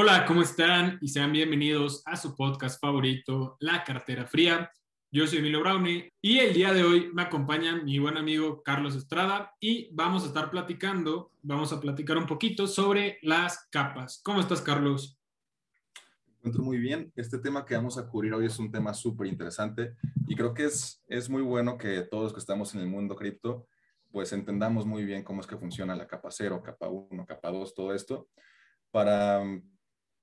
Hola, 0.00 0.24
¿cómo 0.26 0.42
están? 0.42 0.96
Y 1.00 1.08
sean 1.08 1.32
bienvenidos 1.32 2.04
a 2.06 2.14
su 2.14 2.36
podcast 2.36 2.80
favorito, 2.80 3.56
La 3.58 3.82
Cartera 3.82 4.26
Fría. 4.26 4.70
Yo 5.10 5.26
soy 5.26 5.38
Emilio 5.38 5.58
Brownie 5.58 6.12
y 6.22 6.38
el 6.38 6.54
día 6.54 6.72
de 6.72 6.84
hoy 6.84 7.10
me 7.12 7.22
acompaña 7.22 7.82
mi 7.82 7.98
buen 7.98 8.16
amigo 8.16 8.62
Carlos 8.62 8.94
Estrada 8.94 9.56
y 9.58 9.92
vamos 9.92 10.22
a 10.22 10.28
estar 10.28 10.52
platicando, 10.52 11.32
vamos 11.42 11.72
a 11.72 11.80
platicar 11.80 12.16
un 12.16 12.26
poquito 12.26 12.68
sobre 12.68 13.18
las 13.22 13.66
capas. 13.72 14.20
¿Cómo 14.22 14.38
estás, 14.38 14.62
Carlos? 14.62 15.18
Me 16.26 16.32
encuentro 16.36 16.62
muy 16.62 16.78
bien. 16.78 17.12
Este 17.16 17.40
tema 17.40 17.66
que 17.66 17.74
vamos 17.74 17.98
a 17.98 18.06
cubrir 18.06 18.32
hoy 18.34 18.46
es 18.46 18.56
un 18.60 18.70
tema 18.70 18.94
súper 18.94 19.26
interesante 19.26 19.96
y 20.28 20.36
creo 20.36 20.54
que 20.54 20.66
es, 20.66 21.02
es 21.08 21.28
muy 21.28 21.42
bueno 21.42 21.76
que 21.76 22.02
todos 22.02 22.22
los 22.22 22.32
que 22.32 22.38
estamos 22.38 22.72
en 22.72 22.82
el 22.82 22.86
mundo 22.86 23.16
cripto 23.16 23.66
pues 24.12 24.32
entendamos 24.32 24.86
muy 24.86 25.04
bien 25.04 25.24
cómo 25.24 25.40
es 25.40 25.48
que 25.48 25.56
funciona 25.56 25.96
la 25.96 26.06
capa 26.06 26.28
0, 26.30 26.62
capa 26.64 26.86
1, 26.86 27.26
capa 27.26 27.50
2, 27.50 27.74
todo 27.74 27.92
esto, 27.92 28.28
para 28.92 29.42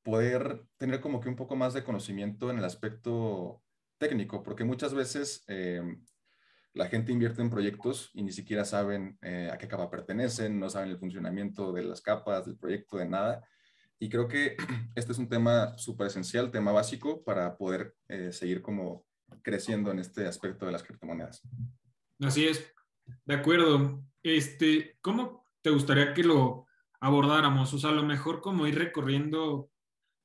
poder 0.05 0.63
tener 0.77 1.01
como 1.01 1.19
que 1.19 1.29
un 1.29 1.35
poco 1.35 1.55
más 1.55 1.73
de 1.73 1.83
conocimiento 1.83 2.51
en 2.51 2.59
el 2.59 2.63
aspecto 2.63 3.63
técnico, 3.97 4.43
porque 4.43 4.63
muchas 4.63 4.93
veces 4.93 5.43
eh, 5.47 5.81
la 6.73 6.87
gente 6.87 7.11
invierte 7.11 7.41
en 7.41 7.49
proyectos 7.49 8.11
y 8.13 8.21
ni 8.21 8.31
siquiera 8.31 8.65
saben 8.65 9.17
eh, 9.23 9.49
a 9.51 9.57
qué 9.57 9.67
capa 9.67 9.89
pertenecen, 9.89 10.59
no 10.59 10.69
saben 10.69 10.91
el 10.91 10.99
funcionamiento 10.99 11.73
de 11.73 11.83
las 11.83 12.01
capas, 12.01 12.45
del 12.45 12.55
proyecto, 12.55 12.97
de 12.97 13.09
nada. 13.09 13.43
Y 13.97 14.07
creo 14.07 14.27
que 14.27 14.55
este 14.95 15.11
es 15.11 15.17
un 15.17 15.27
tema 15.27 15.75
súper 15.79 16.07
esencial, 16.07 16.51
tema 16.51 16.71
básico 16.71 17.23
para 17.23 17.57
poder 17.57 17.95
eh, 18.07 18.31
seguir 18.31 18.61
como 18.61 19.07
creciendo 19.41 19.89
en 19.89 19.97
este 19.97 20.27
aspecto 20.27 20.67
de 20.67 20.71
las 20.71 20.83
criptomonedas. 20.83 21.41
Así 22.19 22.47
es, 22.47 22.71
de 23.25 23.33
acuerdo. 23.33 24.03
Este, 24.21 24.99
¿Cómo 25.01 25.47
te 25.63 25.71
gustaría 25.71 26.13
que 26.13 26.23
lo 26.23 26.67
abordáramos? 26.99 27.73
O 27.73 27.79
sea, 27.79 27.89
a 27.89 27.93
lo 27.93 28.03
mejor 28.03 28.41
como 28.41 28.67
ir 28.67 28.77
recorriendo 28.77 29.71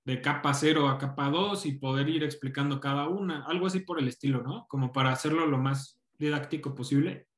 de 0.04 0.20
capa 0.20 0.54
0 0.54 0.88
a 0.88 0.98
capa 0.98 1.28
2 1.28 1.66
y 1.66 1.72
poder 1.72 2.08
ir 2.08 2.24
explicando 2.24 2.80
cada 2.80 3.08
una, 3.08 3.44
algo 3.46 3.66
así 3.66 3.80
por 3.80 3.98
el 3.98 4.08
estilo, 4.08 4.42
¿no? 4.42 4.66
Como 4.68 4.92
para 4.92 5.12
hacerlo 5.12 5.46
lo 5.46 5.58
más 5.58 6.00
didáctico 6.18 6.74
posible. 6.74 7.28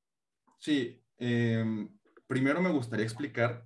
Sí, 0.58 1.02
em, 1.18 1.88
primero 2.26 2.60
me 2.62 2.70
gustaría 2.70 3.04
explicar 3.04 3.64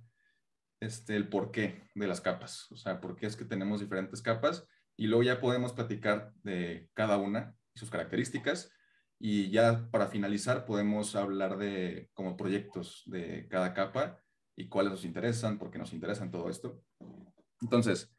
este, 0.79 1.15
el 1.15 1.29
porqué 1.29 1.89
de 1.95 2.07
las 2.07 2.21
capas, 2.21 2.71
o 2.71 2.77
sea, 2.77 2.99
por 3.01 3.15
qué 3.15 3.27
es 3.27 3.35
que 3.35 3.45
tenemos 3.45 3.79
diferentes 3.79 4.21
capas 4.21 4.67
y 4.95 5.07
luego 5.07 5.23
ya 5.23 5.39
podemos 5.39 5.73
platicar 5.73 6.33
de 6.43 6.89
cada 6.93 7.17
una 7.17 7.55
y 7.73 7.79
sus 7.79 7.89
características 7.89 8.71
y 9.19 9.49
ya 9.49 9.89
para 9.91 10.07
finalizar 10.07 10.65
podemos 10.65 11.15
hablar 11.15 11.57
de 11.57 12.09
como 12.13 12.37
proyectos 12.37 13.03
de 13.05 13.47
cada 13.47 13.73
capa 13.73 14.21
y 14.55 14.69
cuáles 14.69 14.91
nos 14.91 15.05
interesan, 15.05 15.57
por 15.57 15.71
qué 15.71 15.79
nos 15.79 15.93
interesan 15.93 16.31
todo 16.31 16.49
esto. 16.49 16.83
Entonces, 17.61 18.15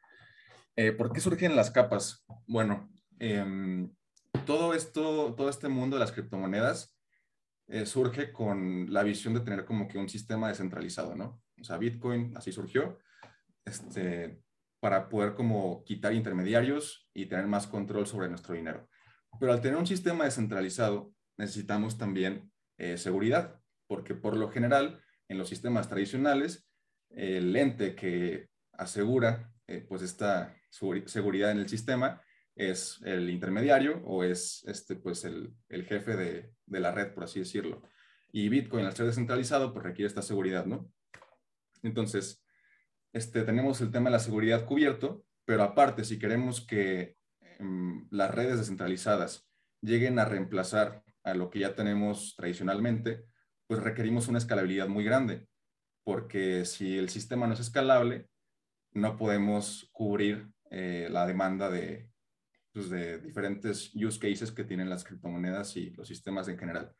eh, 0.81 0.93
¿Por 0.93 1.11
qué 1.11 1.19
surgen 1.19 1.57
las 1.57 1.71
capas? 1.71 2.25
Bueno, 2.47 2.89
em, 3.19 3.93
todo 4.45 4.73
esto, 4.73 5.35
todo 5.35 5.49
este 5.49 5.67
mundo 5.67 5.97
de 5.97 5.99
las 5.99 6.13
criptomonedas 6.13 6.95
eh, 7.67 7.85
surge 7.85 8.31
con 8.31 8.87
la 8.93 9.03
visión 9.03 9.33
de 9.33 9.41
tener 9.41 9.65
como 9.65 9.89
que 9.89 9.97
un 9.97 10.07
sistema 10.07 10.47
descentralizado, 10.47 11.17
¿no? 11.17 11.41
O 11.59 11.65
sea, 11.65 11.77
Bitcoin 11.77 12.31
así 12.37 12.53
surgió, 12.53 12.97
este, 13.65 14.41
para 14.79 15.09
poder 15.09 15.33
como 15.33 15.83
quitar 15.83 16.13
intermediarios 16.13 17.09
y 17.13 17.25
tener 17.25 17.47
más 17.47 17.67
control 17.67 18.07
sobre 18.07 18.29
nuestro 18.29 18.55
dinero. 18.55 18.87
Pero 19.37 19.51
al 19.51 19.59
tener 19.59 19.77
un 19.77 19.85
sistema 19.85 20.23
descentralizado, 20.23 21.13
necesitamos 21.37 21.97
también 21.97 22.53
eh, 22.77 22.97
seguridad, 22.97 23.59
porque 23.85 24.15
por 24.15 24.37
lo 24.37 24.49
general, 24.49 25.03
en 25.27 25.39
los 25.39 25.49
sistemas 25.49 25.89
tradicionales, 25.89 26.69
el 27.09 27.53
ente 27.53 27.95
que 27.95 28.47
asegura 28.71 29.51
pues 29.87 30.01
esta 30.01 30.55
seguridad 30.69 31.51
en 31.51 31.59
el 31.59 31.69
sistema 31.69 32.21
es 32.55 32.99
el 33.05 33.29
intermediario 33.29 34.01
o 34.05 34.23
es 34.23 34.63
este, 34.67 34.95
pues 34.95 35.23
el, 35.23 35.53
el 35.69 35.85
jefe 35.85 36.15
de, 36.15 36.53
de, 36.65 36.79
la 36.79 36.91
red, 36.91 37.13
por 37.13 37.23
así 37.23 37.39
decirlo. 37.39 37.81
Y 38.31 38.49
Bitcoin, 38.49 38.85
al 38.85 38.95
ser 38.95 39.05
descentralizado, 39.05 39.73
pues 39.73 39.83
requiere 39.83 40.07
esta 40.07 40.21
seguridad, 40.21 40.65
¿no? 40.65 40.91
Entonces, 41.83 42.43
este, 43.13 43.43
tenemos 43.43 43.81
el 43.81 43.91
tema 43.91 44.09
de 44.09 44.13
la 44.17 44.19
seguridad 44.19 44.65
cubierto, 44.65 45.23
pero 45.45 45.63
aparte, 45.63 46.03
si 46.03 46.19
queremos 46.19 46.61
que 46.61 47.15
em, 47.59 48.07
las 48.11 48.29
redes 48.29 48.59
descentralizadas 48.59 49.47
lleguen 49.81 50.19
a 50.19 50.25
reemplazar 50.25 51.03
a 51.23 51.33
lo 51.33 51.49
que 51.49 51.59
ya 51.59 51.75
tenemos 51.75 52.35
tradicionalmente, 52.35 53.23
pues 53.67 53.81
requerimos 53.81 54.27
una 54.27 54.37
escalabilidad 54.37 54.87
muy 54.87 55.03
grande, 55.03 55.47
porque 56.03 56.65
si 56.65 56.97
el 56.97 57.09
sistema 57.09 57.47
no 57.47 57.53
es 57.53 57.59
escalable, 57.59 58.28
no 58.93 59.17
podemos 59.17 59.89
cubrir 59.91 60.49
eh, 60.71 61.07
la 61.09 61.25
demanda 61.25 61.69
de, 61.69 62.09
pues, 62.73 62.89
de 62.89 63.19
diferentes 63.19 63.93
use 63.95 64.19
cases 64.19 64.51
que 64.51 64.63
tienen 64.63 64.89
las 64.89 65.03
criptomonedas 65.03 65.75
y 65.77 65.89
los 65.91 66.07
sistemas 66.07 66.47
en 66.47 66.57
general. 66.57 66.93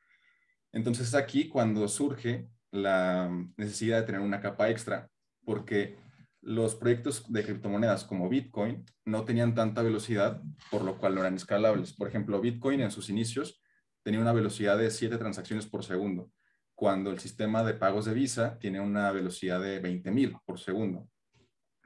Entonces 0.71 1.15
aquí 1.15 1.47
cuando 1.47 1.87
surge 1.87 2.49
la 2.71 3.29
necesidad 3.57 3.99
de 3.99 4.05
tener 4.05 4.21
una 4.21 4.41
capa 4.41 4.69
extra, 4.69 5.09
porque 5.43 5.97
los 6.41 6.75
proyectos 6.75 7.31
de 7.31 7.43
criptomonedas 7.43 8.05
como 8.05 8.29
Bitcoin 8.29 8.85
no 9.05 9.25
tenían 9.25 9.55
tanta 9.55 9.81
velocidad, 9.81 10.41
por 10.71 10.83
lo 10.83 10.97
cual 10.97 11.15
no 11.15 11.21
eran 11.21 11.35
escalables. 11.35 11.93
Por 11.93 12.07
ejemplo, 12.07 12.39
Bitcoin 12.39 12.81
en 12.81 12.91
sus 12.91 13.09
inicios 13.09 13.61
tenía 14.03 14.21
una 14.21 14.33
velocidad 14.33 14.77
de 14.77 14.89
7 14.91 15.17
transacciones 15.17 15.65
por 15.65 15.83
segundo, 15.83 16.31
cuando 16.75 17.11
el 17.11 17.19
sistema 17.19 17.63
de 17.63 17.73
pagos 17.73 18.05
de 18.05 18.13
Visa 18.13 18.57
tiene 18.59 18.79
una 18.79 19.11
velocidad 19.11 19.59
de 19.61 19.81
20.000 19.81 20.39
por 20.45 20.59
segundo. 20.59 21.09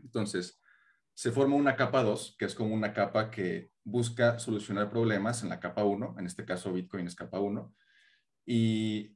Entonces, 0.03 0.59
se 1.13 1.31
forma 1.31 1.55
una 1.55 1.75
capa 1.75 2.03
2, 2.03 2.35
que 2.37 2.45
es 2.45 2.55
como 2.55 2.73
una 2.73 2.93
capa 2.93 3.29
que 3.29 3.71
busca 3.83 4.39
solucionar 4.39 4.89
problemas 4.89 5.43
en 5.43 5.49
la 5.49 5.59
capa 5.59 5.83
1, 5.83 6.15
en 6.17 6.25
este 6.25 6.45
caso 6.45 6.73
Bitcoin 6.73 7.07
es 7.07 7.15
capa 7.15 7.39
1, 7.39 7.73
y 8.45 9.15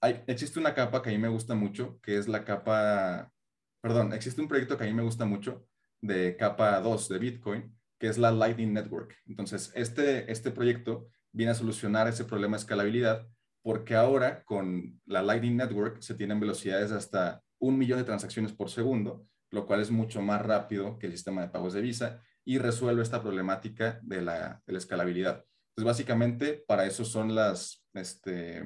hay, 0.00 0.22
existe 0.26 0.58
una 0.58 0.74
capa 0.74 1.02
que 1.02 1.10
a 1.10 1.12
mí 1.12 1.18
me 1.18 1.28
gusta 1.28 1.54
mucho, 1.54 2.00
que 2.00 2.18
es 2.18 2.28
la 2.28 2.44
capa, 2.44 3.32
perdón, 3.80 4.12
existe 4.12 4.40
un 4.40 4.48
proyecto 4.48 4.76
que 4.76 4.84
a 4.84 4.86
mí 4.86 4.92
me 4.92 5.02
gusta 5.02 5.24
mucho 5.24 5.66
de 6.00 6.36
capa 6.36 6.80
2 6.80 7.08
de 7.08 7.18
Bitcoin, 7.18 7.78
que 7.98 8.08
es 8.08 8.18
la 8.18 8.30
Lightning 8.30 8.72
Network. 8.72 9.16
Entonces, 9.26 9.72
este, 9.74 10.30
este 10.30 10.50
proyecto 10.50 11.08
viene 11.32 11.52
a 11.52 11.56
solucionar 11.56 12.08
ese 12.08 12.24
problema 12.24 12.56
de 12.56 12.60
escalabilidad 12.60 13.26
porque 13.62 13.94
ahora 13.94 14.44
con 14.44 15.00
la 15.04 15.22
Lightning 15.22 15.56
Network 15.56 16.00
se 16.00 16.14
tienen 16.14 16.40
velocidades 16.40 16.90
de 16.90 16.96
hasta 16.96 17.42
un 17.58 17.76
millón 17.76 17.98
de 17.98 18.04
transacciones 18.04 18.52
por 18.52 18.70
segundo, 18.70 19.26
lo 19.50 19.66
cual 19.66 19.80
es 19.80 19.90
mucho 19.90 20.22
más 20.22 20.42
rápido 20.42 20.98
que 20.98 21.06
el 21.06 21.12
sistema 21.12 21.42
de 21.42 21.48
pagos 21.48 21.72
de 21.72 21.80
Visa 21.80 22.22
y 22.44 22.58
resuelve 22.58 23.02
esta 23.02 23.22
problemática 23.22 24.00
de 24.02 24.22
la, 24.22 24.62
escalabilidad. 24.66 25.44
Entonces, 25.70 25.84
básicamente, 25.84 26.64
para 26.66 26.86
eso 26.86 27.04
son 27.04 27.34
las, 27.34 27.84
este, 27.94 28.64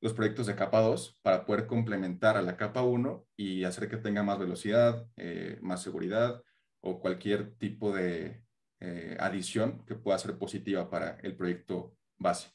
los 0.00 0.14
proyectos 0.14 0.46
de 0.46 0.56
capa 0.56 0.80
2, 0.80 1.18
para 1.22 1.44
poder 1.44 1.66
complementar 1.66 2.36
a 2.36 2.42
la 2.42 2.56
capa 2.56 2.82
1 2.82 3.26
y 3.36 3.64
hacer 3.64 3.88
que 3.88 3.98
tenga 3.98 4.22
más 4.22 4.38
velocidad, 4.38 5.06
eh, 5.16 5.58
más 5.60 5.82
seguridad 5.82 6.42
o 6.80 7.00
cualquier 7.00 7.54
tipo 7.56 7.92
de 7.92 8.42
eh, 8.80 9.16
adición 9.20 9.84
que 9.84 9.94
pueda 9.94 10.18
ser 10.18 10.38
positiva 10.38 10.88
para 10.88 11.18
el 11.20 11.36
proyecto 11.36 11.94
base. 12.18 12.50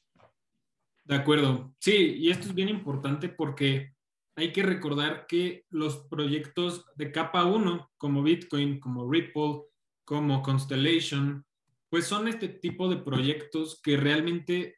De 1.04 1.16
acuerdo. 1.16 1.76
Sí, 1.80 2.16
y 2.18 2.32
esto 2.32 2.48
es 2.48 2.56
bien 2.56 2.70
importante 2.70 3.30
porque 3.30 3.95
hay 4.36 4.52
que 4.52 4.64
recordar 4.64 5.26
que 5.28 5.66
los 5.70 5.98
proyectos 6.10 6.86
de 6.96 7.12
capa 7.12 7.46
1, 7.46 7.92
como 7.98 8.24
Bitcoin, 8.24 8.80
como 8.80 9.10
Ripple, 9.10 9.62
como 10.04 10.42
Constellation, 10.42 11.46
pues 11.90 12.06
son 12.06 12.28
este 12.28 12.50
tipo 12.50 12.90
de 12.90 12.98
proyectos 12.98 13.80
que 13.82 13.98
realmente 13.98 14.78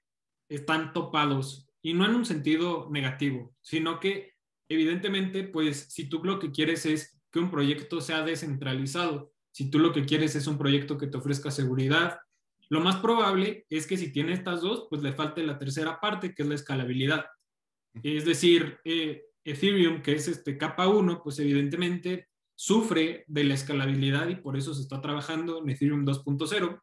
están 0.50 0.94
topados 0.94 1.69
y 1.81 1.94
no 1.94 2.06
en 2.06 2.15
un 2.15 2.25
sentido 2.25 2.88
negativo, 2.92 3.56
sino 3.62 4.00
que 4.00 4.33
evidentemente, 4.69 5.44
pues 5.44 5.88
si 5.89 6.07
tú 6.09 6.24
lo 6.24 6.39
que 6.39 6.51
quieres 6.51 6.86
es 6.86 7.19
que 7.31 7.39
un 7.39 7.50
proyecto 7.50 8.01
sea 8.01 8.24
descentralizado, 8.24 9.31
si 9.51 9.71
tú 9.71 9.80
lo 9.80 9.92
que 9.92 10.06
quieres 10.06 10.36
es 10.36 10.48
un 10.48 10.57
proyecto 10.57 10.98
que 10.98 11.07
te 11.07 11.18
ofrezca 11.18 11.50
seguridad, 11.50 12.19
lo 12.69 12.81
más 12.81 12.98
probable 12.98 13.65
es 13.69 13.88
que 13.88 13.98
si 13.98 14.12
tiene 14.12 14.33
estas 14.33 14.62
dos, 14.62 14.88
pues 14.89 15.01
le 15.01 15.13
falte 15.13 15.44
la 15.44 15.57
tercera 15.57 16.00
parte, 16.00 16.36
que 16.36 16.44
es 16.44 16.50
la 16.50 16.56
escalabilidad. 16.56 17.25
Es 18.04 18.25
decir, 18.25 18.77
eh, 18.83 19.24
Ethereum, 19.47 20.01
que 20.01 20.13
es 20.13 20.27
este 20.27 20.57
capa 20.57 20.88
1, 20.88 21.21
pues 21.23 21.39
evidentemente 21.39 22.27
sufre 22.53 23.23
de 23.27 23.45
la 23.45 23.53
escalabilidad 23.53 24.27
y 24.27 24.35
por 24.35 24.57
eso 24.57 24.73
se 24.73 24.81
está 24.81 24.99
trabajando 24.99 25.59
en 25.59 25.69
Ethereum 25.69 26.05
2.0. 26.05 26.81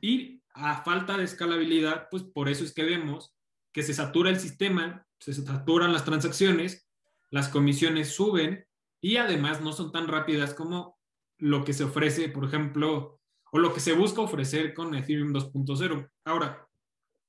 Y 0.00 0.42
a 0.52 0.82
falta 0.82 1.16
de 1.16 1.24
escalabilidad, 1.24 2.08
pues 2.10 2.22
por 2.22 2.48
eso 2.48 2.62
es 2.62 2.74
que 2.74 2.84
vemos 2.84 3.34
que 3.72 3.82
se 3.82 3.94
satura 3.94 4.30
el 4.30 4.38
sistema, 4.38 5.06
se 5.18 5.32
saturan 5.32 5.92
las 5.92 6.04
transacciones, 6.04 6.86
las 7.30 7.48
comisiones 7.48 8.14
suben 8.14 8.66
y 9.00 9.16
además 9.16 9.62
no 9.62 9.72
son 9.72 9.90
tan 9.90 10.06
rápidas 10.06 10.52
como 10.52 10.98
lo 11.38 11.64
que 11.64 11.72
se 11.72 11.84
ofrece, 11.84 12.28
por 12.28 12.44
ejemplo, 12.44 13.18
o 13.50 13.58
lo 13.58 13.72
que 13.72 13.80
se 13.80 13.94
busca 13.94 14.20
ofrecer 14.20 14.74
con 14.74 14.94
Ethereum 14.94 15.32
2.0. 15.32 16.10
Ahora, 16.24 16.68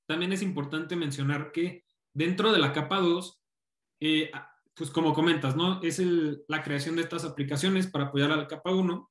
también 0.06 0.34
es 0.34 0.42
importante 0.42 0.96
mencionar 0.96 1.52
que 1.52 1.86
dentro 2.14 2.52
de 2.52 2.60
la 2.60 2.74
capa 2.74 3.00
2, 3.00 3.42
eh, 4.02 4.32
pues 4.76 4.90
como 4.90 5.14
comentas, 5.14 5.56
¿no? 5.56 5.82
Es 5.82 6.02
la 6.48 6.64
creación 6.64 6.96
de 6.96 7.04
estas 7.04 7.24
aplicaciones 7.24 7.88
para 7.88 8.06
apoyar 8.06 8.32
a 8.32 8.36
la 8.36 8.48
capa 8.48 8.72
1. 8.72 9.10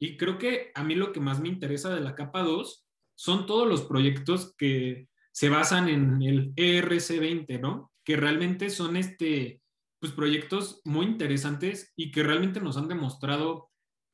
Y 0.00 0.16
creo 0.16 0.38
que 0.38 0.72
a 0.74 0.82
mí 0.82 0.94
lo 0.94 1.12
que 1.12 1.20
más 1.20 1.40
me 1.40 1.48
interesa 1.48 1.94
de 1.94 2.00
la 2.00 2.14
capa 2.14 2.42
2 2.42 2.84
son 3.14 3.46
todos 3.46 3.68
los 3.68 3.82
proyectos 3.82 4.54
que 4.56 5.08
se 5.32 5.48
basan 5.48 5.88
en 5.88 6.20
el 6.22 6.54
ERC20, 6.56 7.60
¿no? 7.60 7.92
Que 8.04 8.16
realmente 8.16 8.70
son 8.70 8.96
este, 8.96 9.62
pues 10.00 10.12
proyectos 10.12 10.80
muy 10.84 11.06
interesantes 11.06 11.92
y 11.96 12.10
que 12.10 12.24
realmente 12.24 12.60
nos 12.60 12.76
han 12.76 12.88
demostrado 12.88 13.70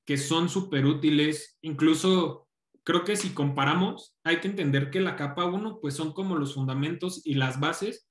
que 0.07 0.19
son 0.19 0.49
súper 0.49 0.85
útiles. 0.85 1.59
Incluso 1.63 2.49
creo 2.85 3.05
que 3.05 3.17
si 3.17 3.31
comparamos, 3.31 4.17
hay 4.23 4.41
que 4.41 4.49
entender 4.49 4.91
que 4.91 5.01
la 5.01 5.17
capa 5.17 5.47
1 5.47 5.79
pues 5.81 5.95
son 5.95 6.13
como 6.13 6.37
los 6.37 6.55
fundamentos 6.55 7.23
y 7.25 7.35
las 7.35 7.59
bases 7.59 8.10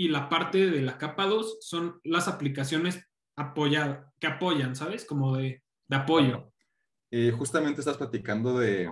y 0.00 0.08
la 0.08 0.30
parte 0.30 0.70
de 0.70 0.80
la 0.80 0.96
capa 0.96 1.26
2 1.26 1.58
son 1.60 2.00
las 2.04 2.26
aplicaciones 2.26 3.06
que 3.36 4.26
apoyan, 4.26 4.74
¿sabes? 4.74 5.04
Como 5.04 5.36
de, 5.36 5.62
de 5.88 5.96
apoyo. 5.96 6.50
Eh, 7.10 7.30
justamente 7.36 7.82
estás 7.82 7.98
platicando 7.98 8.58
de, 8.58 8.90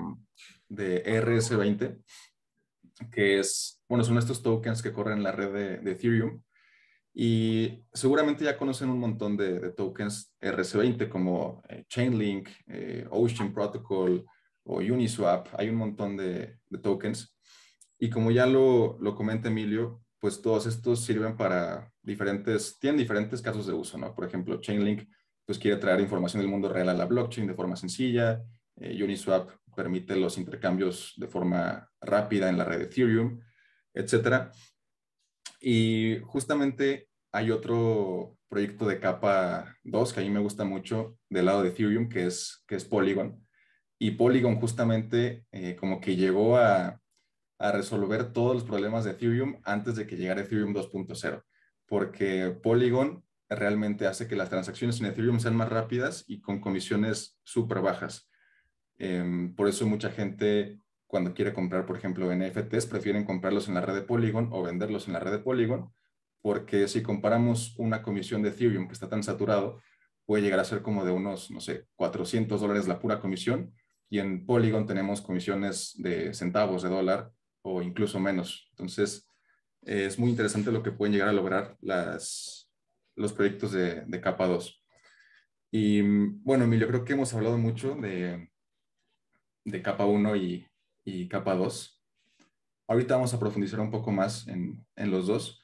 de 0.68 1.02
RS20, 1.24 1.98
que 3.10 3.38
es, 3.38 3.82
bueno, 3.88 4.04
son 4.04 4.18
estos 4.18 4.42
tokens 4.42 4.82
que 4.82 4.92
corren 4.92 5.16
en 5.16 5.24
la 5.24 5.32
red 5.32 5.80
de, 5.80 5.92
Ethereum. 5.92 6.42
Y 7.14 7.86
seguramente 7.90 8.44
ya 8.44 8.58
conocen 8.58 8.90
un 8.90 9.00
montón 9.00 9.38
de, 9.38 9.70
tokens 9.70 10.36
RS20 10.42 11.08
como 11.08 11.62
eh, 11.70 11.86
Chainlink, 11.88 12.50
eh, 12.66 13.06
Ocean 13.10 13.54
Protocol 13.54 14.26
o 14.64 14.76
Uniswap. 14.80 15.48
Hay 15.58 15.70
un 15.70 15.76
montón 15.76 16.18
de, 16.18 16.58
tokens. 16.82 17.34
Y 17.98 18.10
como 18.10 18.30
ya 18.30 18.44
lo, 18.44 18.98
lo 19.00 19.14
comenta 19.14 19.48
Emilio, 19.48 20.02
pues 20.20 20.42
todos 20.42 20.66
estos 20.66 21.04
sirven 21.04 21.36
para 21.36 21.92
diferentes, 22.02 22.78
tienen 22.78 22.98
diferentes 22.98 23.40
casos 23.40 23.66
de 23.66 23.72
uso, 23.72 23.98
¿no? 23.98 24.14
Por 24.14 24.26
ejemplo, 24.26 24.60
Chainlink 24.60 25.08
pues 25.44 25.58
quiere 25.58 25.78
traer 25.78 26.00
información 26.00 26.42
del 26.42 26.50
mundo 26.50 26.68
real 26.68 26.88
a 26.88 26.94
la 26.94 27.06
blockchain 27.06 27.46
de 27.46 27.54
forma 27.54 27.76
sencilla. 27.76 28.42
Eh, 28.76 29.02
Uniswap 29.02 29.50
permite 29.74 30.16
los 30.16 30.36
intercambios 30.36 31.14
de 31.16 31.28
forma 31.28 31.88
rápida 32.00 32.48
en 32.48 32.58
la 32.58 32.64
red 32.64 32.78
de 32.78 32.84
Ethereum, 32.84 33.40
etc. 33.94 34.50
Y 35.60 36.18
justamente 36.24 37.08
hay 37.32 37.50
otro 37.50 38.36
proyecto 38.48 38.86
de 38.86 38.98
capa 38.98 39.76
2 39.84 40.12
que 40.12 40.20
a 40.20 40.22
mí 40.22 40.30
me 40.30 40.40
gusta 40.40 40.64
mucho 40.64 41.16
del 41.28 41.46
lado 41.46 41.62
de 41.62 41.70
Ethereum, 41.70 42.08
que 42.08 42.26
es, 42.26 42.64
que 42.66 42.74
es 42.74 42.84
Polygon. 42.84 43.46
Y 43.98 44.12
Polygon 44.12 44.56
justamente 44.60 45.44
eh, 45.52 45.76
como 45.76 46.00
que 46.00 46.16
llegó 46.16 46.56
a, 46.56 47.00
a 47.58 47.72
resolver 47.72 48.32
todos 48.32 48.54
los 48.54 48.64
problemas 48.64 49.04
de 49.04 49.12
Ethereum 49.12 49.60
antes 49.64 49.96
de 49.96 50.06
que 50.06 50.16
llegara 50.16 50.42
Ethereum 50.42 50.74
2.0, 50.74 51.42
porque 51.86 52.56
Polygon 52.62 53.24
realmente 53.48 54.06
hace 54.06 54.28
que 54.28 54.36
las 54.36 54.50
transacciones 54.50 55.00
en 55.00 55.06
Ethereum 55.06 55.40
sean 55.40 55.56
más 55.56 55.68
rápidas 55.68 56.24
y 56.28 56.40
con 56.40 56.60
comisiones 56.60 57.38
súper 57.42 57.80
bajas. 57.80 58.30
Em, 58.98 59.54
por 59.54 59.68
eso 59.68 59.86
mucha 59.86 60.10
gente 60.10 60.80
cuando 61.06 61.32
quiere 61.32 61.54
comprar, 61.54 61.86
por 61.86 61.96
ejemplo, 61.96 62.30
NFTs, 62.30 62.86
prefieren 62.86 63.24
comprarlos 63.24 63.66
en 63.68 63.74
la 63.74 63.80
red 63.80 63.94
de 63.94 64.02
Polygon 64.02 64.50
o 64.52 64.62
venderlos 64.62 65.06
en 65.06 65.14
la 65.14 65.20
red 65.20 65.32
de 65.32 65.38
Polygon, 65.38 65.90
porque 66.42 66.86
si 66.86 67.02
comparamos 67.02 67.74
una 67.78 68.02
comisión 68.02 68.42
de 68.42 68.50
Ethereum 68.50 68.86
que 68.86 68.92
está 68.92 69.08
tan 69.08 69.22
saturado, 69.22 69.80
puede 70.26 70.42
llegar 70.42 70.60
a 70.60 70.64
ser 70.64 70.82
como 70.82 71.06
de 71.06 71.12
unos, 71.12 71.50
no 71.50 71.60
sé, 71.60 71.86
400 71.96 72.60
dólares 72.60 72.86
la 72.86 73.00
pura 73.00 73.20
comisión, 73.20 73.72
y 74.10 74.18
en 74.18 74.44
Polygon 74.44 74.86
tenemos 74.86 75.22
comisiones 75.22 75.94
de 75.96 76.34
centavos 76.34 76.82
de 76.82 76.90
dólar 76.90 77.32
o 77.62 77.82
incluso 77.82 78.20
menos. 78.20 78.68
Entonces, 78.70 79.26
es 79.82 80.18
muy 80.18 80.30
interesante 80.30 80.72
lo 80.72 80.82
que 80.82 80.92
pueden 80.92 81.12
llegar 81.12 81.28
a 81.28 81.32
lograr 81.32 81.76
las, 81.80 82.70
los 83.14 83.32
proyectos 83.32 83.72
de, 83.72 84.02
de 84.02 84.20
capa 84.20 84.46
2. 84.46 84.84
Y 85.70 86.02
bueno, 86.02 86.64
Emilio, 86.64 86.88
creo 86.88 87.04
que 87.04 87.12
hemos 87.12 87.32
hablado 87.34 87.58
mucho 87.58 87.94
de, 87.94 88.50
de 89.64 89.82
capa 89.82 90.06
1 90.06 90.36
y, 90.36 90.66
y, 91.04 91.28
capa 91.28 91.54
2. 91.54 92.02
Ahorita 92.86 93.16
vamos 93.16 93.34
a 93.34 93.38
profundizar 93.38 93.80
un 93.80 93.90
poco 93.90 94.10
más 94.10 94.48
en, 94.48 94.86
en, 94.96 95.10
los 95.10 95.26
dos, 95.26 95.62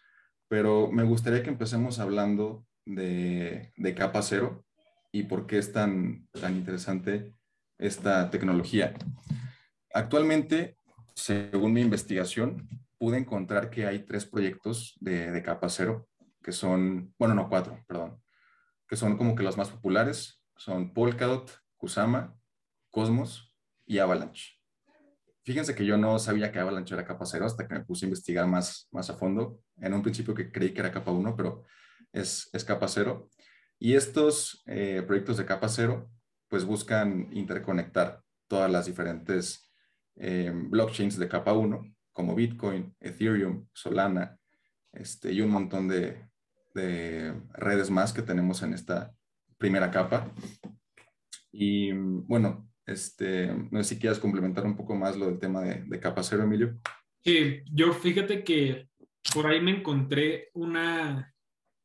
pero 0.48 0.90
me 0.90 1.04
gustaría 1.04 1.42
que 1.42 1.48
empecemos 1.48 1.98
hablando 1.98 2.66
de, 2.84 3.72
de 3.76 3.94
capa 3.94 4.20
0 4.20 4.62
y 5.10 5.22
por 5.22 5.46
qué 5.46 5.58
es 5.58 5.72
tan, 5.72 6.28
tan 6.32 6.54
interesante 6.56 7.32
esta 7.78 8.30
tecnología. 8.30 8.92
Actualmente 9.92 10.76
según 11.14 11.72
mi 11.72 11.80
investigación, 11.80 12.68
pude 12.98 13.18
encontrar 13.18 13.70
que 13.70 13.86
hay 13.86 14.00
tres 14.00 14.26
proyectos 14.26 14.96
de, 15.00 15.42
capa 15.42 15.68
cero, 15.68 16.08
que 16.42 16.52
son, 16.52 17.14
bueno, 17.18 17.34
no 17.34 17.48
cuatro, 17.48 17.82
perdón, 17.86 18.20
que 18.88 18.96
son 18.96 19.16
como 19.16 19.34
que 19.34 19.42
los 19.42 19.56
más 19.56 19.70
populares, 19.70 20.42
son 20.56 20.92
Polkadot, 20.92 21.50
Kusama, 21.76 22.36
Cosmos 22.90 23.54
y 23.86 23.98
Avalanche. 23.98 24.54
Fíjense 25.42 25.74
que 25.74 25.84
yo 25.84 25.98
no 25.98 26.18
sabía 26.18 26.50
que 26.50 26.58
Avalanche 26.58 26.94
era 26.94 27.04
capa 27.04 27.26
cero 27.26 27.44
hasta 27.44 27.68
que 27.68 27.74
me 27.74 27.84
puse 27.84 28.06
a 28.06 28.08
investigar 28.08 28.46
más, 28.46 28.88
más 28.90 29.10
a 29.10 29.14
fondo. 29.14 29.60
En 29.76 29.92
un 29.92 30.02
principio 30.02 30.34
que 30.34 30.50
creí 30.50 30.72
que 30.72 30.80
era 30.80 30.90
capa 30.90 31.10
1, 31.10 31.36
pero 31.36 31.64
es, 32.12 32.48
es 32.52 32.64
capa 32.64 32.88
cero. 32.88 33.28
Y 33.78 33.94
estos 33.94 34.62
eh, 34.64 35.02
proyectos 35.06 35.36
de 35.36 35.44
capa 35.44 35.68
cero, 35.68 36.08
pues 36.48 36.64
buscan 36.64 37.28
interconectar 37.32 38.22
todas 38.48 38.70
las 38.70 38.86
diferentes 38.86 39.70
eh, 40.16 40.52
blockchains 40.54 41.18
de 41.18 41.28
capa 41.28 41.52
1, 41.52 41.94
como 42.12 42.34
Bitcoin, 42.34 42.94
Ethereum, 43.00 43.66
Solana, 43.72 44.38
este, 44.92 45.32
y 45.32 45.40
un 45.40 45.50
montón 45.50 45.88
de, 45.88 46.32
redes 47.52 47.88
más 47.88 48.12
que 48.12 48.22
tenemos 48.22 48.62
en 48.62 48.74
esta 48.74 49.14
primera 49.58 49.92
capa. 49.92 50.32
Y 51.52 51.92
bueno, 51.92 52.68
este, 52.84 53.54
no 53.70 53.82
sé 53.82 53.94
si 53.94 54.00
quieras 54.00 54.18
complementar 54.18 54.66
un 54.66 54.76
poco 54.76 54.96
más 54.96 55.16
lo 55.16 55.26
del 55.26 55.38
tema 55.38 55.62
de, 55.62 56.00
capa 56.00 56.24
cero, 56.24 56.42
Emilio. 56.42 56.76
Sí, 57.22 57.62
yo 57.72 57.92
fíjate 57.92 58.42
que 58.42 58.88
por 59.32 59.46
ahí 59.46 59.60
me 59.60 59.70
encontré 59.70 60.50
una, 60.54 61.32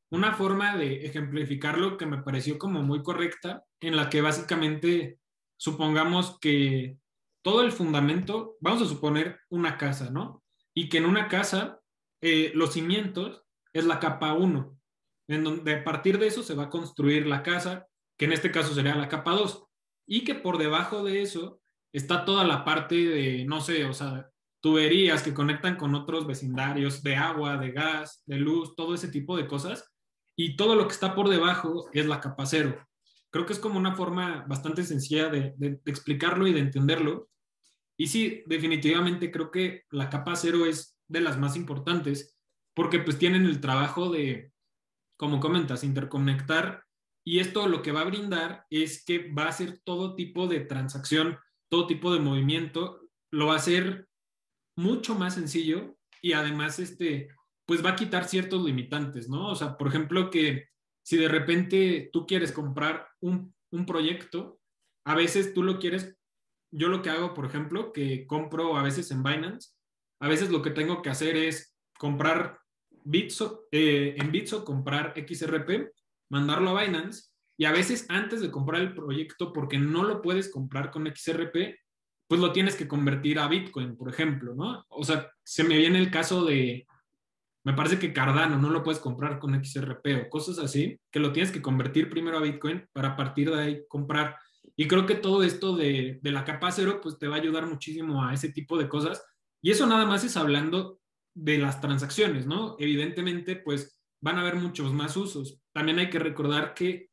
una 0.09 0.33
forma 0.33 0.75
de 0.75 1.05
ejemplificarlo 1.05 1.97
que 1.97 2.07
me 2.07 2.23
pareció 2.23 2.57
como 2.57 2.81
muy 2.81 3.03
correcta, 3.03 3.63
en 3.79 3.95
la 3.95 4.09
que 4.09 4.21
básicamente 4.21 5.19
supongamos 5.55 6.39
que 6.39 6.97
todo 7.41 7.61
el 7.61 7.71
fundamento, 7.71 8.57
vamos 8.61 8.81
a 8.81 8.85
suponer 8.85 9.39
una 9.49 9.77
casa, 9.77 10.09
¿no? 10.09 10.43
Y 10.73 10.89
que 10.89 10.97
en 10.97 11.05
una 11.05 11.27
casa 11.27 11.79
eh, 12.21 12.51
los 12.55 12.73
cimientos 12.73 13.43
es 13.73 13.85
la 13.85 13.99
capa 13.99 14.33
1, 14.33 14.77
en 15.27 15.43
donde 15.43 15.75
a 15.75 15.83
partir 15.83 16.19
de 16.19 16.27
eso 16.27 16.43
se 16.43 16.55
va 16.55 16.65
a 16.65 16.69
construir 16.69 17.27
la 17.27 17.43
casa, 17.43 17.87
que 18.17 18.25
en 18.25 18.33
este 18.33 18.51
caso 18.51 18.73
sería 18.73 18.95
la 18.95 19.07
capa 19.07 19.31
2, 19.31 19.65
y 20.07 20.23
que 20.23 20.35
por 20.35 20.57
debajo 20.57 21.03
de 21.03 21.21
eso 21.21 21.61
está 21.93 22.25
toda 22.25 22.43
la 22.43 22.65
parte 22.65 22.95
de, 22.95 23.45
no 23.45 23.61
sé, 23.61 23.85
o 23.85 23.93
sea, 23.93 24.29
tuberías 24.61 25.23
que 25.23 25.33
conectan 25.33 25.77
con 25.77 25.95
otros 25.95 26.27
vecindarios 26.27 27.01
de 27.01 27.15
agua, 27.15 27.57
de 27.57 27.71
gas, 27.71 28.23
de 28.25 28.37
luz, 28.37 28.75
todo 28.75 28.93
ese 28.93 29.07
tipo 29.07 29.37
de 29.37 29.47
cosas, 29.47 29.89
y 30.35 30.55
todo 30.55 30.75
lo 30.75 30.87
que 30.87 30.93
está 30.93 31.15
por 31.15 31.29
debajo 31.29 31.89
es 31.93 32.05
la 32.05 32.19
capa 32.19 32.45
0. 32.45 32.88
Creo 33.31 33.45
que 33.45 33.53
es 33.53 33.59
como 33.59 33.77
una 33.77 33.95
forma 33.95 34.45
bastante 34.47 34.83
sencilla 34.83 35.29
de, 35.29 35.79
explicarlo 35.85 36.47
y 36.47 36.53
de 36.53 36.59
entenderlo. 36.59 37.29
Y 37.97 38.07
sí, 38.07 38.43
definitivamente 38.45 39.31
creo 39.31 39.51
que 39.51 39.83
la 39.91 40.09
capa 40.09 40.35
cero 40.35 40.65
es 40.65 40.97
de 41.07 41.21
las 41.21 41.37
más 41.37 41.55
importantes 41.55 42.35
porque 42.73 42.99
pues 42.99 43.17
tienen 43.17 43.45
el 43.45 43.59
trabajo 43.59 44.09
de, 44.09 44.51
como 45.17 45.39
comentas, 45.39 45.83
interconectar 45.83 46.85
y 47.25 47.39
esto 47.39 47.67
lo 47.67 47.81
que 47.81 47.91
va 47.91 48.01
a 48.01 48.05
brindar 48.05 48.65
es 48.69 49.03
que 49.03 49.31
va 49.31 49.43
a 49.43 49.49
hacer 49.49 49.79
todo 49.83 50.15
tipo 50.15 50.47
de 50.47 50.61
transacción, 50.61 51.37
todo 51.69 51.87
tipo 51.87 52.13
de 52.13 52.19
movimiento, 52.19 53.01
lo 53.31 53.47
va 53.47 53.53
a 53.53 53.57
hacer 53.57 54.07
mucho 54.75 55.15
más 55.15 55.35
sencillo 55.35 55.97
y 56.21 56.33
además 56.33 56.79
este, 56.79 57.27
pues 57.65 57.85
va 57.85 57.91
a 57.91 57.95
quitar 57.95 58.25
ciertos 58.25 58.63
limitantes, 58.63 59.29
¿no? 59.29 59.49
O 59.49 59.55
sea, 59.55 59.77
por 59.77 59.89
ejemplo, 59.89 60.29
que 60.31 60.69
si 61.09 61.17
de 61.17 61.27
repente 61.27 62.11
tú 62.13 62.27
quieres 62.27 62.51
comprar 62.51 63.07
un, 63.19 63.55
proyecto, 63.87 64.59
a 65.03 65.15
veces 65.15 65.55
tú 65.55 65.63
lo 65.63 65.79
quieres, 65.79 66.15
yo 66.71 66.87
lo 66.87 67.01
que 67.01 67.09
hago, 67.09 67.33
por 67.33 67.47
ejemplo, 67.47 67.91
que 67.91 68.27
compro 68.27 68.77
a 68.77 68.83
veces 68.83 69.09
en 69.09 69.23
Binance, 69.23 69.71
a 70.21 70.27
veces 70.27 70.51
lo 70.51 70.61
que 70.61 70.69
tengo 70.69 71.01
que 71.01 71.09
hacer 71.09 71.35
es 71.35 71.75
comprar 71.97 72.59
Bitso, 73.03 73.63
eh, 73.71 74.17
en 74.19 74.31
Bitso, 74.31 74.63
comprar 74.63 75.15
XRP, 75.15 75.91
mandarlo 76.29 76.77
a 76.77 76.83
Binance, 76.83 77.31
y 77.57 77.65
a 77.65 77.71
veces 77.71 78.05
antes 78.09 78.39
de 78.39 78.51
comprar 78.51 78.79
el 78.79 78.93
proyecto, 78.93 79.51
porque 79.51 79.79
no 79.79 80.03
lo 80.03 80.21
puedes 80.21 80.51
comprar 80.51 80.91
con 80.91 81.07
XRP, 81.07 81.75
pues 82.27 82.39
lo 82.39 82.51
tienes 82.51 82.75
que 82.75 82.87
convertir 82.87 83.39
a 83.39 83.47
Bitcoin, 83.47 83.97
por 83.97 84.09
ejemplo, 84.09 84.53
¿no? 84.53 84.85
O 84.89 85.03
sea, 85.03 85.27
se 85.43 85.63
me 85.63 85.75
viene 85.75 85.97
el 85.97 86.11
caso 86.11 86.45
de, 86.45 86.85
me 87.63 87.73
parece 87.73 87.99
que 87.99 88.13
Cardano 88.13 88.57
no 88.57 88.69
lo 88.69 88.83
puedes 88.83 88.99
comprar 88.99 89.39
con 89.39 89.63
XRP 89.63 90.05
o 90.25 90.29
cosas 90.29 90.59
así, 90.59 90.99
que 91.11 91.19
lo 91.19 91.31
tienes 91.33 91.51
que 91.51 91.61
convertir 91.61 92.09
primero 92.09 92.37
a 92.37 92.41
Bitcoin 92.41 92.87
para 92.93 93.15
partir 93.15 93.51
de 93.51 93.61
ahí 93.61 93.83
comprar. 93.87 94.37
Y 94.75 94.87
creo 94.87 95.05
que 95.05 95.15
todo 95.15 95.43
esto 95.43 95.75
de, 95.75 96.19
de 96.21 96.31
la 96.31 96.45
capa 96.45 96.71
cero, 96.71 96.99
pues 97.01 97.17
te 97.17 97.27
va 97.27 97.35
a 97.35 97.39
ayudar 97.39 97.65
muchísimo 97.67 98.23
a 98.23 98.33
ese 98.33 98.51
tipo 98.51 98.77
de 98.77 98.87
cosas. 98.87 99.25
Y 99.61 99.71
eso 99.71 99.85
nada 99.87 100.05
más 100.05 100.23
es 100.23 100.37
hablando 100.37 100.99
de 101.33 101.57
las 101.57 101.81
transacciones, 101.81 102.45
¿no? 102.45 102.75
Evidentemente, 102.79 103.55
pues 103.57 103.99
van 104.21 104.37
a 104.37 104.41
haber 104.41 104.55
muchos 104.55 104.93
más 104.93 105.15
usos. 105.17 105.61
También 105.73 105.99
hay 105.99 106.09
que 106.09 106.19
recordar 106.19 106.73
que 106.73 107.09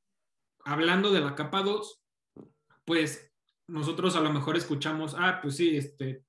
hablando 0.64 1.12
de 1.12 1.20
la 1.20 1.34
capa 1.34 1.62
2, 1.62 2.02
pues 2.84 3.32
nosotros 3.68 4.16
a 4.16 4.20
lo 4.20 4.32
mejor 4.32 4.56
escuchamos, 4.56 5.14
ah, 5.18 5.40
pues 5.42 5.56
sí, 5.56 5.76
este, 5.76 6.24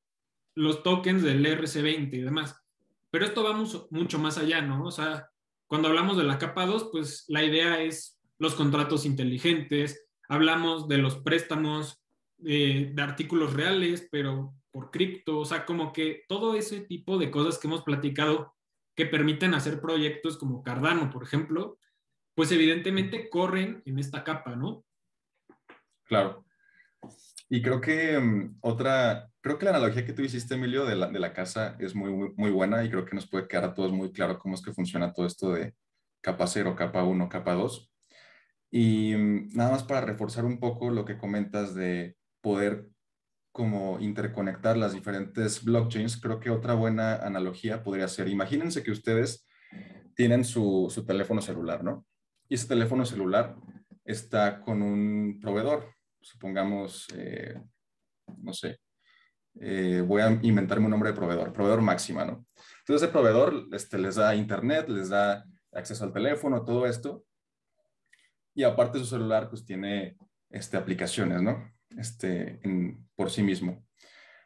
los 0.55 0.83
tokens 0.83 1.23
del 1.23 1.45
RC20 1.45 2.13
y 2.13 2.21
demás. 2.21 2.55
Pero 3.17 3.29
esto 3.29 3.43
va 3.43 3.53
mucho, 3.89 4.19
más 4.19 4.37
allá, 4.37 4.61
¿no? 4.61 4.85
O 4.85 4.91
sea, 4.91 5.27
cuando 5.65 5.87
hablamos 5.87 6.17
de 6.17 6.23
la 6.23 6.37
capa 6.37 6.67
2, 6.67 6.89
pues 6.91 7.25
la 7.29 7.43
idea 7.43 7.81
es 7.81 8.21
los 8.37 8.53
contratos 8.53 9.07
inteligentes, 9.07 10.07
hablamos 10.29 10.87
de 10.87 10.99
los 10.99 11.15
préstamos 11.15 11.99
eh, 12.45 12.91
de 12.93 13.01
artículos 13.01 13.53
reales, 13.53 14.07
pero 14.11 14.53
por 14.69 14.91
cripto, 14.91 15.39
o 15.39 15.45
sea, 15.45 15.65
como 15.65 15.93
que 15.93 16.25
todo 16.27 16.53
ese 16.53 16.81
tipo 16.81 17.17
de 17.17 17.31
cosas 17.31 17.57
que 17.57 17.65
hemos 17.65 17.81
platicado 17.81 18.53
que 18.95 19.07
permiten 19.07 19.55
hacer 19.55 19.81
proyectos 19.81 20.37
como 20.37 20.61
Cardano, 20.61 21.09
por 21.09 21.23
ejemplo, 21.23 21.79
pues 22.35 22.51
evidentemente 22.51 23.31
corren 23.31 23.81
en 23.87 23.97
esta 23.97 24.23
capa, 24.23 24.55
¿no? 24.55 24.85
Claro. 26.03 26.45
Y 27.49 27.61
creo 27.61 27.79
que 27.79 28.19
mm, 28.19 28.57
otra, 28.61 29.29
creo 29.41 29.57
que 29.57 29.65
la 29.65 29.71
analogía 29.71 30.05
que 30.05 30.13
tú 30.13 30.21
hiciste, 30.21 30.55
Emilio, 30.55 30.85
de 30.85 30.95
la, 30.95 31.07
de 31.07 31.19
la 31.19 31.33
casa 31.33 31.75
es 31.79 31.95
muy, 31.95 32.11
muy, 32.35 32.51
buena 32.51 32.83
y 32.83 32.89
creo 32.89 33.05
que 33.05 33.15
nos 33.15 33.29
puede 33.29 33.47
quedar 33.47 33.65
a 33.65 33.73
todos 33.73 33.91
muy 33.91 34.11
claro 34.11 34.37
cómo 34.39 34.55
es 34.55 34.61
que 34.61 34.73
funciona 34.73 35.13
todo 35.13 35.25
esto 35.25 35.53
de 35.53 35.73
capa 36.21 36.47
0, 36.47 36.75
capa 36.75 37.03
1, 37.03 37.29
capa 37.29 37.53
2. 37.53 37.91
Y 38.71 39.15
mm, 39.15 39.55
nada 39.55 39.71
más 39.71 39.83
para 39.83 40.01
reforzar 40.01 40.45
un 40.45 40.59
poco 40.59 40.89
lo 40.89 41.05
que 41.05 41.17
comentas 41.17 41.73
de 41.73 42.17
poder 42.41 42.89
como 43.51 43.99
interconectar 43.99 44.77
las 44.77 44.93
diferentes 44.93 45.63
blockchains, 45.63 46.21
creo 46.21 46.39
que 46.39 46.51
otra 46.51 46.75
buena 46.75 47.15
analogía 47.15 47.81
podría 47.83 48.07
ser, 48.07 48.27
imagínense 48.27 48.83
que 48.83 48.91
ustedes 48.91 49.47
tienen 50.15 50.45
su, 50.45 50.91
su 50.91 51.05
teléfono 51.05 51.41
celular, 51.41 51.83
¿no? 51.83 52.05
Y 52.49 52.55
ese 52.55 52.67
teléfono 52.67 53.03
celular 53.03 53.55
está 54.05 54.61
con 54.61 54.83
un 54.83 55.39
proveedor, 55.41 55.96
supongamos, 56.21 57.07
eh, 57.15 57.59
no 58.37 58.53
sé, 58.53 58.79
eh, 59.59 60.03
voy 60.05 60.21
a 60.21 60.39
inventarme 60.41 60.85
un 60.85 60.91
nombre 60.91 61.09
de 61.09 61.15
proveedor, 61.15 61.51
proveedor 61.51 61.81
máxima, 61.81 62.25
¿no? 62.25 62.45
Entonces 62.79 63.03
ese 63.03 63.11
proveedor 63.11 63.67
este, 63.71 63.97
les 63.97 64.15
da 64.15 64.35
internet, 64.35 64.87
les 64.89 65.09
da 65.09 65.43
acceso 65.71 66.03
al 66.03 66.13
teléfono, 66.13 66.63
todo 66.63 66.85
esto, 66.85 67.25
y 68.53 68.63
aparte 68.63 68.99
su 68.99 69.05
celular 69.05 69.49
pues 69.49 69.65
tiene 69.65 70.17
este, 70.49 70.77
aplicaciones, 70.77 71.41
¿no? 71.41 71.71
Este, 71.97 72.59
por 73.15 73.29
sí 73.29 73.43
mismo. 73.43 73.85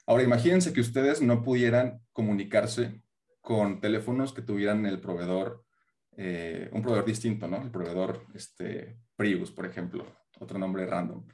Ahora 0.06 0.24
imagínense 0.24 0.74
que 0.74 0.82
ustedes 0.82 1.22
no 1.22 1.44
pudieran 1.44 2.02
comunicarse 2.12 3.02
con 3.42 3.82
teléfonos 3.82 4.34
que 4.34 4.42
tuvieran 4.42 4.86
el 4.86 5.00
proveedor, 5.00 5.66
eh, 6.18 6.70
un 6.74 6.82
proveedor 6.82 7.06
distinto, 7.06 7.48
¿no? 7.48 7.62
El 7.62 7.72
proveedor 7.72 8.26
este, 8.34 8.98
Prius, 9.16 9.52
por 9.52 9.66
ejemplo, 9.66 10.06
otro 10.40 10.60
nombre 10.60 10.86
random. 10.86 11.26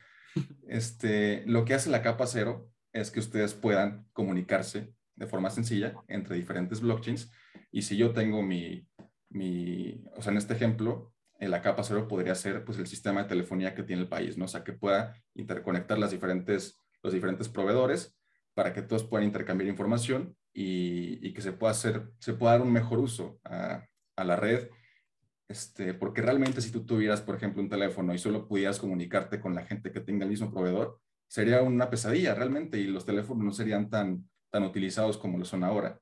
Este, 0.68 1.44
lo 1.46 1.66
que 1.66 1.74
hace 1.74 1.90
la 1.90 2.02
capa 2.02 2.28
cero 2.28 2.70
es 2.92 3.12
que 3.12 3.20
ustedes 3.20 3.54
puedan 3.54 4.08
comunicarse 4.14 4.94
de 5.16 5.28
forma 5.28 5.50
sencilla 5.50 5.96
entre 6.08 6.36
diferentes 6.36 6.82
blockchains. 6.82 7.32
Y 7.72 7.84
si 7.84 7.98
yo 7.98 8.12
tengo 8.12 8.42
mi, 8.42 8.88
mi 9.30 10.04
o 10.16 10.22
sea, 10.22 10.32
en 10.32 10.38
este 10.38 10.54
ejemplo, 10.54 11.14
en 11.40 11.52
la 11.52 11.62
capa 11.62 11.84
cero 11.84 12.08
podría 12.08 12.36
ser 12.36 12.66
pues, 12.66 12.78
el 12.80 12.88
sistema 12.88 13.24
de 13.24 13.30
telefonía 13.30 13.76
que 13.76 13.84
tiene 13.84 14.02
el 14.02 14.10
país, 14.10 14.38
¿no? 14.38 14.46
O 14.46 14.48
sea, 14.48 14.64
que 14.64 14.74
pueda 14.74 15.16
interconectar 15.36 15.98
las 15.98 16.12
diferentes, 16.12 16.82
los 17.04 17.14
diferentes 17.14 17.50
proveedores 17.50 18.18
para 18.54 18.74
que 18.74 18.82
todos 18.82 19.04
puedan 19.04 19.28
intercambiar 19.28 19.70
información 19.70 20.36
y, 20.54 21.32
que 21.34 21.42
se 21.42 21.54
pueda, 21.54 21.72
hacer, 21.72 22.10
se 22.20 22.34
pueda 22.34 22.54
dar 22.54 22.62
un 22.62 22.74
mejor 22.74 22.98
uso 22.98 23.40
a 23.44 23.86
la 24.18 24.36
red 24.36 24.70
este, 25.50 25.94
porque 25.94 26.22
realmente 26.22 26.62
si 26.62 26.72
tú 26.72 26.86
tuvieras, 26.86 27.22
por 27.22 27.36
ejemplo, 27.36 27.62
un 27.62 27.70
teléfono 27.70 28.14
y 28.14 28.18
solo 28.18 28.48
pudieras 28.48 28.80
comunicarte 28.80 29.40
con 29.40 29.56
la 29.56 29.66
gente 29.66 29.92
que 29.92 30.02
tenga 30.02 30.26
el 30.26 30.32
mismo 30.32 30.52
proveedor, 30.52 31.00
sería 31.28 31.62
una 31.62 31.90
pesadilla 31.90 32.34
realmente 32.34 32.78
y 32.78 32.86
los 32.86 33.06
teléfonos 33.06 33.44
no 33.44 33.52
serían 33.52 33.90
tan, 33.90 34.30
tan 34.50 34.64
utilizados 34.64 35.18
como 35.18 35.38
lo 35.38 35.46
son 35.46 35.64
ahora. 35.64 36.00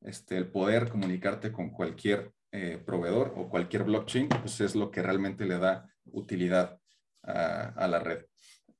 Este, 0.00 0.36
el 0.36 0.50
poder 0.50 0.88
comunicarte 0.88 1.52
con 1.52 1.70
cualquier 1.70 2.32
eh, 2.52 2.82
proveedor 2.84 3.34
o 3.36 3.48
cualquier 3.48 3.84
blockchain, 3.84 4.28
pues 4.28 4.60
es 4.60 4.74
lo 4.74 4.90
que 4.90 5.02
realmente 5.02 5.44
le 5.44 5.58
da 5.58 5.92
utilidad 6.06 6.80
a, 7.22 7.86
la 7.86 7.98
red. 7.98 8.24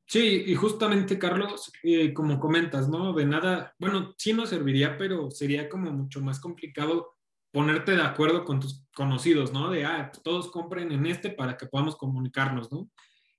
Sí, 0.07 0.45
y 0.47 0.55
justamente, 0.55 1.19
Carlos, 1.19 1.71
eh, 1.83 2.15
como 2.15 2.41
comentas, 2.41 2.89
¿no? 2.89 3.13
De 3.13 3.27
nada, 3.27 3.75
bueno, 3.79 4.15
sí 4.17 4.33
nos 4.33 4.49
serviría, 4.49 4.97
pero 4.97 5.31
sería 5.31 5.69
como 5.69 5.93
mucho 5.93 6.23
más 6.23 6.41
complicado 6.41 7.18
ponerte 7.53 7.93
de 7.93 8.03
acuerdo 8.03 8.45
con 8.45 8.61
tus 8.61 8.87
conocidos, 8.95 9.53
¿no? 9.53 9.71
De, 9.71 9.85
ah, 9.85 10.13
todos 10.23 10.51
compren 10.51 10.93
en 10.93 11.07
este 11.07 11.31
para 11.31 11.57
que 11.57 11.67
podamos 11.67 11.97
comunicarnos, 11.97 12.71
¿no? 12.71 12.91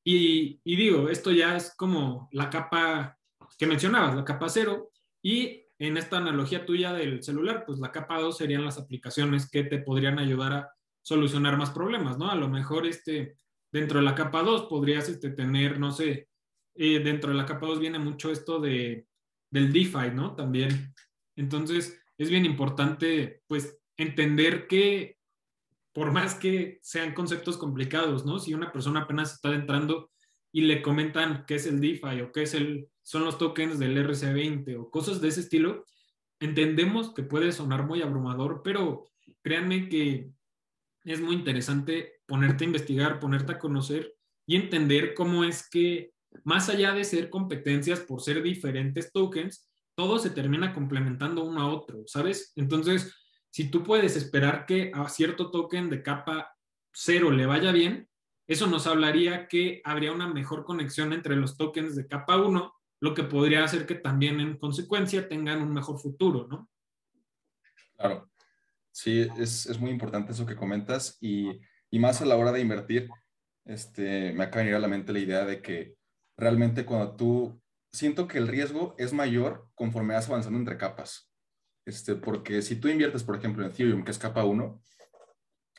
Y, 0.04 0.60
y, 0.63 0.75
digo, 0.75 1.10
esto 1.10 1.32
ya 1.32 1.56
es 1.56 1.75
como 1.75 2.30
la 2.32 2.50
capa 2.50 3.18
que 3.58 3.68
mencionabas, 3.68 4.16
la 4.16 4.25
capa 4.25 4.50
cero, 4.50 4.92
y 5.22 5.66
en 5.78 5.98
esta 5.98 6.18
analogía 6.18 6.66
tuya 6.66 6.94
del 6.94 7.24
celular, 7.24 7.63
pues 7.66 7.80
la 7.80 7.92
capa 7.92 8.20
dos 8.20 8.38
serían 8.38 8.66
las 8.66 8.78
aplicaciones 8.78 9.50
que 9.50 9.63
te 9.63 9.80
podrían 9.80 10.20
ayudar 10.20 10.54
a 10.54 10.72
solucionar 11.01 11.58
más 11.58 11.72
problemas, 11.72 12.18
¿no? 12.18 12.30
A 12.30 12.36
lo 12.36 12.50
mejor 12.50 12.86
este, 12.86 13.36
dentro 13.72 14.00
de 14.00 14.06
la 14.06 14.16
capa 14.16 14.44
2 14.44 14.63
podrías 14.63 15.10
este, 15.10 15.32
tener, 15.32 15.80
no 15.80 15.92
sé, 15.92 16.30
eh, 16.75 17.00
dentro 17.00 17.32
de 17.32 17.38
la 17.38 17.46
capa 17.46 17.68
2 17.68 17.80
viene 17.80 18.00
mucho 18.00 18.32
esto 18.32 18.60
de, 18.60 19.08
del 19.51 19.72
DeFi, 19.72 20.12
¿no? 20.13 20.36
También. 20.36 20.94
Entonces, 21.36 22.00
es 22.18 22.30
bien 22.30 22.46
importante, 22.46 23.42
pues, 23.48 23.78
entender 24.00 24.68
que 24.68 25.18
por 25.94 26.12
más 26.12 26.36
que 26.36 26.79
sean 26.82 27.13
conceptos 27.13 27.58
complicados, 27.58 28.25
¿no? 28.25 28.39
Si 28.39 28.53
una 28.53 28.72
persona 28.72 29.01
apenas 29.01 29.34
está 29.34 29.53
entrando 29.53 30.12
y 30.51 30.62
le 30.62 30.82
comentan 30.82 31.44
qué 31.46 31.56
es 31.56 31.65
el 31.65 31.82
DeFi 31.82 32.22
o 32.22 32.32
qué 32.32 32.44
es 32.44 32.53
el, 32.53 32.88
son 33.01 33.25
los 33.25 33.38
tokens 33.38 33.79
del 33.79 33.98
RC20 33.98 34.79
o 34.79 34.89
cosas 34.89 35.20
de 35.20 35.27
ese 35.27 35.41
estilo, 35.41 35.84
entendemos 36.39 37.13
que 37.13 37.24
puede 37.24 37.51
sonar 37.51 37.86
muy 37.86 38.01
abrumador, 38.01 38.62
pero 38.63 39.03
créanme 39.41 39.89
que 39.89 40.32
es 41.03 41.20
muy 41.20 41.36
interesante 41.36 42.22
ponerte 42.25 42.63
a 42.63 42.68
investigar, 42.68 43.20
ponerte 43.20 43.53
a 43.53 43.60
conocer 43.60 44.15
y 44.46 44.56
entender 44.56 45.13
cómo 45.13 45.44
es 45.44 45.70
que 45.70 46.13
más 46.44 46.70
allá 46.70 46.94
de 46.94 47.03
ser 47.03 47.29
competencias 47.29 48.00
por 48.00 48.22
ser 48.22 48.41
diferentes 48.41 49.12
tokens, 49.12 49.70
todo 49.96 50.18
se 50.18 50.29
termina 50.29 50.74
complementando 50.74 51.44
uno 51.44 51.62
a 51.62 51.74
otro, 51.74 52.03
¿sabes? 52.06 52.53
Entonces, 52.56 53.13
si 53.51 53.70
tú 53.70 53.84
puedes 53.84 54.15
esperar 54.15 54.65
que 54.65 54.91
a 54.94 55.08
cierto 55.10 55.51
token 55.51 55.89
de 55.89 56.03
capa 56.03 56.56
cero 56.94 57.32
le 57.32 57.46
vaya 57.46 57.72
bien, 57.72 58.10
eso 58.48 58.65
nos 58.65 58.88
hablaría 58.88 59.48
que 59.48 59.79
habría 59.84 60.12
una 60.12 60.27
mejor 60.27 60.65
conexión 60.65 61.13
entre 61.13 61.36
los 61.36 61.56
tokens 61.56 61.96
de 61.96 62.08
capa 62.08 62.38
1, 62.38 62.74
lo 63.01 63.13
que 63.13 63.24
podría 63.24 63.63
hacer 63.63 63.86
que 63.86 63.96
también 63.96 64.39
en 64.39 64.58
consecuencia 64.58 65.29
tengan 65.29 65.62
un 65.62 65.72
mejor 65.72 66.00
futuro, 66.00 66.48
¿no? 66.48 66.68
Claro, 67.96 68.32
sí, 68.91 69.27
es, 69.38 69.79
muy 69.79 69.91
importante 69.91 70.32
eso 70.32 70.48
que 70.48 70.56
comentas 70.56 71.18
y, 71.22 71.60
más 71.91 72.22
a 72.22 72.25
la 72.25 72.38
hora 72.38 72.51
de 72.51 72.62
invertir, 72.62 73.08
este, 73.65 74.34
me 74.34 74.46
acaba 74.46 74.58
de 74.58 74.63
venir 74.63 74.75
a 74.75 74.79
la 74.79 74.88
mente 74.88 75.13
la 75.13 75.20
idea 75.20 75.46
de 75.46 75.62
que 75.62 75.96
realmente 76.36 76.86
cuando 76.86 77.15
tú, 77.15 77.62
siento 77.91 78.27
que 78.27 78.39
el 78.39 78.48
riesgo 78.48 78.96
es 78.98 79.13
mayor 79.13 79.68
conforme 79.75 80.15
vas 80.15 80.27
avanzando 80.27 80.58
entre 80.58 80.77
capas. 80.77 81.28
Este, 81.89 82.13
porque 82.15 82.62
si 82.62 82.75
tú 82.75 82.88
inviertes, 82.88 83.24
por 83.24 83.36
ejemplo, 83.36 83.65
en 83.65 83.72
Ethereum, 83.72 84.03
que 84.03 84.12
es 84.12 84.19
capa 84.19 84.46
1, 84.46 84.79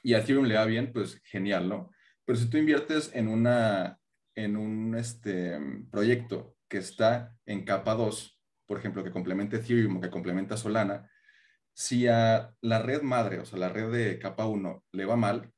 y 0.02 0.14
a 0.14 0.18
Ethereum 0.18 0.44
le 0.44 0.56
va 0.56 0.64
bien, 0.64 0.92
pues 0.92 1.22
genial, 1.22 1.68
¿no? 1.68 1.92
Pero 2.24 2.36
si 2.36 2.50
tú 2.50 2.56
inviertes 2.56 3.12
en, 3.14 3.28
una, 3.28 3.96
en 4.34 4.56
un 4.56 4.96
este, 4.96 5.56
proyecto 5.88 6.56
que 6.68 6.78
está 6.78 7.36
en 7.46 7.64
capa 7.64 7.94
2, 7.94 8.40
por 8.66 8.78
ejemplo, 8.78 9.04
que 9.04 9.12
complemente 9.12 9.58
Ethereum 9.58 9.98
o 9.98 10.00
que 10.00 10.10
complementa 10.10 10.56
Solana, 10.56 11.08
si 11.72 12.08
a 12.08 12.52
la 12.60 12.82
red 12.82 13.02
madre, 13.02 13.38
o 13.38 13.44
sea, 13.44 13.60
la 13.60 13.68
red 13.68 13.92
de 13.92 14.18
capa 14.18 14.46
1 14.46 14.84
le 14.90 15.04
va 15.04 15.14
mal, 15.14 15.52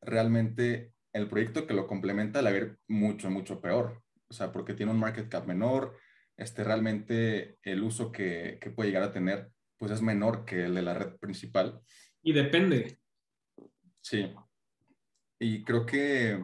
realmente 0.00 0.94
el 1.12 1.28
proyecto 1.28 1.66
que 1.66 1.74
lo 1.74 1.86
complementa 1.86 2.40
le 2.40 2.50
va 2.50 2.56
a 2.56 2.60
ir 2.60 2.78
mucho, 2.88 3.28
mucho 3.28 3.60
peor. 3.60 4.02
O 4.30 4.32
sea, 4.32 4.52
porque 4.52 4.72
tiene 4.72 4.92
un 4.92 4.98
market 4.98 5.28
cap 5.28 5.46
menor, 5.46 5.98
este, 6.38 6.64
realmente 6.64 7.58
el 7.62 7.82
uso 7.82 8.10
que, 8.10 8.56
que 8.58 8.70
puede 8.70 8.88
llegar 8.88 9.02
a 9.02 9.12
tener 9.12 9.51
pues 9.82 9.90
es 9.90 10.00
menor 10.00 10.44
que 10.44 10.66
el 10.66 10.76
de 10.76 10.82
la 10.82 10.94
red 10.94 11.16
principal. 11.16 11.82
Y 12.22 12.32
depende. 12.32 13.00
Sí. 14.00 14.32
Y 15.40 15.64
creo 15.64 15.84
que 15.84 16.40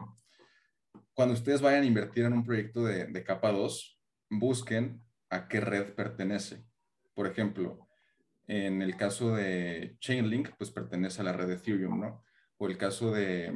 cuando 1.13 1.35
ustedes 1.35 1.61
vayan 1.61 1.83
a 1.83 1.85
invertir 1.85 2.25
en 2.25 2.33
un 2.33 2.43
proyecto 2.43 2.83
de, 2.83 3.05
de 3.05 3.23
capa 3.23 3.53
2, 3.53 3.97
busquen 4.29 5.01
a 5.29 5.47
qué 5.47 5.61
red 5.61 5.93
pertenece. 5.95 6.65
Por 7.13 7.27
ejemplo, 7.27 7.87
en 8.45 8.81
el 8.81 8.97
caso 8.97 9.33
de 9.33 9.95
Chainlink, 10.01 10.49
pues 10.57 10.69
pertenece 10.69 11.21
a 11.21 11.23
la 11.23 11.31
red 11.31 11.47
de 11.47 11.53
Ethereum, 11.53 11.97
¿no? 11.97 12.25
O 12.57 12.67
el 12.67 12.77
caso 12.77 13.13
de 13.13 13.51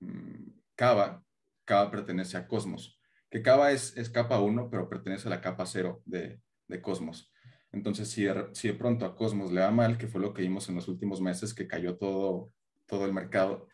um, 0.00 0.60
Kava, 0.74 1.24
Kava 1.64 1.88
pertenece 1.88 2.36
a 2.36 2.48
Cosmos. 2.48 3.00
Que 3.30 3.42
Kava 3.42 3.70
es, 3.70 3.96
es 3.96 4.10
capa 4.10 4.40
1, 4.40 4.68
pero 4.70 4.88
pertenece 4.88 5.28
a 5.28 5.30
la 5.30 5.40
capa 5.40 5.66
0 5.66 6.02
de, 6.04 6.40
de 6.66 6.82
Cosmos. 6.82 7.29
Entonces, 7.72 8.10
si 8.10 8.24
de, 8.24 8.74
pronto 8.74 9.06
a 9.06 9.14
Cosmos 9.14 9.52
le 9.52 9.60
va 9.60 9.70
mal, 9.70 9.96
que 9.96 10.08
fue 10.08 10.20
lo 10.20 10.34
que 10.34 10.42
vimos 10.42 10.68
en 10.68 10.74
los 10.74 10.88
últimos 10.88 11.20
meses, 11.20 11.54
que 11.54 11.68
cayó 11.68 11.96
todo, 11.96 12.52
todo 12.86 13.06
el 13.06 13.12
mercado, 13.12 13.68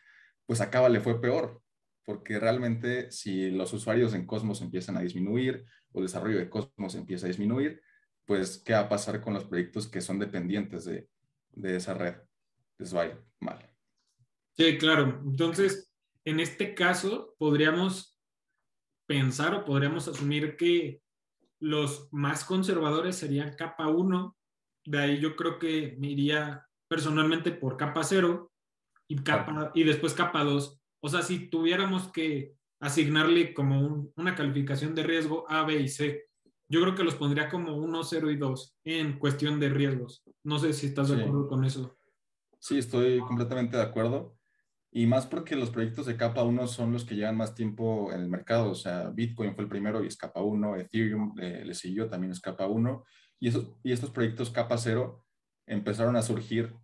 pues 0.44 0.60
a 0.60 0.88
le 0.88 1.00
fue 1.00 1.20
peor, 1.20 1.62
porque 2.04 2.38
realmente 2.38 3.10
si 3.10 3.50
los 3.50 3.72
usuarios 3.72 4.14
en 4.14 4.26
Cosmos 4.26 4.60
empiezan 4.60 4.96
a 4.96 5.00
disminuir 5.00 5.64
o 5.92 5.98
el 5.98 6.06
desarrollo 6.06 6.38
de 6.38 6.50
Cosmos 6.50 6.94
empieza 6.94 7.26
a 7.26 7.28
disminuir, 7.28 7.80
pues 8.26 8.58
¿qué 8.58 8.74
va 8.74 8.80
a 8.80 8.88
pasar 8.88 9.20
con 9.20 9.32
los 9.34 9.44
proyectos 9.44 9.88
que 9.88 10.00
son 10.00 10.18
dependientes 10.18 10.84
de, 10.84 11.08
de 11.52 11.76
esa 11.76 11.94
red? 11.94 12.16
Les 12.78 12.94
va 12.94 13.06
mal. 13.40 13.58
Sí, 14.56 14.76
claro. 14.78 15.22
Entonces, 15.24 15.90
en 16.24 16.40
este 16.40 16.74
caso, 16.74 17.34
podríamos 17.38 18.18
pensar 19.06 19.54
o 19.54 19.64
podríamos 19.64 20.08
asumir 20.08 20.56
que 20.56 21.00
los 21.60 22.08
más 22.12 22.44
conservadores 22.44 23.16
serían 23.16 23.54
capa 23.54 23.88
1. 23.88 24.36
De 24.86 24.98
ahí 24.98 25.20
yo 25.20 25.36
creo 25.36 25.58
que 25.58 25.96
me 25.98 26.08
iría 26.08 26.66
personalmente 26.88 27.52
por 27.52 27.76
capa 27.76 28.04
0 28.04 28.52
y, 29.08 29.16
capa, 29.16 29.72
y 29.74 29.84
después 29.84 30.14
capa 30.14 30.44
2. 30.44 30.80
O 31.00 31.08
sea, 31.08 31.22
si 31.22 31.48
tuviéramos 31.48 32.10
que 32.12 32.54
asignarle 32.80 33.54
como 33.54 34.10
una 34.16 34.34
calificación 34.34 34.94
de 34.94 35.02
riesgo 35.02 35.44
A, 35.48 35.64
B 35.64 35.80
y 35.80 35.88
C, 35.88 36.26
yo 36.68 36.80
creo 36.80 36.94
que 36.94 37.04
los 37.04 37.14
pondría 37.14 37.48
como 37.48 37.76
1, 37.76 38.04
0 38.04 38.30
y 38.30 38.36
2 38.36 38.78
en 38.84 39.18
cuestión 39.18 39.60
de 39.60 39.68
riesgos. 39.68 40.24
No 40.42 40.58
sé 40.58 40.72
si 40.72 40.86
estás 40.86 41.08
de 41.08 41.22
acuerdo 41.22 41.46
con 41.48 41.64
eso. 41.64 41.96
Sí, 42.58 42.78
estoy 42.78 43.20
completamente 43.20 43.76
de 43.76 43.84
acuerdo. 43.84 44.35
Y 44.96 45.06
más 45.06 45.26
porque 45.26 45.56
los 45.56 45.68
proyectos 45.68 46.06
de 46.06 46.16
capa 46.16 46.42
1 46.42 46.66
son 46.68 46.90
los 46.90 47.04
que 47.04 47.16
llevan 47.16 47.36
más 47.36 47.54
tiempo 47.54 48.10
en 48.14 48.20
el 48.20 48.30
mercado. 48.30 48.70
O 48.70 48.74
sea, 48.74 49.10
Bitcoin 49.10 49.54
fue 49.54 49.64
el 49.64 49.68
primero 49.68 50.02
y 50.02 50.06
es 50.06 50.16
capa 50.16 50.40
1, 50.40 50.74
Ethereum 50.76 51.34
le 51.36 51.74
siguió, 51.74 52.08
también 52.08 52.32
es 52.32 52.40
capa 52.40 52.66
1. 52.66 53.04
Y, 53.38 53.50
y 53.82 53.92
estos 53.92 54.08
proyectos 54.08 54.48
capa 54.48 54.78
0 54.78 55.22
empezaron 55.66 56.16
a 56.16 56.22
surgir 56.22 56.74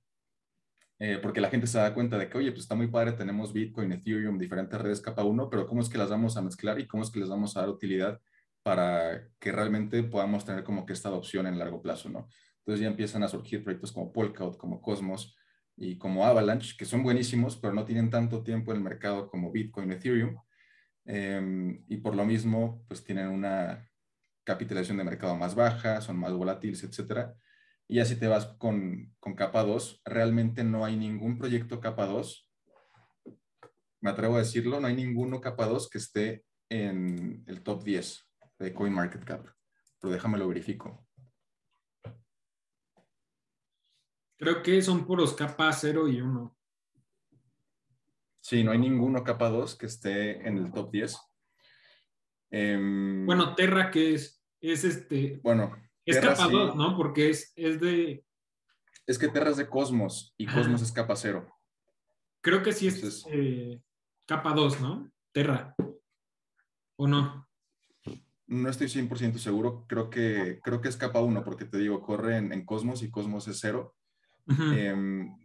eh, 0.99 1.21
porque 1.23 1.40
la 1.40 1.49
gente 1.49 1.66
se 1.66 1.78
da 1.78 1.95
cuenta 1.95 2.19
de 2.19 2.28
que, 2.28 2.37
oye, 2.37 2.50
pues 2.50 2.64
está 2.64 2.75
muy 2.75 2.88
padre, 2.88 3.12
tenemos 3.12 3.50
Bitcoin, 3.50 3.90
Ethereum, 3.92 4.37
diferentes 4.37 4.78
redes 4.78 5.00
capa 5.00 5.25
1, 5.25 5.49
pero 5.49 5.66
¿cómo 5.66 5.81
es 5.81 5.88
que 5.88 5.97
las 5.97 6.11
vamos 6.11 6.37
a 6.37 6.42
mezclar 6.42 6.78
y 6.81 6.87
cómo 6.87 7.04
es 7.04 7.11
que 7.11 7.19
les 7.19 7.31
vamos 7.31 7.57
a 7.57 7.61
dar 7.61 7.71
utilidad 7.71 8.21
para 8.62 9.26
que 9.40 9.52
realmente 9.52 10.02
podamos 10.02 10.45
tener 10.45 10.64
como 10.64 10.85
que 10.85 10.92
esta 10.92 11.09
adopción 11.09 11.47
en 11.47 11.59
largo 11.59 11.81
plazo, 11.81 12.11
¿no? 12.11 12.28
Entonces 12.59 12.83
ya 12.83 12.88
empiezan 12.88 13.23
a 13.23 13.28
surgir 13.28 13.64
proyectos 13.64 13.90
como 13.90 14.12
Polkadot, 14.12 14.59
como 14.59 14.83
Cosmos 14.83 15.35
y 15.82 15.98
como 15.98 16.24
Avalanche, 16.24 16.76
que 16.78 16.84
son 16.84 17.02
buenísimos, 17.02 17.56
pero 17.56 17.74
no 17.74 17.84
tienen 17.84 18.08
tanto 18.08 18.44
tiempo 18.44 18.70
en 18.70 18.78
el 18.78 18.84
mercado 18.84 19.28
como 19.28 19.50
Bitcoin, 19.50 19.90
Ethereum. 19.90 20.36
Em, 21.04 21.84
y 21.88 21.96
por 21.96 22.14
lo 22.14 22.24
mismo, 22.24 22.84
pues 22.86 23.02
tienen 23.02 23.26
una 23.26 23.90
capitalización 24.44 24.98
de 24.98 25.04
mercado 25.04 25.34
más 25.36 25.56
baja, 25.56 26.00
son 26.00 26.18
más 26.18 26.32
volátiles, 26.32 26.84
etcétera. 26.84 27.34
Y 27.88 27.98
así 27.98 28.14
te 28.14 28.28
vas 28.28 28.46
con, 28.58 29.12
con 29.18 29.34
capa 29.34 29.64
2, 29.64 30.02
realmente 30.04 30.62
no 30.62 30.84
hay 30.84 30.96
ningún 30.96 31.36
proyecto 31.36 31.80
capa 31.80 32.06
2, 32.06 32.48
me 34.00 34.10
atrevo 34.10 34.36
a 34.36 34.40
decirlo, 34.40 34.78
no 34.78 34.86
hay 34.86 34.94
ninguno 34.94 35.40
capa 35.40 35.66
2 35.66 35.90
que 35.90 35.98
esté 35.98 36.44
en 36.68 37.42
el 37.48 37.62
top 37.62 37.82
10 37.82 38.24
de 38.60 38.72
CoinMarketCap, 38.72 39.46
pero 40.00 40.12
déjame 40.12 40.38
lo 40.38 40.46
verifico. 40.46 41.04
Creo 44.42 44.61
que 44.61 44.82
son 44.82 45.06
puros 45.06 45.34
capa 45.34 45.72
0 45.72 46.08
y 46.08 46.20
1. 46.20 46.56
Sí, 48.40 48.64
no 48.64 48.72
hay 48.72 48.78
ninguno 48.78 49.22
capa 49.22 49.49
2 49.49 49.76
que 49.76 49.87
esté 49.87 50.44
en 50.49 50.58
el 50.58 50.72
top 50.72 50.90
10. 50.90 51.16
Em, 52.50 53.25
bueno, 53.25 53.54
Terra, 53.54 53.92
que 53.92 54.14
es? 54.14 54.44
Es 54.61 54.82
este. 54.82 55.38
Bueno, 55.44 55.80
es 56.04 56.18
capa 56.18 56.49
2, 56.49 56.75
¿no? 56.75 56.96
Porque 56.96 57.30
es, 57.30 57.52
es 57.54 57.80
de... 57.80 58.25
Es 59.06 59.16
que 59.16 59.28
Terra 59.28 59.50
es 59.50 59.58
de 59.58 59.68
Cosmos 59.68 60.34
y 60.37 60.46
Cosmos 60.46 60.82
es 60.82 60.90
capa 60.90 61.14
0. 61.14 61.46
Creo 62.40 62.64
que 62.64 62.72
sí 62.72 62.88
es 62.88 63.25
eh, 63.30 63.80
capa 64.26 64.54
2, 64.54 64.80
¿no? 64.80 65.12
Terra. 65.31 65.76
¿O 66.96 67.07
no? 67.07 67.48
No 68.48 68.68
estoy 68.68 68.88
100% 68.88 69.37
seguro. 69.37 69.87
Creo 69.88 70.11
que, 70.11 70.59
creo 70.64 70.81
que 70.81 70.88
es 70.88 70.96
capa 70.96 71.20
1 71.20 71.44
porque 71.44 71.64
te 71.64 71.78
digo, 71.78 72.02
corre 72.02 72.38
en, 72.38 72.66
Cosmos 72.66 73.05
y 73.05 73.11
Cosmos 73.12 73.46
es 73.46 73.61
0. 73.61 73.94
Em, 74.48 75.37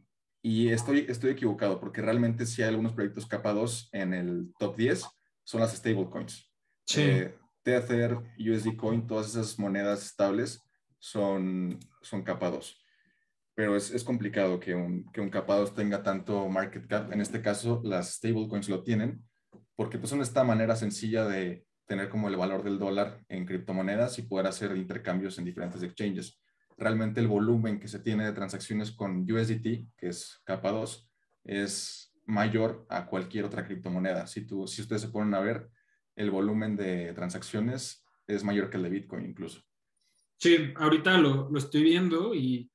y 0.42 0.70
estoy, 0.70 1.06
estoy 1.10 1.32
equivocado 1.32 1.80
porque 1.80 2.02
realmente 2.02 2.46
sí 2.46 2.62
hay 2.62 2.70
algunos 2.70 2.94
proyectos 2.94 3.26
capa 3.26 3.54
2 3.54 3.90
en 3.92 4.14
el 4.14 4.54
top 4.60 4.76
10. 4.76 5.06
Son 5.44 5.62
las 5.62 5.76
stablecoins. 5.76 6.52
Sí. 6.86 7.02
Eh, 7.02 7.36
Tether, 7.64 8.18
USD 8.40 8.78
Coin, 8.78 9.06
todas 9.06 9.28
esas 9.28 9.60
monedas 9.60 10.06
estables 10.06 10.66
son, 11.00 11.78
son 12.02 12.24
capa 12.24 12.50
2. 12.50 12.82
Pero 13.56 13.76
es, 13.76 13.92
es 13.92 14.04
complicado 14.04 14.60
que 14.60 14.74
un, 14.74 15.12
que 15.12 15.20
un 15.20 15.30
capa 15.30 15.58
2 15.58 15.76
tenga 15.76 16.02
tanto 16.04 16.48
market 16.48 16.88
cap. 16.88 17.12
En 17.12 17.20
este 17.20 17.42
caso, 17.42 17.82
las 17.84 18.16
stablecoins 18.16 18.70
lo 18.70 18.84
tienen, 18.84 19.24
porque 19.76 19.98
pues 19.98 20.10
son 20.10 20.22
esta 20.22 20.44
manera 20.44 20.76
sencilla 20.76 21.26
de 21.26 21.66
tener 21.88 22.10
como 22.10 22.28
el 22.28 22.36
valor 22.36 22.64
del 22.64 22.80
dólar 22.80 23.24
en 23.30 23.46
criptomonedas 23.46 24.20
y 24.20 24.24
poder 24.24 24.48
hacer 24.48 24.76
intercambios 24.76 25.38
en 25.38 25.46
diferentes 25.46 25.82
exchanges. 25.84 26.40
Realmente 26.78 27.20
el 27.20 27.28
volumen 27.28 27.80
que 27.80 27.88
se 27.88 28.00
tiene 28.00 28.26
de 28.26 28.34
transacciones 28.34 28.92
con 28.92 29.30
USDT, 29.30 29.90
que 29.98 30.08
es 30.10 30.42
capa 30.44 30.72
2, 30.72 31.10
es 31.46 32.14
mayor 32.26 32.86
a 32.90 33.08
cualquier 33.08 33.46
otra 33.46 33.66
criptomoneda. 33.66 34.28
Si, 34.28 34.46
tú, 34.46 34.68
si 34.68 34.82
ustedes 34.82 35.02
se 35.02 35.10
ponen 35.10 35.34
a 35.34 35.40
ver, 35.40 35.70
el 36.16 36.30
volumen 36.30 36.76
de 36.76 37.14
transacciones 37.14 38.06
es 38.28 38.44
mayor 38.44 38.70
que 38.70 38.78
el 38.78 38.84
de 38.84 38.90
Bitcoin 38.90 39.26
incluso. 39.26 39.62
Sí, 40.38 40.72
ahorita 40.76 41.18
lo, 41.18 41.50
lo 41.50 41.58
estoy 41.58 41.84
viendo 41.84 42.36
y 42.36 42.70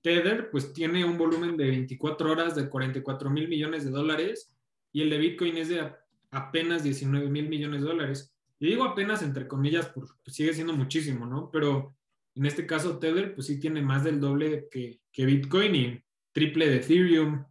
Tether 0.00 0.50
pues 0.50 0.72
tiene 0.72 1.04
un 1.04 1.18
volumen 1.18 1.56
de 1.56 1.68
24 1.68 2.30
horas 2.30 2.54
de 2.54 2.68
44 2.68 3.30
mil 3.30 3.48
millones 3.48 3.84
de 3.84 3.90
dólares 3.90 4.54
y 4.92 5.02
el 5.02 5.10
de 5.10 5.18
Bitcoin 5.18 5.56
es 5.58 5.68
de 5.68 5.92
apenas 6.30 6.82
19 6.82 7.28
mil 7.28 7.48
millones 7.48 7.82
de 7.82 7.88
dólares. 7.88 8.34
Y 8.58 8.68
digo 8.68 8.84
apenas 8.84 9.22
entre 9.22 9.48
comillas 9.48 9.86
porque 9.86 10.12
sigue 10.30 10.54
siendo 10.54 10.72
muchísimo, 10.72 11.26
¿no? 11.26 11.50
Pero 11.50 11.96
en 12.34 12.46
este 12.46 12.66
caso 12.66 12.98
Tether 12.98 13.34
pues 13.34 13.46
sí 13.46 13.58
tiene 13.60 13.82
más 13.82 14.04
del 14.04 14.20
doble 14.20 14.68
que, 14.70 15.00
que 15.12 15.26
Bitcoin 15.26 15.74
y 15.74 16.04
triple 16.32 16.68
de 16.68 16.76
Ethereum, 16.76 17.44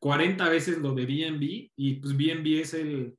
40 0.00 0.48
veces 0.48 0.78
lo 0.78 0.94
de 0.94 1.06
BNB 1.06 1.70
y 1.74 1.94
pues 1.94 2.16
BNB 2.16 2.60
es 2.60 2.74
el, 2.74 3.16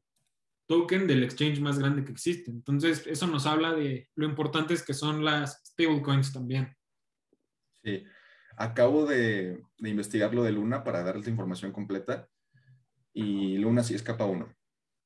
token 0.67 1.07
del 1.07 1.23
exchange 1.23 1.59
más 1.59 1.79
grande 1.79 2.03
que 2.03 2.11
existe. 2.11 2.51
Entonces, 2.51 3.07
eso 3.07 3.25
nos 3.25 3.47
habla 3.47 3.73
de 3.73 4.09
lo 4.15 4.25
importantes 4.25 4.83
que 4.83 4.93
son 4.93 5.25
las 5.25 5.61
stablecoins 5.65 6.33
también. 6.33 6.75
Sí, 7.83 8.03
acabo 8.57 9.05
de, 9.05 9.63
investigar 9.79 10.33
lo 10.33 10.43
de 10.43 10.51
Luna 10.51 10.83
para 10.83 11.03
darles 11.03 11.25
la 11.25 11.31
información 11.31 11.71
completa 11.71 12.27
y 13.13 13.57
Luna 13.57 13.81
sí 13.81 13.95
es 13.95 14.03
capa 14.03 14.25
1. 14.25 14.53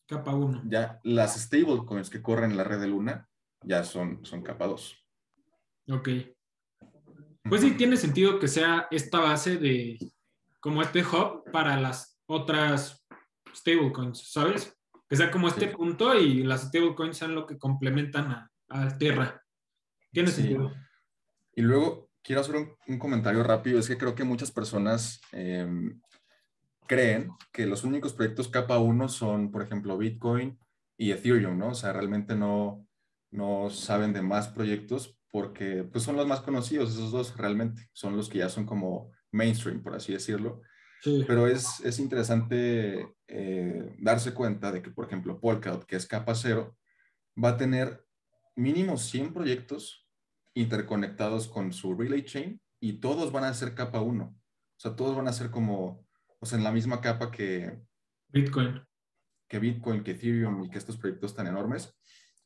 Capa 0.08 0.36
1. 0.36 0.64
Ya 0.66 1.00
las 1.04 1.40
stablecoins 1.40 2.10
que 2.10 2.22
corren 2.22 2.52
en 2.52 2.58
la 2.58 2.64
red 2.64 2.82
de 2.82 2.88
Luna 2.88 3.30
ya 3.64 3.84
son, 3.84 4.26
son 4.26 4.42
capa 4.42 4.68
2. 4.68 5.01
Ok. 5.90 6.10
Pues 7.44 7.62
sí, 7.62 7.72
tiene 7.72 7.98
sentido 7.98 8.40
que 8.40 8.48
sea 8.48 8.88
esta 8.92 9.20
base 9.20 9.58
de 9.58 9.98
como 10.60 10.82
este 10.82 11.04
hub 11.04 11.44
para 11.52 11.80
las 11.80 12.20
otras 12.28 13.06
stablecoins, 13.54 14.32
¿sabes? 14.32 14.78
que 15.12 15.18
sea 15.18 15.30
como 15.30 15.50
este 15.50 15.68
punto 15.68 16.18
y 16.18 16.42
las 16.42 16.70
stablecoins 16.70 17.18
sean 17.18 17.36
lo 17.36 17.46
que 17.46 17.58
complementan 17.58 18.32
a, 18.32 18.52
a 18.70 18.98
Terra. 18.98 19.44
Tiene 20.10 20.32
sentido. 20.32 20.72
Y 21.54 21.64
luego 21.64 22.10
quiero 22.24 22.40
hacer 22.40 22.56
un, 22.88 22.98
comentario 22.98 23.44
rápido. 23.44 23.78
Es 23.78 23.90
que 23.90 23.98
creo 23.98 24.16
que 24.16 24.24
muchas 24.24 24.52
personas 24.52 25.20
em, 25.34 26.00
creen 26.88 27.30
que 27.52 27.66
los 27.66 27.84
únicos 27.84 28.14
proyectos 28.14 28.48
capa 28.48 28.80
1 28.80 29.10
son, 29.10 29.52
por 29.52 29.62
ejemplo, 29.62 29.98
Bitcoin 29.98 30.58
y 30.96 31.12
Ethereum, 31.12 31.58
¿no? 31.58 31.72
O 31.72 31.76
sea, 31.76 31.92
realmente 31.92 32.34
no, 32.34 32.88
no 33.32 33.70
saben 33.70 34.14
de 34.14 34.22
más 34.22 34.48
proyectos 34.48 35.20
porque 35.32 35.84
pues, 35.84 36.04
son 36.04 36.18
los 36.18 36.28
más 36.28 36.42
conocidos, 36.42 36.92
esos 36.92 37.12
dos 37.12 37.36
realmente. 37.38 37.90
Son 37.94 38.16
los 38.16 38.30
que 38.30 38.40
ya 38.40 38.50
son 38.50 38.66
como 38.66 39.12
mainstream, 39.32 39.82
por 39.82 39.96
así 39.96 40.14
decirlo. 40.14 40.62
Pero 41.04 41.48
es, 41.48 41.80
es 41.80 41.98
interesante 41.98 43.16
eh, 43.28 43.96
darse 44.00 44.36
cuenta 44.36 44.72
de 44.72 44.84
que, 44.84 44.92
por 44.92 45.06
ejemplo, 45.08 45.40
Polkadot, 45.40 45.86
que 45.86 45.96
es 45.96 46.06
capa 46.06 46.36
cero, 46.36 46.78
va 47.44 47.50
a 47.50 47.58
tener 47.58 48.06
mínimo 48.56 48.98
100 48.98 49.34
proyectos 49.34 50.08
interconectados 50.54 51.48
con 51.48 51.74
su 51.74 51.96
relay 51.96 52.24
chain 52.24 52.62
y 52.80 53.00
todos 53.00 53.32
van 53.32 53.46
a 53.46 53.54
ser 53.56 53.74
capa 53.74 54.02
1. 54.02 54.26
O 54.26 54.36
sea, 54.78 54.96
todos 54.96 55.16
van 55.16 55.28
a 55.28 55.34
ser 55.34 55.50
como, 55.50 56.06
o 56.40 56.46
sea, 56.46 56.60
en 56.60 56.64
la 56.64 56.72
misma 56.72 57.02
capa 57.02 57.32
que 57.32 57.80
Bitcoin. 58.30 58.82
Que 59.48 59.60
Bitcoin, 59.60 60.04
que 60.04 60.12
Ethereum 60.12 60.64
y 60.64 60.70
que 60.70 60.78
estos 60.78 60.98
proyectos 60.98 61.36
tan 61.36 61.48
enormes. 61.48 61.94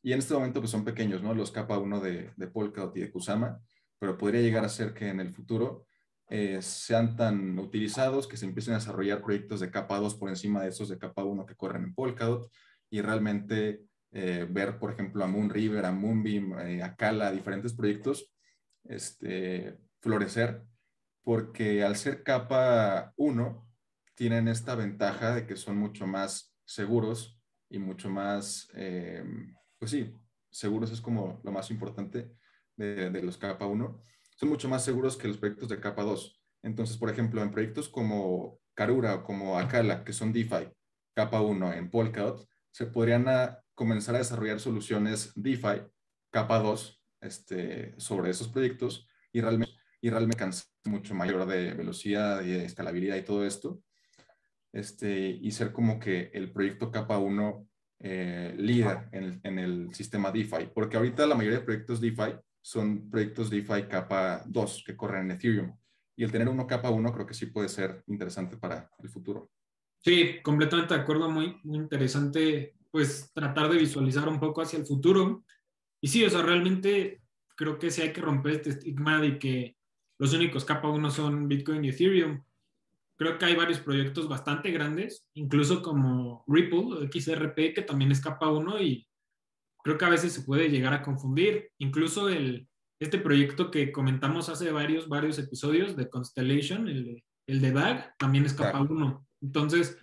Y 0.06 0.12
en 0.12 0.20
este 0.20 0.34
momento 0.34 0.60
pues 0.60 0.70
son 0.70 0.84
pequeños, 0.84 1.20
¿no? 1.20 1.34
Los 1.34 1.50
capa 1.50 1.78
1 1.78 1.98
de, 1.98 2.30
de 2.36 2.46
Polkadot 2.46 2.96
y 2.96 3.00
de 3.00 3.10
Kusama, 3.10 3.60
pero 3.98 4.16
podría 4.16 4.40
llegar 4.40 4.64
a 4.64 4.68
ser 4.68 4.94
que 4.94 5.08
en 5.08 5.18
el 5.18 5.34
futuro 5.34 5.88
eh, 6.28 6.62
sean 6.62 7.16
tan 7.16 7.58
utilizados, 7.58 8.28
que 8.28 8.36
se 8.36 8.46
empiecen 8.46 8.74
a 8.74 8.76
desarrollar 8.76 9.20
proyectos 9.20 9.58
de 9.58 9.68
capa 9.72 9.98
2 9.98 10.14
por 10.14 10.28
encima 10.28 10.62
de 10.62 10.68
esos 10.68 10.88
de 10.88 10.96
capa 10.96 11.24
1 11.24 11.44
que 11.44 11.56
corren 11.56 11.82
en 11.82 11.92
Polkadot 11.92 12.48
y 12.88 13.00
realmente 13.00 13.82
eh, 14.12 14.46
ver, 14.48 14.78
por 14.78 14.92
ejemplo, 14.92 15.24
a 15.24 15.26
Moonriver, 15.26 15.84
a 15.84 15.90
Moonbeam, 15.90 16.56
eh, 16.60 16.84
a 16.84 16.94
Kala, 16.94 17.32
diferentes 17.32 17.74
proyectos 17.74 18.32
este, 18.84 19.76
florecer, 19.98 20.62
porque 21.24 21.82
al 21.82 21.96
ser 21.96 22.22
capa 22.22 23.12
1, 23.16 23.68
tienen 24.14 24.46
esta 24.46 24.76
ventaja 24.76 25.34
de 25.34 25.48
que 25.48 25.56
son 25.56 25.78
mucho 25.78 26.06
más 26.06 26.54
seguros 26.64 27.42
y 27.68 27.80
mucho 27.80 28.08
más, 28.08 28.68
pues 29.78 29.90
sí, 29.90 30.14
seguros 30.50 30.90
es 30.90 31.00
como 31.00 31.40
lo 31.44 31.52
más 31.52 31.70
importante 31.70 32.30
de, 32.76 33.22
los 33.22 33.38
capa 33.38 33.66
1. 33.66 34.02
Son 34.36 34.48
mucho 34.48 34.68
más 34.68 34.84
seguros 34.84 35.16
que 35.16 35.28
los 35.28 35.38
proyectos 35.38 35.68
de 35.68 35.80
capa 35.80 36.02
2. 36.02 36.42
Entonces, 36.62 36.96
por 36.96 37.10
ejemplo, 37.10 37.42
en 37.42 37.50
proyectos 37.50 37.88
como 37.88 38.60
Karura 38.74 39.16
o 39.16 39.24
como 39.24 39.58
Akala, 39.58 40.04
que 40.04 40.12
son 40.12 40.32
DeFi, 40.32 40.68
capa 41.14 41.40
1 41.40 41.74
en 41.74 41.90
Polkadot, 41.90 42.46
se 42.70 42.86
podrían 42.86 43.26
comenzar 43.74 44.14
a 44.14 44.18
desarrollar 44.18 44.60
soluciones 44.60 45.32
DeFi, 45.34 45.82
capa 46.30 46.58
2, 46.58 47.02
este, 47.20 47.94
sobre 47.98 48.30
esos 48.30 48.48
proyectos 48.48 49.08
y 49.32 49.40
realmente, 49.40 49.74
y 50.00 50.10
realmente 50.10 50.44
mucho 50.84 51.14
mayor 51.14 51.46
de 51.46 51.74
velocidad 51.74 52.42
y 52.42 52.50
de 52.50 52.64
escalabilidad 52.64 53.16
y 53.16 53.22
todo 53.22 53.46
esto. 53.46 53.80
Este, 54.72 55.30
y 55.30 55.50
ser 55.52 55.72
como 55.72 55.98
que 55.98 56.30
el 56.34 56.52
proyecto 56.52 56.90
capa 56.90 57.18
1 57.18 57.66
eh, 57.98 58.54
líder 58.58 59.08
en 59.12 59.24
el, 59.24 59.40
en 59.42 59.58
el, 59.58 59.94
sistema 59.94 60.30
DeFi, 60.30 60.70
porque 60.74 60.96
ahorita 60.96 61.26
la 61.26 61.34
mayoría 61.34 61.60
de 61.60 61.64
proyectos 61.64 62.00
DeFi 62.00 62.34
son 62.60 63.10
proyectos 63.10 63.48
DeFi 63.48 63.88
capa 63.88 64.42
2 64.46 64.84
que 64.86 64.96
corren 64.96 65.26
en 65.26 65.30
Ethereum. 65.32 65.76
Y 66.16 66.24
el 66.24 66.32
tener 66.32 66.48
uno 66.48 66.66
capa 66.66 66.90
1 66.90 67.12
creo 67.12 67.26
que 67.26 67.34
sí 67.34 67.46
puede 67.46 67.68
ser 67.68 68.02
interesante 68.06 68.56
para 68.56 68.90
el 68.98 69.08
futuro. 69.08 69.50
Sí, 70.02 70.40
completamente 70.42 70.94
de 70.94 71.00
acuerdo, 71.00 71.30
muy, 71.30 71.58
muy 71.64 71.78
interesante 71.78 72.76
pues 72.90 73.30
tratar 73.34 73.68
de 73.68 73.76
visualizar 73.76 74.26
un 74.26 74.40
poco 74.40 74.62
hacia 74.62 74.78
el 74.78 74.86
futuro. 74.86 75.44
Y 76.00 76.08
sí, 76.08 76.24
o 76.24 76.30
sea, 76.30 76.40
realmente 76.40 77.20
creo 77.54 77.78
que 77.78 77.90
sí 77.90 78.00
hay 78.02 78.12
que 78.12 78.22
romper 78.22 78.52
este 78.52 78.70
estigma 78.70 79.20
de 79.20 79.38
que 79.38 79.76
los 80.18 80.32
únicos 80.32 80.64
capa 80.64 80.88
1 80.88 81.10
son 81.10 81.46
Bitcoin 81.46 81.84
y 81.84 81.90
Ethereum. 81.90 82.42
Creo 83.18 83.38
que 83.38 83.44
hay 83.46 83.54
varios 83.54 83.80
proyectos 83.80 84.28
bastante 84.28 84.70
grandes, 84.70 85.26
incluso 85.34 85.82
como 85.82 86.44
Ripple, 86.46 87.08
XRP, 87.10 87.74
que 87.74 87.82
también 87.82 88.12
es 88.12 88.20
capa 88.20 88.50
1 88.50 88.82
y 88.82 89.06
creo 89.82 89.96
que 89.96 90.04
a 90.04 90.10
veces 90.10 90.32
se 90.32 90.42
puede 90.42 90.68
llegar 90.68 90.92
a 90.92 91.02
confundir. 91.02 91.70
Incluso 91.78 92.28
el, 92.28 92.68
este 93.00 93.18
proyecto 93.18 93.70
que 93.70 93.92
comentamos 93.92 94.48
hace 94.48 94.70
varios, 94.70 95.08
varios 95.08 95.38
episodios 95.38 95.96
de 95.96 96.10
Constellation, 96.10 96.88
el 96.88 97.22
el 97.46 97.60
de 97.60 97.72
DAG, 97.72 98.16
también 98.18 98.44
es 98.44 98.54
capa 98.54 98.80
1. 98.80 99.26
Entonces, 99.42 99.98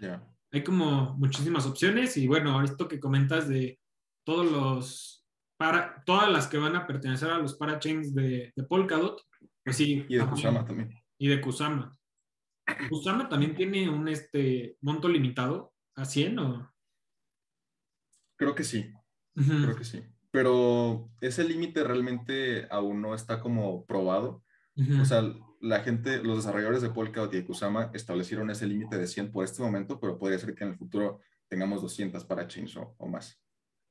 hay 0.51 0.63
como 0.63 1.15
muchísimas 1.15 1.65
opciones 1.65 2.15
y 2.17 2.27
bueno, 2.27 2.63
esto 2.63 2.87
que 2.87 2.99
comentas 2.99 3.49
de 3.49 3.79
todos 4.25 4.49
los, 4.49 5.25
para, 5.57 6.03
todas 6.05 6.31
las 6.31 6.47
que 6.47 6.57
van 6.57 6.75
a 6.75 6.87
pertenecer 6.87 7.29
a 7.29 7.39
los 7.39 7.55
parachains 7.55 8.13
de, 8.13 8.53
de 8.55 8.63
Polkadot, 8.63 9.21
pues 9.63 9.75
sí. 9.75 10.05
Y 10.07 10.15
de 10.15 10.25
Kusama 10.25 10.65
también. 10.65 10.93
Y 11.17 11.27
de 11.27 11.41
Kusama. 11.41 11.97
¿Kusama 12.89 13.29
también 13.29 13.55
tiene 13.55 13.89
un 13.89 14.07
este, 14.07 14.77
monto 14.81 15.07
limitado 15.07 15.73
a 15.95 16.05
100 16.05 16.39
o...? 16.39 16.73
Creo 18.35 18.55
que 18.55 18.63
sí, 18.63 18.91
creo 19.35 19.75
que 19.75 19.85
sí. 19.85 20.03
Pero 20.31 21.09
ese 21.21 21.43
límite 21.43 21.83
realmente 21.83 22.67
aún 22.71 23.01
no 23.01 23.13
está 23.13 23.39
como 23.39 23.85
probado. 23.85 24.43
O 24.99 25.05
sea, 25.05 25.23
la 25.61 25.81
gente, 25.81 26.21
los 26.23 26.37
desarrolladores 26.37 26.81
de 26.81 26.89
Polkadot 26.89 27.33
y 27.33 27.37
de 27.37 27.45
Kusama 27.45 27.91
establecieron 27.93 28.49
ese 28.49 28.65
límite 28.65 28.97
de 28.97 29.07
100 29.07 29.31
por 29.31 29.45
este 29.45 29.61
momento, 29.61 29.99
pero 29.99 30.17
podría 30.17 30.39
ser 30.39 30.55
que 30.55 30.63
en 30.63 30.71
el 30.71 30.77
futuro 30.77 31.21
tengamos 31.47 31.81
200 31.81 32.25
para 32.25 32.47
chains 32.47 32.75
o, 32.75 32.95
o 32.97 33.07
más. 33.07 33.39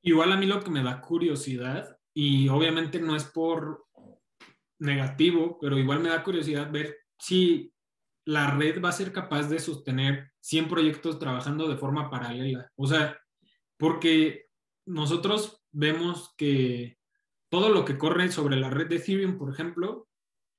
Igual 0.01 0.33
a 0.33 0.37
mí 0.37 0.45
lo 0.45 0.61
que 0.61 0.69
me 0.69 0.83
da 0.83 0.99
curiosidad, 1.01 1.97
y 2.13 2.49
obviamente 2.49 2.99
no 2.99 3.15
es 3.15 3.23
por 3.23 3.85
negativo, 4.79 5.57
pero 5.59 5.77
igual 5.77 6.01
me 6.01 6.09
da 6.09 6.23
curiosidad 6.23 6.69
ver 6.69 6.97
si 7.17 7.72
la 8.25 8.51
red 8.51 8.81
va 8.81 8.89
a 8.89 8.93
ser 8.93 9.11
capaz 9.11 9.49
de 9.49 9.59
sostener 9.59 10.31
100 10.39 10.67
proyectos 10.67 11.19
trabajando 11.19 11.67
de 11.67 11.77
forma 11.77 12.09
paralela. 12.09 12.69
O 12.75 12.87
sea, 12.87 13.17
porque 13.77 14.45
nosotros 14.85 15.61
vemos 15.71 16.33
que 16.37 16.97
todo 17.49 17.69
lo 17.69 17.85
que 17.85 17.97
corre 17.97 18.31
sobre 18.31 18.55
la 18.55 18.69
red 18.69 18.87
de 18.87 18.97
Ethereum, 18.97 19.37
por 19.37 19.51
ejemplo, 19.51 20.07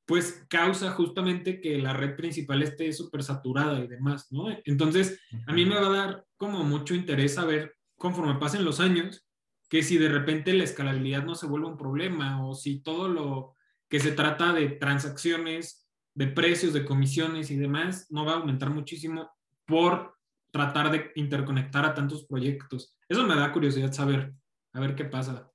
pues 0.07 0.45
causa 0.49 0.93
justamente 0.93 1.61
que 1.61 1.79
la 1.79 1.95
red 1.95 2.15
principal 2.17 2.63
esté 2.63 2.93
súper 2.93 3.23
saturada 3.23 3.81
y 3.81 3.87
demás, 3.87 4.31
¿no? 4.31 4.47
Entonces, 4.65 5.19
a 5.47 5.53
mí 5.53 5.65
me 5.65 5.77
va 5.77 5.87
a 5.87 5.97
dar 5.97 6.25
como 6.37 6.63
mucho 6.63 6.95
interés 6.95 7.35
saber, 7.35 7.75
conforme 7.97 8.39
pasen 8.39 8.65
los 8.65 8.81
años, 8.81 9.27
que 9.71 9.83
si 9.83 9.97
de 9.97 10.09
repente 10.09 10.53
la 10.53 10.65
escalabilidad 10.65 11.25
no 11.25 11.35
se 11.35 11.47
vuelve 11.47 11.69
un 11.69 11.79
problema 11.79 12.47
o 12.47 12.55
si 12.55 12.81
todo 12.81 13.09
lo 13.09 13.55
que 13.89 13.99
se 13.99 14.13
trata 14.13 14.53
de 14.53 14.69
transacciones, 14.69 15.84
de 16.15 16.29
precios, 16.29 16.73
de 16.73 16.85
comisiones 16.85 17.51
y 17.51 17.57
demás, 17.57 18.07
no 18.11 18.25
va 18.25 18.33
a 18.33 18.37
aumentar 18.37 18.71
muchísimo 18.71 19.31
por 19.67 20.15
tratar 20.51 20.91
de 20.91 21.11
interconectar 21.17 21.85
a 21.85 21.95
tantos 21.95 22.25
proyectos. 22.27 22.97
Eso 23.09 23.27
me 23.27 23.35
da 23.35 23.53
curiosidad 23.53 23.93
saber, 23.93 24.33
a 24.73 24.81
ver 24.81 24.95
qué 24.95 25.05
pasa. 25.05 25.51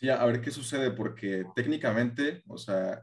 Sí, 0.00 0.08
a 0.10 0.24
ver 0.24 0.40
qué 0.40 0.50
sucede, 0.50 0.90
porque 0.90 1.44
técnicamente, 1.54 2.42
o 2.48 2.58
sea, 2.58 3.02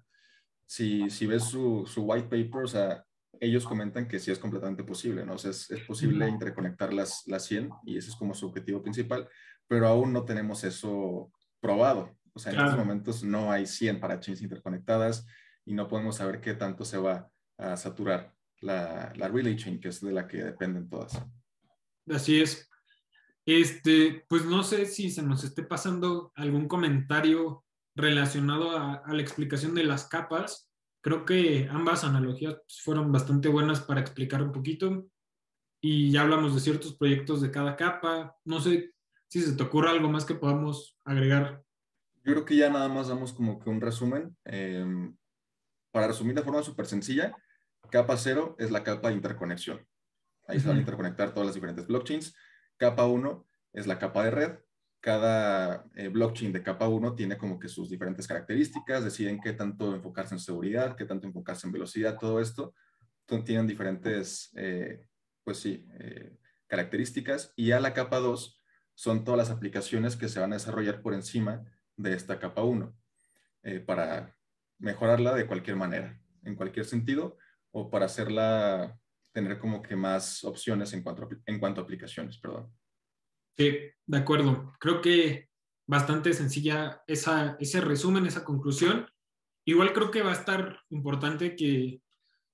si, 0.65 1.09
si 1.09 1.25
ves 1.25 1.45
su, 1.45 1.85
su, 1.87 2.03
white 2.03 2.27
paper, 2.27 2.63
o 2.63 2.67
sea, 2.67 3.05
ellos 3.39 3.65
comentan 3.65 4.07
que 4.07 4.19
sí 4.19 4.31
es 4.31 4.39
completamente 4.39 4.83
posible, 4.83 5.25
¿no? 5.25 5.33
O 5.33 5.37
sea, 5.37 5.51
es, 5.51 5.71
es 5.71 5.79
posible 5.81 6.27
interconectar 6.27 6.93
las, 6.93 7.23
las 7.25 7.45
100 7.45 7.69
y 7.85 7.97
ese 7.97 8.09
es 8.09 8.15
como 8.15 8.33
su 8.33 8.47
objetivo 8.47 8.81
principal, 8.81 9.27
pero 9.67 9.87
aún 9.87 10.11
no 10.13 10.25
tenemos 10.25 10.63
eso 10.63 11.31
probado. 11.59 12.15
O 12.33 12.39
sea, 12.39 12.51
en 12.51 12.59
estos 12.59 12.77
momentos 12.77 13.23
no 13.23 13.51
hay 13.51 13.65
100 13.65 13.99
parachains 13.99 14.41
interconectadas 14.41 15.25
y 15.65 15.73
no 15.73 15.87
podemos 15.87 16.17
saber 16.17 16.41
qué 16.41 16.53
tanto 16.53 16.85
se 16.85 16.97
va 16.97 17.29
a 17.57 17.77
saturar 17.77 18.33
la, 18.59 19.13
la 19.15 19.27
relay 19.27 19.55
chain, 19.55 19.79
que 19.79 19.89
es 19.89 20.01
de 20.01 20.11
la 20.11 20.27
que 20.27 20.43
dependen 20.43 20.89
todas. 20.89 21.21
Así 22.07 22.41
es. 22.41 22.69
Este, 23.45 24.25
pues 24.29 24.45
no 24.45 24.63
sé 24.63 24.85
si 24.85 25.09
se 25.09 25.21
nos 25.21 25.43
esté 25.43 25.63
pasando 25.63 26.31
algún 26.35 26.67
comentario 26.67 27.63
relacionado 27.95 28.77
a, 28.77 29.03
la 29.07 29.21
explicación 29.21 29.75
de 29.75 29.83
las 29.83 30.07
capas. 30.07 30.69
Creo 31.01 31.25
que 31.25 31.67
ambas 31.69 32.03
analogías 32.03 32.57
fueron 32.83 33.11
bastante 33.11 33.49
buenas 33.49 33.81
para 33.81 34.01
explicar 34.01 34.41
un 34.41 34.51
poquito. 34.51 35.05
Y 35.81 36.11
ya 36.11 36.21
hablamos 36.21 36.55
de 36.55 36.61
ciertos 36.61 36.95
proyectos 36.95 37.41
de 37.41 37.51
cada 37.51 37.75
capa. 37.75 38.37
No 38.45 38.61
sé 38.61 38.93
si 39.27 39.41
se 39.41 39.53
te 39.53 39.63
ocurre 39.63 39.89
algo 39.89 40.09
más 40.09 40.23
que 40.23 40.35
podamos 40.35 40.97
agregar. 41.03 41.61
Yo 42.23 42.31
creo 42.33 42.45
que 42.45 42.55
ya 42.55 42.69
nada 42.69 42.87
más 42.87 43.09
damos 43.09 43.33
como 43.33 43.59
que 43.59 43.69
un 43.69 43.81
resumen. 43.81 44.37
Em, 44.45 45.13
para 45.93 46.07
resumir 46.07 46.33
de 46.33 46.41
forma 46.41 46.63
súper 46.63 46.87
sencilla, 46.87 47.37
capa 47.91 48.17
cero 48.17 48.55
es 48.57 48.71
la 48.71 48.83
capa 48.83 49.09
de 49.09 49.13
interconexión. 49.13 49.85
Ahí 50.47 50.59
se 50.59 50.67
van 50.67 50.77
a 50.77 50.79
interconectar 50.79 51.33
todas 51.33 51.45
las 51.45 51.55
diferentes 51.55 51.87
blockchains. 51.87 52.35
Capa 52.77 53.05
1 53.05 53.45
es 53.73 53.87
la 53.87 53.99
capa 53.99 54.25
de 54.25 54.31
red. 54.31 54.59
Cada 54.99 55.85
eh, 55.95 56.07
blockchain 56.07 56.51
de 56.51 56.63
capa 56.63 56.87
1 56.87 57.15
tiene 57.15 57.37
como 57.37 57.59
que 57.59 57.69
sus 57.69 57.89
diferentes 57.89 58.27
características, 58.27 59.03
deciden 59.03 59.39
qué 59.39 59.53
tanto 59.53 59.93
enfocarse 59.95 60.33
en 60.33 60.39
seguridad, 60.39 60.95
qué 60.95 61.05
tanto 61.05 61.27
enfocarse 61.27 61.67
en 61.67 61.73
velocidad, 61.73 62.17
todo 62.17 62.41
esto. 62.41 62.73
tienen 63.45 63.67
diferentes, 63.67 64.51
eh, 64.55 65.07
pues 65.43 65.59
sí, 65.59 65.87
eh, 65.99 66.37
características. 66.67 67.53
Y 67.55 67.71
a 67.71 67.79
la 67.79 67.93
capa 67.93 68.17
2 68.17 68.59
son 68.95 69.23
todas 69.23 69.37
las 69.37 69.49
aplicaciones 69.55 70.15
que 70.15 70.27
se 70.27 70.39
van 70.39 70.51
a 70.51 70.55
desarrollar 70.55 71.01
por 71.01 71.13
encima 71.13 71.63
de 71.95 72.13
esta 72.13 72.39
capa 72.39 72.63
1 72.63 72.93
para 73.85 74.35
mejorarla 74.83 75.33
de 75.33 75.47
cualquier 75.47 75.77
manera, 75.77 76.19
en 76.43 76.55
cualquier 76.55 76.85
sentido, 76.85 77.37
o 77.71 77.89
para 77.89 78.05
hacerla 78.05 78.99
tener 79.31 79.57
como 79.57 79.81
que 79.81 79.95
más 79.95 80.43
opciones 80.43 80.93
en 80.93 81.01
cuanto, 81.01 81.23
a, 81.23 81.29
en 81.45 81.59
cuanto 81.59 81.81
a 81.81 81.83
aplicaciones, 81.85 82.37
perdón. 82.37 82.69
Sí, 83.57 83.77
de 84.05 84.17
acuerdo. 84.17 84.73
Creo 84.79 85.01
que 85.01 85.49
bastante 85.87 86.33
sencilla 86.33 87.01
esa, 87.07 87.55
ese 87.59 87.79
resumen, 87.81 88.25
esa 88.25 88.43
conclusión. 88.43 89.07
Igual 89.65 89.93
creo 89.93 90.11
que 90.11 90.21
va 90.21 90.31
a 90.31 90.39
estar 90.39 90.81
importante 90.89 91.55
que 91.55 92.01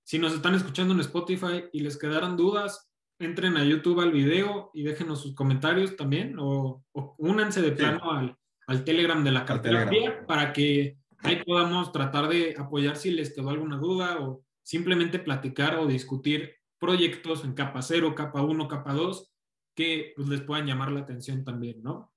si 0.03 0.19
nos 0.19 0.33
están 0.33 0.53
escuchando 0.53 0.93
en 0.93 0.99
Spotify 0.99 1.65
y 1.73 1.79
les 1.79 1.97
quedaran 1.97 2.37
dudas, 2.37 2.91
entren 3.19 3.57
a 3.57 3.63
YouTube 3.63 4.01
al 4.01 4.11
video 4.11 4.69
y 4.73 4.83
déjenos 4.83 5.21
sus 5.21 5.33
comentarios 5.33 5.95
también 5.95 6.35
o, 6.39 6.83
únanse 7.17 7.61
de 7.61 7.71
plano 7.71 8.11
al, 8.11 8.37
al, 8.67 8.83
Telegram 8.83 9.23
de 9.23 9.31
la 9.31 9.45
cartera 9.45 9.89
para 10.27 10.53
que 10.53 10.98
ahí 11.23 11.43
podamos 11.43 11.91
tratar 11.91 12.27
de 12.27 12.55
apoyar 12.57 12.95
si 12.95 13.11
les 13.11 13.33
quedó 13.33 13.49
alguna 13.49 13.77
duda 13.77 14.19
o 14.19 14.43
simplemente 14.63 15.19
platicar 15.19 15.75
o 15.77 15.87
discutir 15.87 16.55
proyectos 16.79 17.43
en 17.43 17.53
capa 17.53 17.81
0, 17.81 18.15
capa 18.15 18.41
1, 18.41 18.67
capa 18.67 18.93
2, 18.93 19.31
que 19.75 20.13
pues, 20.15 20.27
les 20.27 20.41
puedan 20.41 20.65
llamar 20.65 20.91
la 20.91 21.01
atención 21.01 21.43
también, 21.43 21.81
¿no? 21.83 22.13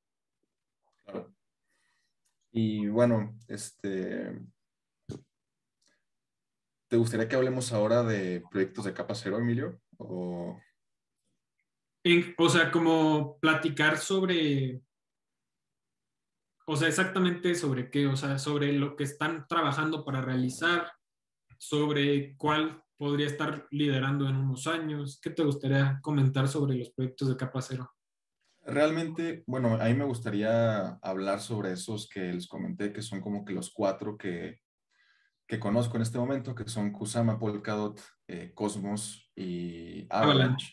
Claro. 1.04 1.34
Y 2.52 2.86
bueno, 2.88 3.38
este, 3.48 4.38
¿te 6.88 6.96
gustaría 6.96 7.28
que 7.28 7.36
hablemos 7.36 7.72
ahora 7.72 8.02
de 8.02 8.42
proyectos 8.50 8.84
de 8.84 8.92
capa 8.92 9.14
0, 9.14 9.38
Emilio? 9.38 9.80
O... 9.96 10.60
o 12.36 12.48
sea, 12.48 12.70
como 12.70 13.38
platicar 13.40 13.96
sobre, 13.96 14.82
o 16.66 16.76
sea, 16.76 16.88
exactamente 16.88 17.54
sobre 17.54 17.90
qué, 17.90 18.06
o 18.06 18.16
sea, 18.16 18.38
sobre 18.38 18.72
lo 18.72 18.96
que 18.96 19.04
están 19.04 19.46
trabajando 19.48 20.04
para 20.04 20.20
realizar, 20.20 20.92
sobre 21.58 22.36
cuál 22.36 22.82
podría 23.02 23.26
estar 23.26 23.66
liderando 23.72 24.28
en 24.28 24.36
unos 24.36 24.68
años? 24.68 25.18
¿Qué 25.20 25.30
te 25.30 25.42
gustaría 25.42 25.98
comentar 26.02 26.46
sobre 26.46 26.76
los 26.76 26.90
proyectos 26.90 27.28
de 27.28 27.36
capa 27.36 27.60
cero? 27.60 27.90
Realmente, 28.64 29.42
bueno, 29.48 29.74
a 29.74 29.86
mí 29.86 29.94
me 29.94 30.04
gustaría 30.04 30.90
hablar 31.02 31.40
sobre 31.40 31.72
esos 31.72 32.08
que 32.08 32.32
les 32.32 32.46
comenté, 32.46 32.92
que 32.92 33.02
son 33.02 33.20
como 33.20 33.44
que 33.44 33.54
los 33.54 33.72
cuatro 33.72 34.16
que, 34.16 34.60
que 35.48 35.58
conozco 35.58 35.96
en 35.96 36.02
este 36.02 36.18
momento, 36.18 36.54
que 36.54 36.68
son 36.68 36.92
Kusama, 36.92 37.40
Polkadot, 37.40 38.00
eh, 38.28 38.52
Cosmos 38.54 39.32
y 39.34 40.06
Avalanche. 40.08 40.72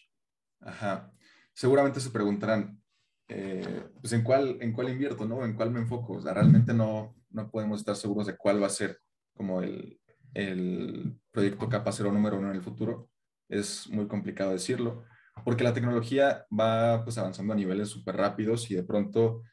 Ajá. 0.60 1.12
Seguramente 1.54 2.00
se 2.00 2.12
preguntarán, 2.12 2.80
eh, 3.30 3.86
pues 4.02 4.12
en 4.14 4.24
cuál, 4.24 4.58
en 4.60 4.74
cuál 4.74 4.90
invierto, 4.90 5.26
¿no? 5.26 5.46
En 5.46 5.54
cuál 5.54 5.72
me 5.72 5.80
enfoco. 5.80 6.14
O 6.14 6.22
sea, 6.22 6.34
realmente 6.34 6.74
no, 6.74 7.16
no 7.30 7.50
podemos 7.50 7.80
estar 7.80 7.96
seguros 7.96 8.28
de 8.28 8.36
cuál 8.36 8.62
va 8.62 8.68
a 8.68 8.72
ser 8.72 9.00
como 9.34 9.62
el, 9.62 10.00
el 10.34 11.18
proyecto 11.32 11.70
capa 11.70 11.92
cero 11.92 12.12
número 12.12 12.38
uno 12.38 12.50
en 12.50 12.56
el 12.56 12.64
futuro. 12.64 13.10
Es 13.48 13.90
muy 13.90 14.08
complicado 14.08 14.52
decirlo 14.52 15.06
porque 15.44 15.64
la 15.64 15.74
tecnología 15.74 16.46
va 16.58 17.04
pues 17.04 17.18
avanzando 17.18 17.54
a 17.54 17.56
niveles 17.56 17.90
súper 17.90 18.16
rápidos 18.18 18.70
y 18.72 18.76
de 18.76 18.84
pronto 18.84 19.44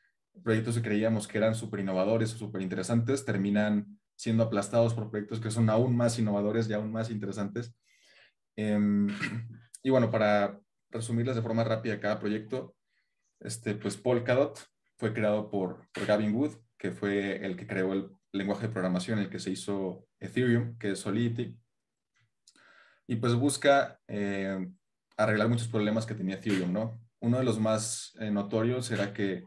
proyectos 0.42 0.76
que 0.76 0.82
creíamos 0.82 1.26
que 1.26 1.38
eran 1.38 1.54
súper 1.54 1.80
innovadores 1.80 2.34
o 2.34 2.38
súper 2.38 2.62
interesantes 2.62 3.24
terminan 3.24 3.98
siendo 4.14 4.44
aplastados 4.44 4.94
por 4.94 5.10
proyectos 5.10 5.40
que 5.40 5.50
son 5.50 5.68
aún 5.70 5.96
más 5.96 6.18
innovadores 6.18 6.68
y 6.68 6.72
aún 6.72 6.90
más 6.90 7.10
interesantes. 7.10 7.74
Em, 8.56 9.08
y 9.82 9.90
bueno, 9.90 10.10
para 10.10 10.58
resumirles 10.90 11.36
de 11.36 11.42
forma 11.42 11.64
rápida 11.64 12.00
cada 12.00 12.18
proyecto, 12.18 12.74
este, 13.40 13.74
pues 13.74 13.96
Polkadot 13.96 14.58
fue 14.96 15.12
creado 15.12 15.50
por, 15.50 15.88
Gavin 16.06 16.34
Wood, 16.34 16.56
que 16.78 16.90
fue 16.90 17.44
el 17.44 17.56
que 17.56 17.66
creó 17.66 17.92
el 17.92 18.10
lenguaje 18.32 18.66
de 18.66 18.72
programación, 18.72 19.18
el 19.18 19.30
que 19.30 19.38
se 19.38 19.50
hizo 19.50 20.06
Ethereum, 20.20 20.76
que 20.78 20.92
es 20.92 21.00
Solidity. 21.00 21.58
Y 23.06 23.16
pues 23.16 23.34
busca 23.34 24.00
eh, 24.08 24.66
arreglar 25.16 25.48
muchos 25.48 25.68
problemas 25.68 26.06
que 26.06 26.14
tenía 26.14 26.36
Ethereum, 26.36 26.72
¿no? 26.72 27.00
Uno 27.20 27.38
de 27.38 27.44
los 27.44 27.58
más 27.58 28.16
eh, 28.20 28.30
notorios 28.30 28.90
era 28.90 29.12
que 29.12 29.44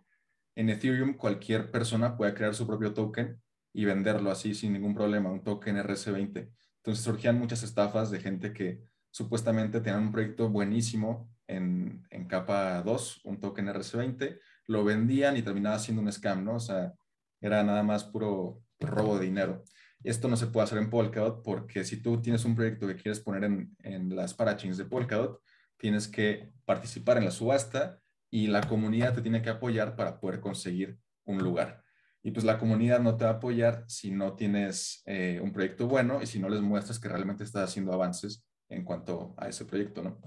en 0.55 0.69
Ethereum 0.69 1.13
cualquier 1.13 1.71
persona 1.71 2.17
puede 2.17 2.33
crear 2.33 2.55
su 2.55 2.65
propio 2.65 2.93
token 2.93 3.41
y 3.73 3.85
venderlo 3.85 4.31
así 4.31 4.55
sin 4.55 4.73
ningún 4.73 4.95
problema, 4.95 5.31
un 5.31 5.43
token 5.43 5.77
RC20. 5.77 6.49
Entonces 6.77 7.03
surgían 7.03 7.37
muchas 7.37 7.63
estafas 7.63 8.09
de 8.11 8.19
gente 8.19 8.53
que 8.53 8.81
supuestamente 9.11 9.81
tenían 9.81 10.03
un 10.03 10.11
proyecto 10.11 10.49
buenísimo 10.49 11.29
en, 11.49 12.27
capa 12.27 12.81
2, 12.83 13.21
un 13.25 13.39
token 13.39 13.67
RC20, 13.67 14.39
lo 14.67 14.83
vendían 14.83 15.35
y 15.35 15.41
terminaba 15.41 15.79
siendo 15.79 16.01
un 16.01 16.11
scam, 16.11 16.43
¿no? 16.43 16.55
O 16.55 16.59
sea, 16.59 16.93
era 17.41 17.63
nada 17.63 17.83
más 17.83 18.03
puro 18.03 18.61
robo 18.79 19.17
de 19.17 19.25
dinero. 19.25 19.63
Esto 20.03 20.27
no 20.27 20.37
se 20.37 20.47
puede 20.47 20.65
hacer 20.65 20.77
en 20.77 20.89
Polkadot 20.89 21.43
porque 21.43 21.83
si 21.83 22.01
tú 22.01 22.21
tienes 22.21 22.45
un 22.45 22.55
proyecto 22.55 22.87
que 22.87 22.95
quieres 22.95 23.19
poner 23.19 23.43
en, 23.43 23.75
en 23.79 24.15
las 24.15 24.33
parachains 24.33 24.77
de 24.77 24.85
Polkadot, 24.85 25.41
tienes 25.77 26.07
que 26.07 26.51
participar 26.65 27.17
en 27.17 27.25
la 27.25 27.31
subasta 27.31 27.99
y 28.29 28.47
la 28.47 28.61
comunidad 28.61 29.15
te 29.15 29.21
tiene 29.21 29.41
que 29.41 29.49
apoyar 29.49 29.95
para 29.95 30.19
poder 30.19 30.39
conseguir 30.39 30.99
un 31.25 31.39
lugar. 31.39 31.83
Y 32.21 32.31
pues 32.31 32.45
la 32.45 32.59
comunidad 32.59 32.99
no 32.99 33.17
te 33.17 33.23
va 33.23 33.31
a 33.31 33.33
apoyar 33.35 33.85
si 33.87 34.11
no 34.11 34.35
tienes 34.35 35.01
eh, 35.05 35.39
un 35.41 35.51
proyecto 35.51 35.87
bueno 35.87 36.21
y 36.21 36.27
si 36.27 36.39
no 36.39 36.49
les 36.49 36.61
muestras 36.61 36.99
que 36.99 37.07
realmente 37.07 37.43
estás 37.43 37.69
haciendo 37.69 37.93
avances 37.93 38.45
en 38.67 38.83
cuanto 38.83 39.33
a 39.37 39.47
ese 39.47 39.65
proyecto, 39.65 40.03
¿no? 40.03 40.19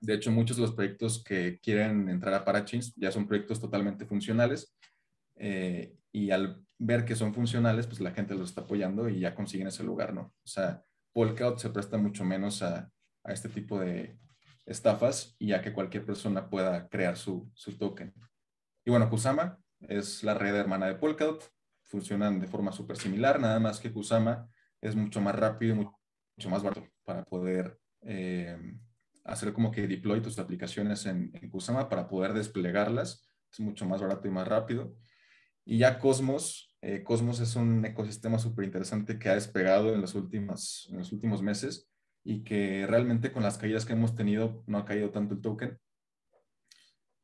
De 0.00 0.14
hecho, 0.14 0.30
muchos 0.30 0.56
de 0.56 0.62
los 0.62 0.74
proyectos 0.74 1.22
que 1.24 1.58
quieren 1.60 2.08
entrar 2.08 2.34
a 2.34 2.44
Parachains 2.44 2.94
ya 2.96 3.10
son 3.10 3.26
proyectos 3.26 3.60
totalmente 3.60 4.06
funcionales 4.06 4.76
eh, 5.36 5.96
y 6.12 6.30
al 6.30 6.64
ver 6.78 7.04
que 7.04 7.16
son 7.16 7.34
funcionales, 7.34 7.86
pues 7.86 8.00
la 8.00 8.12
gente 8.12 8.34
los 8.34 8.50
está 8.50 8.60
apoyando 8.62 9.08
y 9.08 9.20
ya 9.20 9.34
consiguen 9.34 9.66
ese 9.66 9.82
lugar, 9.82 10.14
¿no? 10.14 10.34
O 10.42 10.46
sea, 10.46 10.82
Polkadot 11.12 11.58
se 11.58 11.70
presta 11.70 11.98
mucho 11.98 12.24
menos 12.24 12.62
a, 12.62 12.90
a 13.24 13.32
este 13.32 13.48
tipo 13.48 13.80
de, 13.80 14.16
estafas 14.68 15.34
y 15.38 15.52
a 15.52 15.62
que 15.62 15.72
cualquier 15.72 16.04
persona 16.04 16.48
pueda 16.48 16.88
crear 16.88 17.16
su, 17.16 17.50
su 17.54 17.76
token. 17.76 18.12
Y 18.84 18.90
bueno, 18.90 19.08
Kusama 19.08 19.58
es 19.80 20.22
la 20.22 20.34
red 20.34 20.54
hermana 20.54 20.86
de 20.86 20.94
Polkadot, 20.94 21.50
funcionan 21.84 22.38
de 22.38 22.46
forma 22.46 22.70
súper 22.70 22.96
similar, 22.96 23.40
nada 23.40 23.58
más 23.58 23.80
que 23.80 23.92
Kusama 23.92 24.48
es 24.80 24.94
mucho 24.94 25.20
más 25.20 25.34
rápido 25.34 25.74
y 25.74 25.78
mucho 25.78 26.50
más 26.50 26.62
barato 26.62 26.86
para 27.04 27.24
poder 27.24 27.78
eh, 28.02 28.56
hacer 29.28 29.52
como 29.52 29.70
que 29.70 29.86
deploy 29.86 30.20
tus 30.20 30.38
aplicaciones 30.38 31.06
en, 31.06 31.30
Kusama 31.50 31.88
para 31.88 32.08
poder 32.08 32.32
desplegarlas. 32.32 33.28
Es 33.50 33.60
mucho 33.60 33.86
más 33.86 34.00
barato 34.00 34.26
y 34.28 34.30
más 34.30 34.48
rápido. 34.48 34.94
Y 35.64 35.78
ya 35.78 35.98
Cosmos, 35.98 36.74
eh, 36.80 37.02
Cosmos 37.02 37.40
es 37.40 37.56
un 37.56 37.84
ecosistema 37.84 38.38
súper 38.38 38.64
interesante 38.64 39.18
que 39.18 39.28
ha 39.28 39.34
despegado 39.34 39.94
en 39.94 40.00
los, 40.00 40.14
últimos, 40.14 40.88
en 40.90 40.98
los 40.98 41.12
últimos 41.12 41.42
meses 41.42 41.90
y 42.24 42.42
que 42.42 42.86
realmente 42.86 43.32
con 43.32 43.42
las 43.42 43.58
caídas 43.58 43.84
que 43.84 43.92
hemos 43.92 44.14
tenido 44.14 44.62
no 44.66 44.78
ha 44.78 44.84
caído 44.84 45.10
tanto 45.10 45.34
el 45.34 45.40
token. 45.40 45.78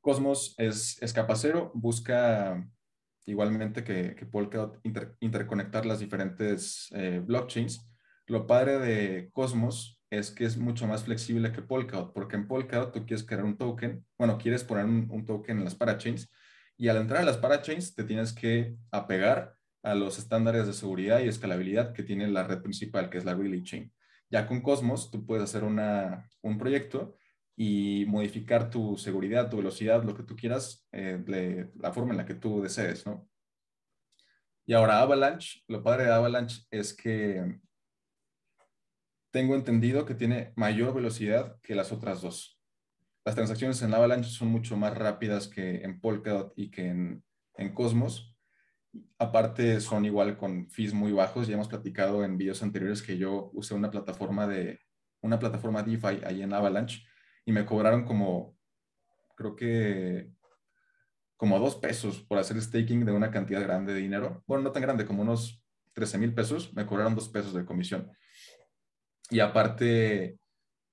Cosmos 0.00 0.54
es, 0.58 1.00
es 1.02 1.14
cero, 1.36 1.72
busca 1.74 2.68
igualmente 3.26 3.84
que, 3.84 4.14
que 4.14 4.26
Polkadot 4.26 4.78
interconectar 5.20 5.86
las 5.86 5.98
diferentes 5.98 6.88
eh, 6.94 7.22
blockchains. 7.24 7.88
Lo 8.26 8.46
padre 8.46 8.78
de 8.78 9.30
Cosmos 9.32 10.00
es 10.18 10.30
que 10.30 10.44
es 10.44 10.56
mucho 10.56 10.86
más 10.86 11.04
flexible 11.04 11.52
que 11.52 11.62
Polkadot, 11.62 12.12
porque 12.12 12.36
en 12.36 12.46
Polkadot 12.46 12.92
tú 12.92 13.06
quieres 13.06 13.24
crear 13.24 13.44
un 13.44 13.56
token, 13.56 14.04
bueno, 14.18 14.38
quieres 14.38 14.64
poner 14.64 14.84
un, 14.86 15.24
token 15.26 15.58
en 15.58 15.64
las 15.64 15.74
parachains 15.74 16.30
y 16.76 16.88
al 16.88 16.96
entrar 16.98 17.22
a 17.22 17.24
las 17.24 17.36
parachains 17.38 17.94
te 17.94 18.04
tienes 18.04 18.32
que 18.32 18.76
apegar 18.90 19.54
a 19.82 19.94
los 19.94 20.18
estándares 20.18 20.66
de 20.66 20.72
seguridad 20.72 21.20
y 21.20 21.28
escalabilidad 21.28 21.92
que 21.92 22.02
tiene 22.02 22.26
la 22.28 22.44
red 22.44 22.62
principal, 22.62 23.10
que 23.10 23.18
es 23.18 23.24
la 23.24 23.34
Relay 23.34 23.62
Chain. 23.62 23.92
Ya 24.30 24.46
con 24.46 24.60
Cosmos, 24.62 25.10
tú 25.10 25.24
puedes 25.26 25.44
hacer 25.44 25.62
un 25.64 26.58
proyecto 26.58 27.16
y 27.56 28.04
modificar 28.08 28.70
tu 28.70 28.96
seguridad, 28.96 29.50
tu 29.50 29.58
velocidad, 29.58 30.02
lo 30.02 30.16
que 30.16 30.24
tú 30.24 30.34
quieras, 30.34 30.86
eh, 30.92 31.68
la 31.76 31.92
forma 31.92 32.12
en 32.12 32.16
la 32.16 32.24
que 32.24 32.34
tú 32.34 32.62
desees, 32.62 33.06
¿no? 33.06 33.28
Y 34.66 34.72
ahora 34.72 35.00
Avalanche, 35.00 35.62
lo 35.68 35.82
padre 35.82 36.04
de 36.04 36.12
Avalanche 36.12 36.62
es 36.70 36.94
que 36.94 37.60
tengo 39.34 39.56
entendido 39.56 40.06
que 40.06 40.14
tiene 40.14 40.52
mayor 40.54 40.94
velocidad 40.94 41.60
que 41.60 41.74
las 41.74 41.90
otras 41.90 42.22
dos. 42.22 42.56
Las 43.24 43.34
transacciones 43.34 43.82
en 43.82 43.92
Avalanche 43.92 44.30
son 44.30 44.46
mucho 44.46 44.76
más 44.76 44.96
rápidas 44.96 45.48
que 45.48 45.82
en 45.82 46.00
Polkadot 46.00 46.52
y 46.54 46.70
que 46.70 46.86
en, 46.86 47.74
Cosmos. 47.74 48.38
Aparte 49.18 49.80
son 49.80 50.04
igual 50.04 50.36
con 50.36 50.70
fees 50.70 50.94
muy 50.94 51.10
bajos. 51.10 51.48
Ya 51.48 51.54
hemos 51.54 51.66
platicado 51.66 52.22
en 52.22 52.38
videos 52.38 52.62
anteriores 52.62 53.02
que 53.02 53.18
yo 53.18 53.50
usé 53.54 53.74
una 53.74 53.90
plataforma 53.90 54.46
de 54.46 54.78
una 55.20 55.40
plataforma 55.40 55.82
DeFi 55.82 56.24
ahí 56.24 56.42
en 56.42 56.52
Avalanche 56.52 57.02
y 57.44 57.50
me 57.50 57.66
cobraron 57.66 58.04
como, 58.04 58.56
creo 59.36 59.56
que 59.56 60.30
como 61.36 61.58
dos 61.58 61.74
pesos 61.74 62.20
por 62.20 62.38
hacer 62.38 62.62
staking 62.62 63.04
de 63.04 63.10
una 63.10 63.32
cantidad 63.32 63.62
grande 63.62 63.94
de 63.94 64.00
dinero. 64.00 64.44
Bueno, 64.46 64.62
no 64.62 64.70
tan 64.70 64.82
grande, 64.82 65.04
como 65.04 65.22
unos 65.22 65.60
13 65.94 66.18
mil 66.18 66.34
pesos. 66.34 66.72
Me 66.72 66.86
cobraron 66.86 67.16
dos 67.16 67.28
pesos 67.28 67.52
de 67.52 67.64
comisión. 67.64 68.12
Y 69.30 69.40
aparte, 69.40 70.38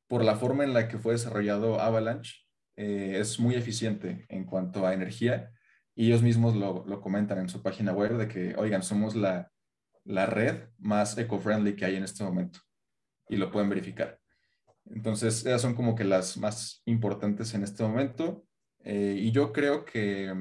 por 0.08 0.24
la 0.24 0.36
forma 0.36 0.64
en 0.64 0.74
la 0.74 0.88
que 0.88 0.98
fue 0.98 1.14
desarrollado 1.14 1.80
Avalanche, 1.80 2.46
eh, 2.78 3.18
es 3.20 3.40
muy 3.40 3.56
eficiente 3.56 4.26
en 4.30 4.46
cuanto 4.46 4.86
a 4.86 4.94
energía 4.94 5.52
y 5.96 6.08
ellos 6.08 6.22
mismos 6.22 6.56
lo, 6.56 6.86
lo, 6.88 7.02
comentan 7.02 7.40
en 7.40 7.50
su 7.50 7.62
página 7.62 7.92
web 7.92 8.18
de 8.18 8.28
que, 8.28 8.56
oigan, 8.56 8.82
somos 8.82 9.16
la, 9.16 9.52
la 10.06 10.26
red 10.26 10.70
más 10.78 11.18
eco-friendly 11.18 11.76
que 11.76 11.86
hay 11.86 11.96
en 11.96 12.04
este 12.04 12.24
momento 12.24 12.60
y 13.28 13.38
lo 13.38 13.52
pueden 13.52 13.70
verificar. 13.70 14.20
Entonces, 14.86 15.46
esas 15.46 15.62
son 15.62 15.76
como 15.76 15.96
que 15.96 16.04
las 16.04 16.38
más 16.38 16.82
importantes 16.86 17.54
en 17.54 17.64
este 17.64 17.84
momento 17.84 18.46
eh, 18.84 19.16
y 19.18 19.32
yo 19.32 19.54
creo 19.54 19.86
que 19.86 20.34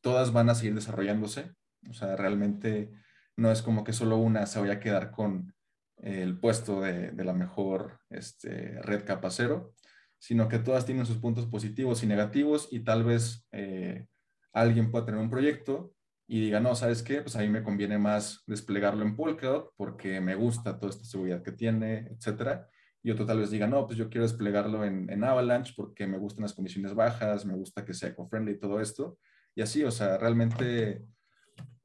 todas 0.00 0.32
van 0.32 0.50
a 0.50 0.54
seguir 0.54 0.74
desarrollándose. 0.74 1.52
O 1.88 1.94
sea, 1.94 2.16
realmente 2.16 2.90
no 3.36 3.50
es 3.50 3.62
como 3.62 3.84
que 3.84 3.92
solo 3.92 4.16
una 4.18 4.46
se 4.46 4.60
vaya 4.60 4.74
a 4.74 4.80
quedar 4.80 5.10
con 5.10 5.54
el 6.02 6.38
puesto 6.38 6.80
de, 6.80 7.10
de 7.10 7.24
la 7.24 7.32
mejor 7.32 8.00
este, 8.10 8.80
red 8.82 9.04
capacero, 9.04 9.74
sino 10.18 10.48
que 10.48 10.58
todas 10.58 10.84
tienen 10.84 11.06
sus 11.06 11.18
puntos 11.18 11.46
positivos 11.46 12.02
y 12.02 12.06
negativos 12.06 12.68
y 12.70 12.80
tal 12.80 13.04
vez 13.04 13.46
eh, 13.52 14.06
alguien 14.52 14.90
puede 14.90 15.06
tener 15.06 15.20
un 15.20 15.30
proyecto 15.30 15.94
y 16.26 16.40
diga, 16.40 16.60
no, 16.60 16.74
¿sabes 16.74 17.02
qué? 17.02 17.22
Pues 17.22 17.36
a 17.36 17.40
mí 17.40 17.48
me 17.48 17.62
conviene 17.62 17.98
más 17.98 18.42
desplegarlo 18.46 19.02
en 19.04 19.16
Polkadot 19.16 19.72
porque 19.76 20.20
me 20.20 20.34
gusta 20.34 20.78
toda 20.78 20.90
esta 20.90 21.04
seguridad 21.04 21.42
que 21.42 21.52
tiene, 21.52 22.08
etcétera. 22.10 22.68
Y 23.02 23.10
otro 23.10 23.24
tal 23.24 23.38
vez 23.38 23.50
diga, 23.50 23.66
no, 23.66 23.86
pues 23.86 23.96
yo 23.96 24.10
quiero 24.10 24.26
desplegarlo 24.26 24.84
en, 24.84 25.08
en 25.10 25.24
Avalanche 25.24 25.72
porque 25.74 26.06
me 26.06 26.18
gustan 26.18 26.42
las 26.42 26.52
condiciones 26.52 26.94
bajas, 26.94 27.46
me 27.46 27.54
gusta 27.54 27.84
que 27.84 27.94
sea 27.94 28.10
eco-friendly 28.10 28.52
y 28.52 28.58
todo 28.58 28.80
esto. 28.80 29.18
Y 29.54 29.62
así, 29.62 29.84
o 29.84 29.90
sea, 29.90 30.18
realmente 30.18 31.02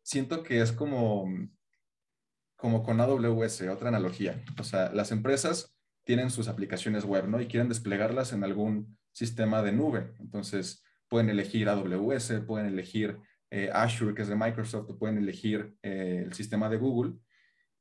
siento 0.02 0.44
que 0.44 0.60
es 0.60 0.72
como, 0.72 1.26
como 2.64 2.82
con 2.82 3.02
AWS, 3.02 3.64
otra 3.64 3.90
analogía. 3.90 4.42
O 4.58 4.64
sea, 4.64 4.90
las 4.94 5.12
empresas 5.12 5.76
tienen 6.06 6.30
sus 6.30 6.48
aplicaciones 6.48 7.04
web, 7.04 7.28
¿no? 7.28 7.42
Y 7.42 7.48
quieren 7.48 7.68
desplegarlas 7.68 8.32
en 8.32 8.46
algún 8.46 8.98
sistema 9.12 9.62
de 9.62 9.74
nube. 9.74 10.14
Entonces, 10.22 10.82
pueden 11.10 11.30
elegir 11.30 11.68
AWS, 11.68 12.40
pueden 12.48 12.68
elegir 12.68 13.20
eh, 13.52 13.70
Azure, 13.74 14.16
que 14.16 14.22
es 14.22 14.30
de 14.30 14.38
Microsoft, 14.38 14.98
pueden 14.98 15.18
elegir 15.18 15.76
eh, 15.82 16.24
el 16.26 16.32
sistema 16.32 16.70
de 16.70 16.78
Google. 16.78 17.16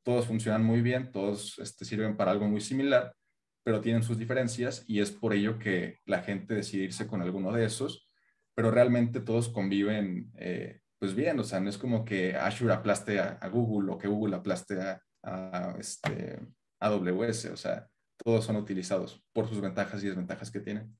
Todos 0.02 0.26
funcionan 0.26 0.64
muy 0.64 0.80
bien, 0.80 1.12
todos 1.12 1.60
este, 1.60 1.84
sirven 1.84 2.16
para 2.16 2.32
algo 2.32 2.48
muy 2.48 2.60
similar, 2.60 3.14
pero 3.62 3.80
tienen 3.80 4.02
sus 4.02 4.18
diferencias 4.18 4.84
y 4.88 4.98
es 4.98 5.12
por 5.12 5.32
ello 5.32 5.60
que 5.60 6.00
la 6.06 6.22
gente 6.22 6.54
decide 6.54 6.86
irse 6.86 7.06
con 7.06 7.22
alguno 7.22 7.52
de 7.52 7.66
esos, 7.66 8.10
pero 8.56 8.72
realmente 8.72 9.20
todos 9.20 9.48
conviven 9.48 10.32
eh, 10.38 10.80
pues 11.02 11.16
bien, 11.16 11.36
o 11.40 11.42
sea, 11.42 11.58
no 11.58 11.68
es 11.68 11.76
como 11.76 12.04
que 12.04 12.36
Azure 12.36 12.72
aplaste 12.72 13.18
a, 13.18 13.48
Google 13.48 13.90
o 13.90 13.98
que 13.98 14.06
Google 14.06 14.36
aplaste 14.36 14.80
a, 14.80 15.02
a, 15.24 15.74
este, 15.76 16.38
AWS, 16.78 17.46
o 17.46 17.56
sea, 17.56 17.88
todos 18.24 18.44
son 18.44 18.54
utilizados 18.54 19.20
por 19.32 19.48
sus 19.48 19.60
ventajas 19.60 20.00
y 20.04 20.06
desventajas 20.06 20.52
que 20.52 20.60
tienen. 20.60 20.96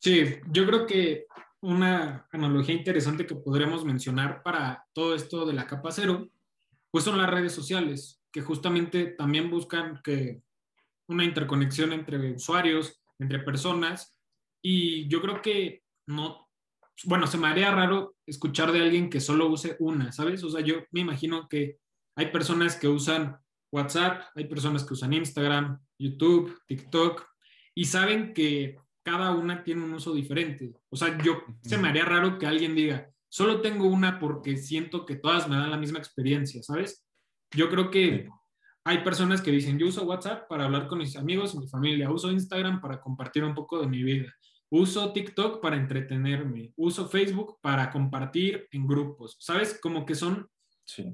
Sí, 0.00 0.36
yo 0.52 0.64
creo 0.66 0.86
que 0.86 1.26
una 1.62 2.28
analogía 2.30 2.76
interesante 2.76 3.26
que 3.26 3.34
podremos 3.34 3.84
mencionar 3.84 4.40
para 4.44 4.86
todo 4.92 5.16
esto 5.16 5.44
de 5.44 5.54
la 5.54 5.66
capa 5.66 5.90
cero, 5.90 6.30
pues 6.92 7.02
son 7.02 7.18
las 7.18 7.28
redes 7.28 7.52
sociales, 7.52 8.22
que 8.30 8.40
justamente 8.40 9.06
también 9.18 9.50
buscan 9.50 10.00
que 10.04 10.42
una 11.08 11.24
interconexión 11.24 11.92
entre 11.92 12.34
usuarios, 12.34 13.02
entre 13.18 13.40
personas, 13.40 14.16
y 14.62 15.08
yo 15.08 15.20
creo 15.20 15.42
que 15.42 15.82
no, 16.06 16.43
bueno, 17.04 17.26
se 17.26 17.38
me 17.38 17.48
haría 17.48 17.70
raro 17.70 18.14
escuchar 18.26 18.72
de 18.72 18.80
alguien 18.80 19.10
que 19.10 19.20
solo 19.20 19.48
use 19.48 19.76
una, 19.80 20.12
¿sabes? 20.12 20.42
O 20.44 20.50
sea, 20.50 20.60
yo 20.60 20.76
me 20.92 21.00
imagino 21.00 21.48
que 21.48 21.78
hay 22.16 22.26
personas 22.26 22.76
que 22.76 22.88
usan 22.88 23.36
WhatsApp, 23.72 24.22
hay 24.36 24.44
personas 24.44 24.84
que 24.84 24.94
usan 24.94 25.12
Instagram, 25.12 25.80
YouTube, 25.98 26.56
TikTok, 26.66 27.26
y 27.74 27.86
saben 27.86 28.32
que 28.32 28.76
cada 29.02 29.32
una 29.32 29.64
tiene 29.64 29.82
un 29.82 29.92
uso 29.94 30.14
diferente. 30.14 30.72
O 30.88 30.96
sea, 30.96 31.18
yo 31.22 31.42
se 31.62 31.76
me 31.76 31.88
haría 31.88 32.04
raro 32.04 32.38
que 32.38 32.46
alguien 32.46 32.74
diga, 32.74 33.10
solo 33.28 33.60
tengo 33.60 33.86
una 33.86 34.18
porque 34.20 34.56
siento 34.56 35.04
que 35.04 35.16
todas 35.16 35.48
me 35.48 35.56
dan 35.56 35.70
la 35.70 35.76
misma 35.76 35.98
experiencia, 35.98 36.62
¿sabes? 36.62 37.04
Yo 37.50 37.68
creo 37.68 37.90
que 37.90 38.28
hay 38.84 38.98
personas 39.02 39.42
que 39.42 39.50
dicen, 39.50 39.78
yo 39.78 39.88
uso 39.88 40.04
WhatsApp 40.04 40.46
para 40.48 40.66
hablar 40.66 40.86
con 40.86 40.98
mis 40.98 41.16
amigos 41.16 41.54
mi 41.56 41.66
familia, 41.66 42.10
uso 42.10 42.30
Instagram 42.30 42.80
para 42.80 43.00
compartir 43.00 43.42
un 43.42 43.54
poco 43.54 43.80
de 43.80 43.88
mi 43.88 44.02
vida, 44.02 44.32
uso 44.74 45.12
TikTok 45.12 45.60
para 45.60 45.76
entretenerme, 45.76 46.72
uso 46.76 47.08
Facebook 47.08 47.58
para 47.60 47.90
compartir 47.90 48.66
en 48.72 48.86
grupos, 48.88 49.36
¿sabes? 49.38 49.78
Como 49.80 50.04
que 50.04 50.16
son 50.16 50.48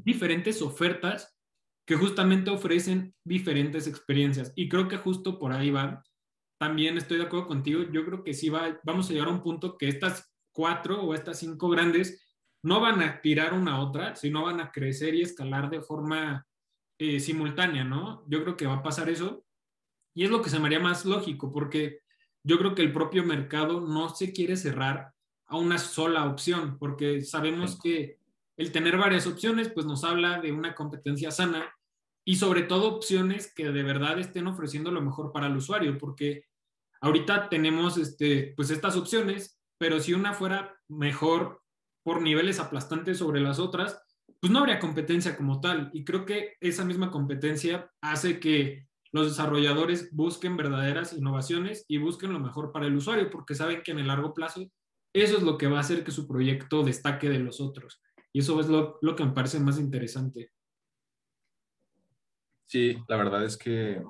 diferentes 0.03 0.63
ofertas 0.63 1.37
que 1.87 1.95
justamente 1.95 2.51
ofrecen 2.51 3.15
diferentes 3.23 3.87
experiencias. 3.87 4.53
Y 4.57 4.69
creo 4.69 4.89
que 4.89 4.97
justo 4.97 5.39
por 5.39 5.53
ahí 5.53 5.71
va. 5.71 6.03
También 6.59 6.97
estoy 6.97 7.19
de 7.19 7.25
acuerdo 7.25 7.49
contigo. 7.49 7.83
Yo 7.93 8.05
creo 8.07 8.25
que 8.25 8.33
sí 8.33 8.49
va, 8.49 8.81
vamos 8.83 9.11
a 9.11 9.13
llegar 9.13 9.29
a 9.29 9.33
un 9.33 9.43
punto 9.43 9.77
que 9.77 9.89
estas 9.89 10.33
cuatro 10.53 11.03
o 11.03 11.15
estas 11.15 11.39
cinco 11.39 11.69
grandes 11.69 12.27
no 12.63 12.81
van 12.81 13.03
a 13.03 13.21
tirar 13.21 13.53
una 13.53 13.75
a 13.75 13.81
otra, 13.81 14.17
sino 14.17 14.45
van 14.45 14.61
a 14.61 14.73
crecer 14.73 15.15
y 15.15 15.23
escalar 15.23 15.69
de 15.69 15.83
forma 15.83 16.47
eh, 16.99 17.21
simultánea, 17.21 17.85
¿no? 17.85 18.25
Yo 18.27 18.43
creo 18.43 18.57
que 18.57 18.67
va 18.67 18.77
a 18.77 18.83
pasar 18.83 19.11
eso 19.11 19.45
y 20.15 20.25
es 20.25 20.31
lo 20.31 20.41
que 20.41 20.51
se 20.51 20.59
me 20.59 20.67
haría 20.67 20.81
más 20.81 21.05
lógico 21.05 21.53
porque 21.53 22.01
yo 22.43 22.59
creo 22.59 22.75
que 22.75 22.83
el 22.83 22.93
propio 22.93 23.25
mercado 23.25 23.81
no 23.81 24.09
se 24.15 24.33
quiere 24.33 24.57
cerrar 24.57 25.13
a 25.47 25.57
una 25.57 25.79
sola 25.79 26.27
opción 26.27 26.79
porque 26.79 27.23
sabemos 27.23 27.79
que 27.81 28.19
el 28.57 28.73
tener 28.73 28.97
varias 28.97 29.27
opciones 29.27 29.71
pues 29.71 29.87
nos 29.87 30.05
habla 30.05 30.41
de 30.41 30.53
una 30.53 30.75
competencia 30.75 31.31
sana 31.31 31.75
y 32.25 32.37
sobre 32.37 32.63
todo 32.63 32.95
opciones 32.95 33.53
que 33.55 33.71
de 33.71 33.83
verdad 33.83 34.19
estén 34.19 34.47
ofreciendo 34.47 34.91
lo 34.91 35.01
mejor 35.01 35.33
para 35.33 35.47
el 35.47 35.57
usuario 35.57 35.99
porque 35.99 36.45
ahorita 37.01 37.49
tenemos 37.49 37.97
este, 37.97 38.53
pues 38.57 38.71
estas 38.71 38.97
opciones, 38.97 39.59
pero 39.79 40.01
si 40.01 40.15
una 40.15 40.35
fuera 40.35 40.79
mejor 40.89 41.63
por 42.03 42.23
niveles 42.23 42.61
aplastantes 42.61 43.19
sobre 43.19 43.41
las 43.41 43.59
otras, 43.59 44.01
pues 44.41 44.53
no 44.53 44.61
habría 44.61 44.79
competencia 44.79 45.37
como 45.37 45.61
tal. 45.61 45.91
Y 45.93 46.05
creo 46.05 46.25
que 46.25 46.55
esa 46.61 46.85
misma 46.85 47.11
competencia 47.11 47.91
hace 48.01 48.41
que 48.41 48.87
los 49.13 49.29
desarrolladores 49.29 50.15
busquen 50.15 50.57
verdaderas 50.57 51.13
innovaciones 51.13 51.85
y 51.89 51.99
busquen 51.99 52.33
lo 52.33 52.41
mejor 52.41 52.73
para 52.73 52.87
el 52.87 52.97
usuario, 52.97 53.31
porque 53.31 53.55
saben 53.55 53.83
que 53.83 53.93
en 53.93 53.99
el 53.99 54.07
largo 54.07 54.35
plazo 54.35 54.71
eso 55.13 55.37
es 55.37 55.43
lo 55.43 55.59
que 55.59 55.67
va 55.67 55.79
a 55.79 55.81
hacer 55.81 56.05
que 56.05 56.13
su 56.13 56.29
proyecto 56.29 56.85
destaque 56.85 57.29
de 57.29 57.41
los 57.41 57.61
otros. 57.61 58.01
Y 58.33 58.41
eso 58.41 58.61
es 58.61 58.69
lo, 58.69 59.01
que 59.17 59.25
me 59.25 59.33
parece 59.33 59.59
más 59.59 59.79
interesante. 59.79 60.53
Sí, 62.67 62.97
la 63.09 63.17
verdad 63.17 63.45
es 63.45 63.57
que 63.57 64.01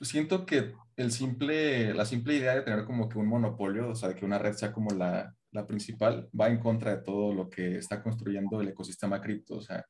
siento 0.00 0.46
que 0.46 0.74
el 0.96 1.10
simple, 1.10 1.92
la 1.92 2.04
simple 2.04 2.36
idea 2.36 2.54
de 2.54 2.62
tener 2.62 2.84
como 2.84 3.08
que 3.08 3.18
un 3.18 3.26
monopolio, 3.26 3.90
o 3.90 3.94
sea, 3.96 4.10
de 4.10 4.14
que 4.14 4.24
una 4.24 4.38
red 4.38 4.52
sea 4.52 4.72
como 4.72 4.94
la, 4.94 5.34
la 5.50 5.66
principal, 5.66 6.30
va 6.38 6.48
en 6.48 6.60
contra 6.60 6.96
de 6.96 7.02
todo 7.02 7.34
lo 7.34 7.50
que 7.50 7.78
está 7.78 8.00
construyendo 8.00 8.60
el 8.60 8.68
ecosistema 8.68 9.20
cripto. 9.20 9.56
O 9.56 9.60
sea, 9.60 9.84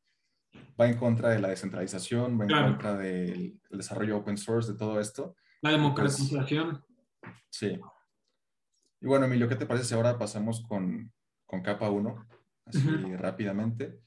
va 0.81 0.87
en 0.89 0.97
contra 0.97 1.31
de 1.31 1.41
la 1.41 1.49
descentralización, 1.49 2.41
va 2.41 2.45
en 2.45 2.73
contra 2.73 2.97
del 2.97 3.61
desarrollo 3.71 4.19
open 4.19 4.37
source, 4.37 4.73
de 4.73 4.79
todo 4.79 5.01
esto. 5.01 5.37
La 5.63 5.71
pues, 5.71 5.83
democratización. 5.83 6.85
sí. 7.51 7.79
Y 9.03 9.07
bueno, 9.07 9.25
Emilio, 9.25 9.49
¿qué 9.49 9.57
te 9.57 9.65
parece 9.65 9.87
si 9.87 9.95
ahora 9.95 10.19
pasamos 10.19 10.63
con, 10.69 11.11
con 11.47 11.63
capa 11.63 11.89
1? 11.89 12.27
Así 12.67 13.17
rápidamente. 13.17 14.01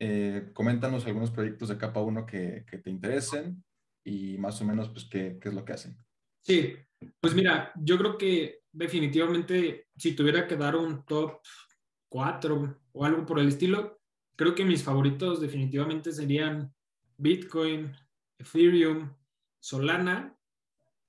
Eh, 0.00 0.50
coméntanos 0.52 1.06
algunos 1.06 1.30
proyectos 1.30 1.68
de 1.68 1.78
capa 1.78 2.00
1 2.00 2.26
que, 2.26 2.64
que, 2.68 2.78
te 2.78 2.90
interesen 2.90 3.64
y 4.04 4.36
más 4.38 4.60
o 4.60 4.64
menos, 4.64 4.88
pues, 4.88 5.04
qué, 5.08 5.38
qué 5.40 5.48
es 5.48 5.54
lo 5.54 5.64
que 5.64 5.74
hacen. 5.74 5.96
Sí, 6.42 6.74
pues 7.20 7.34
mira, 7.34 7.72
yo 7.76 7.98
creo 7.98 8.18
que 8.18 8.62
definitivamente 8.72 9.88
si 9.96 10.14
tuviera 10.14 10.46
que 10.46 10.56
dar 10.56 10.76
un 10.76 11.04
top 11.04 11.40
4 12.08 12.80
o 12.92 13.04
algo 13.04 13.26
por 13.26 13.38
el 13.38 13.48
estilo, 13.48 13.95
creo 14.36 14.54
que 14.54 14.64
mis 14.64 14.82
favoritos 14.82 15.40
definitivamente 15.40 16.12
serían 16.12 16.72
Bitcoin, 17.16 17.92
Ethereum, 18.38 19.12
Solana. 19.58 20.36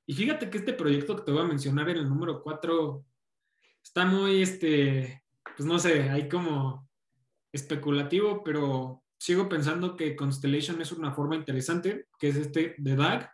Y 0.06 0.14
fíjate 0.14 0.50
que 0.50 0.58
este 0.58 0.74
proyecto 0.74 1.16
que 1.16 1.24
te 1.24 1.32
voy 1.32 1.42
a 1.42 1.48
mencionar 1.48 1.90
en 1.90 1.98
el 1.98 2.10
número 2.10 2.42
4 2.42 3.06
está 3.84 4.06
muy, 4.06 4.42
este, 4.42 5.24
pues 5.56 5.68
no 5.68 5.78
sé, 5.80 6.10
hay 6.10 6.30
como 6.30 6.90
especulativo, 7.52 8.44
pero 8.44 9.04
sigo 9.20 9.50
pensando 9.50 9.96
que 9.96 10.16
Constellation 10.16 10.82
es 10.82 10.92
una 10.92 11.12
forma 11.12 11.36
interesante, 11.36 12.08
que 12.20 12.30
es 12.30 12.36
este 12.36 12.76
de 12.78 12.96
DAG 12.96 13.32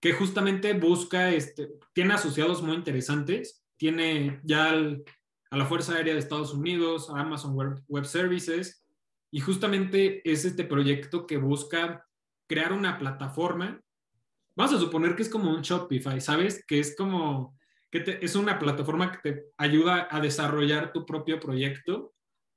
que 0.00 0.12
justamente 0.12 0.72
busca, 0.74 1.30
este, 1.30 1.68
tiene 1.92 2.14
asociados 2.14 2.62
muy 2.62 2.76
interesantes, 2.76 3.64
tiene 3.76 4.40
ya 4.44 4.70
a 4.70 5.56
la 5.56 5.66
Fuerza 5.66 5.94
Aérea 5.94 6.14
de 6.14 6.20
Estados 6.20 6.54
Unidos, 6.54 7.10
a 7.10 7.20
Amazon 7.20 7.54
Web, 7.54 8.04
Services, 8.04 8.85
y 9.30 9.40
justamente 9.40 10.22
es 10.30 10.44
este 10.44 10.64
proyecto 10.64 11.26
que 11.26 11.36
busca 11.36 12.06
crear 12.48 12.72
una 12.72 12.98
plataforma. 12.98 13.80
Vamos 14.54 14.74
a 14.74 14.78
suponer 14.78 15.16
que 15.16 15.22
es 15.22 15.28
como 15.28 15.50
un 15.50 15.62
Shopify, 15.62 16.20
¿sabes? 16.20 16.64
Que 16.66 16.78
es 16.78 16.96
como, 16.96 17.58
que 17.90 18.18
es 18.22 18.36
una 18.36 18.58
plataforma 18.58 19.12
que 19.12 19.32
te 19.32 19.44
ayuda 19.58 20.08
a 20.10 20.20
desarrollar 20.20 20.92
tu 20.92 21.04
propio 21.04 21.40
proyecto 21.40 22.14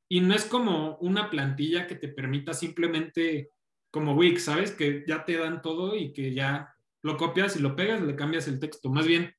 y 0.08 0.22
no 0.22 0.34
es 0.34 0.46
como 0.46 0.98
una 0.98 1.30
plantilla 1.30 1.88
que 1.88 1.96
te 1.96 2.08
permita 2.08 2.54
simplemente 2.54 3.52
como 3.92 4.14
Wix, 4.14 4.44
¿sabes? 4.44 4.72
Que 4.72 5.04
ya 5.08 5.26
te 5.26 5.38
dan 5.38 5.62
todo 5.62 5.96
y 5.96 6.14
que 6.14 6.34
ya 6.34 6.74
lo 7.02 7.18
copias 7.18 7.56
y 7.56 7.60
lo 7.60 7.76
pegas, 7.76 8.02
le 8.02 8.16
cambias 8.16 8.48
el 8.48 8.60
texto. 8.60 8.90
Más 8.90 9.08
bien, 9.08 9.34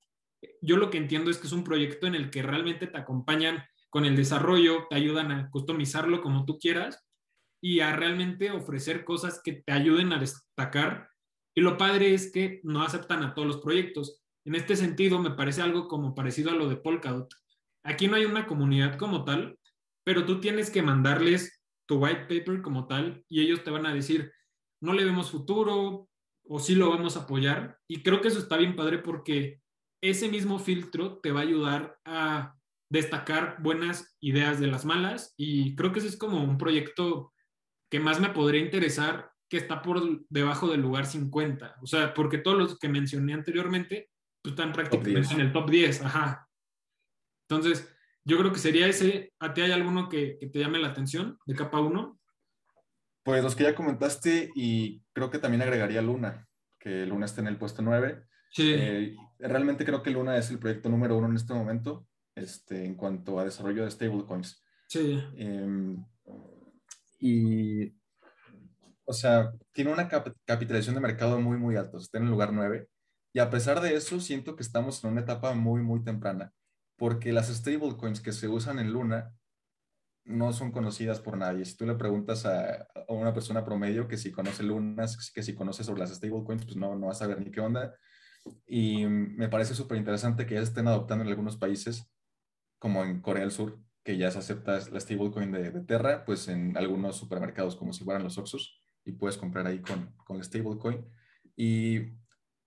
yo 0.61 0.77
lo 0.77 0.91
que 0.91 0.99
entiendo 0.99 1.31
es 1.31 1.39
que 1.39 1.47
es 1.47 1.53
un 1.53 1.65
proyecto 1.65 2.07
en 2.07 2.15
el 2.15 2.31
que 2.31 2.43
realmente 2.43 2.87
te 2.87 2.99
acompañan 2.99 3.65
con 3.89 4.05
el 4.05 4.17
desarrollo, 4.17 4.87
te 4.89 4.97
ayudan 4.97 5.33
a 5.33 5.51
customizarlo 5.51 6.21
como 6.21 6.45
tú 6.45 6.59
quieras 6.59 7.05
y 7.61 7.81
a 7.81 7.95
realmente 7.95 8.51
ofrecer 8.51 9.05
cosas 9.05 9.41
que 9.43 9.63
te 9.65 9.73
ayuden 9.73 10.13
a 10.13 10.19
destacar. 10.19 11.09
Y 11.55 11.61
lo 11.61 11.77
padre 11.77 12.15
es 12.15 12.33
que 12.33 12.61
no 12.63 12.83
aceptan 12.83 13.23
a 13.23 13.35
todos 13.35 13.47
los 13.49 13.59
proyectos. 13.59 14.23
En 14.45 14.55
este 14.55 14.77
sentido, 14.77 15.19
me 15.19 15.33
parece 15.33 15.63
algo 15.63 15.89
como 15.89 16.15
parecido 16.15 16.51
a 16.51 16.55
lo 16.55 16.69
de 16.69 16.77
Polkadot. 16.77 17.33
Aquí 17.85 18.09
no 18.09 18.17
hay 18.17 18.25
una 18.25 18.47
comunidad 18.47 18.97
como 18.97 19.25
tal, 19.25 19.59
pero 20.05 20.25
tú 20.25 20.41
tienes 20.41 20.71
que 20.71 20.83
mandarles 20.83 21.63
tu 21.87 21.97
white 21.97 22.27
paper 22.29 22.63
como 22.63 22.87
tal 22.87 23.25
y 23.29 23.41
ellos 23.41 23.65
te 23.65 23.71
van 23.71 23.87
a 23.87 23.95
decir, 23.95 24.33
no 24.81 24.93
le 24.93 25.05
vemos 25.05 25.31
futuro, 25.31 26.09
o 26.45 26.59
sí 26.59 26.75
lo 26.75 26.91
vamos 26.91 27.17
a 27.17 27.21
apoyar. 27.21 27.79
Y 27.89 28.03
creo 28.03 28.21
que 28.21 28.29
eso 28.29 28.39
está 28.39 28.57
bien 28.57 28.77
padre 28.77 28.99
porque 28.99 29.61
ese 30.01 30.29
mismo 30.29 30.59
filtro 30.59 31.19
te 31.19 31.33
va 31.33 31.41
a 31.41 31.45
ayudar 31.45 31.99
a 32.05 32.55
destacar 32.91 33.57
buenas 33.63 34.17
ideas 34.21 34.59
de 34.59 34.67
las 34.67 34.85
malas 34.85 35.35
y 35.37 35.77
creo 35.77 35.93
que 35.93 36.01
ese 36.01 36.09
es 36.09 36.17
como 36.17 36.43
un 36.43 36.59
proyecto 36.59 37.33
que 37.91 38.01
más 38.01 38.21
me 38.21 38.31
podría 38.31 38.63
interesar 38.63 39.31
que 39.49 39.57
está 39.57 39.83
por 39.83 40.25
debajo 40.29 40.69
del 40.69 40.81
lugar 40.81 41.07
50. 41.07 41.77
O 41.83 41.87
sea, 41.87 42.15
porque 42.15 42.39
todos 42.39 42.57
los 42.57 42.79
que 42.79 42.89
mencioné 42.89 43.35
anteriormente 43.35 44.09
pues, 44.43 44.53
están 44.53 44.73
prácticamente 44.73 45.35
en 45.35 45.41
el 45.41 45.53
top 45.53 45.69
10. 45.69 46.03
Ajá. 46.03 46.49
Entonces, 47.49 47.93
yo 48.25 48.39
creo 48.39 48.53
que 48.53 48.61
sería 48.61 48.87
ese. 48.87 49.33
¿A 49.41 49.53
ti 49.53 49.63
hay 49.63 49.73
alguno 49.73 50.09
que, 50.09 50.39
que 50.39 50.47
te 50.47 50.61
llame 50.61 50.79
la 50.79 50.89
atención 50.89 51.37
de 51.47 51.55
capa 51.57 51.81
1? 51.81 52.19
Pues 53.25 53.43
los 53.43 53.57
que 53.57 53.65
ya 53.65 53.75
comentaste 53.75 54.51
y 54.55 55.03
creo 55.13 55.31
que 55.31 55.39
también 55.39 55.63
agregaría 55.63 56.01
Luna, 56.01 56.49
que 56.79 57.05
Luna 57.07 57.27
está 57.27 57.41
en 57.41 57.49
el 57.49 57.59
puesto 57.59 57.83
9. 57.83 58.23
Sí. 58.53 58.73
Eh, 58.73 59.17
realmente 59.39 59.85
creo 59.85 60.03
que 60.03 60.11
Luna 60.11 60.37
es 60.37 60.51
el 60.51 60.59
proyecto 60.59 60.89
número 60.89 61.17
uno 61.17 61.29
en 61.29 61.37
este 61.37 61.55
momento 61.55 62.07
este, 62.35 62.85
en 62.85 62.95
cuanto 62.95 63.39
a 63.39 63.45
desarrollo 63.45 63.85
de 63.85 63.91
stablecoins. 63.91 64.63
Sí. 64.89 65.23
Em, 65.37 66.05
y 67.21 67.95
O 69.05 69.13
sea, 69.13 69.53
tiene 69.73 69.93
una 69.93 70.09
capitalización 70.09 70.95
de 70.95 71.01
mercado 71.01 71.41
muy, 71.41 71.59
muy 71.59 71.77
alta. 71.77 71.99
Está 71.99 72.19
en 72.19 72.25
el 72.25 72.31
lugar 72.31 72.53
9. 72.53 72.89
Y 73.33 73.41
a 73.41 73.51
pesar 73.51 73.81
de 73.81 73.95
eso, 73.95 74.21
siento 74.21 74.57
que 74.57 74.63
estamos 74.63 75.05
en 75.05 75.11
una 75.13 75.23
etapa 75.23 75.55
muy, 75.55 75.83
muy 75.83 76.03
temprana. 76.03 76.53
Porque 76.97 77.33
las 77.33 77.49
stablecoins 77.49 78.21
que 78.21 78.33
se 78.33 78.49
usan 78.49 78.79
en 78.79 78.93
Luna 78.93 79.33
no 80.25 80.53
son 80.53 80.73
conocidas 80.73 81.21
por 81.21 81.37
nadie. 81.37 81.65
Si 81.65 81.77
tú 81.77 81.87
le 81.87 81.95
preguntas 81.95 82.47
a, 82.47 82.87
una 83.09 83.33
persona 83.35 83.65
promedio 83.65 84.09
que 84.09 84.17
si 84.17 84.33
conoce 84.33 84.63
Luna, 84.63 85.07
que 85.35 85.43
si 85.43 85.55
conoce 85.55 85.85
sobre 85.85 86.01
las 86.01 86.11
stablecoins, 86.15 86.65
pues 86.65 86.77
no, 86.77 86.97
no 86.97 87.07
va 87.07 87.13
a 87.13 87.15
saber 87.17 87.41
ni 87.41 87.51
qué 87.51 87.61
onda. 87.61 87.95
Y 88.67 89.07
me 89.07 89.49
parece 89.49 89.75
súper 89.75 89.99
interesante 89.99 90.47
que 90.47 90.55
ya 90.55 90.61
estén 90.61 90.89
adoptando 90.89 91.25
en 91.25 91.31
algunos 91.31 91.57
países, 91.57 92.11
como 92.79 93.05
en 93.05 93.21
Corea 93.21 93.43
del 93.43 93.53
Sur, 93.53 93.79
que 94.11 94.17
ya 94.19 94.29
se 94.33 94.41
acepta 94.41 94.81
la 94.91 94.99
stablecoin 94.99 95.53
de, 95.53 95.71
de 95.71 95.81
Terra, 95.83 96.25
pues 96.25 96.49
en 96.49 96.77
algunos 96.77 97.17
supermercados, 97.17 97.77
como 97.77 97.93
si 97.93 98.03
fueran 98.03 98.25
los 98.25 98.39
Oxus, 98.39 98.83
y 99.05 99.13
puedes 99.13 99.39
comprar 99.39 99.69
ahí 99.69 99.81
con, 99.81 100.17
con 100.25 100.37
la 100.37 100.43
stablecoin. 100.43 101.07
Y 101.55 102.17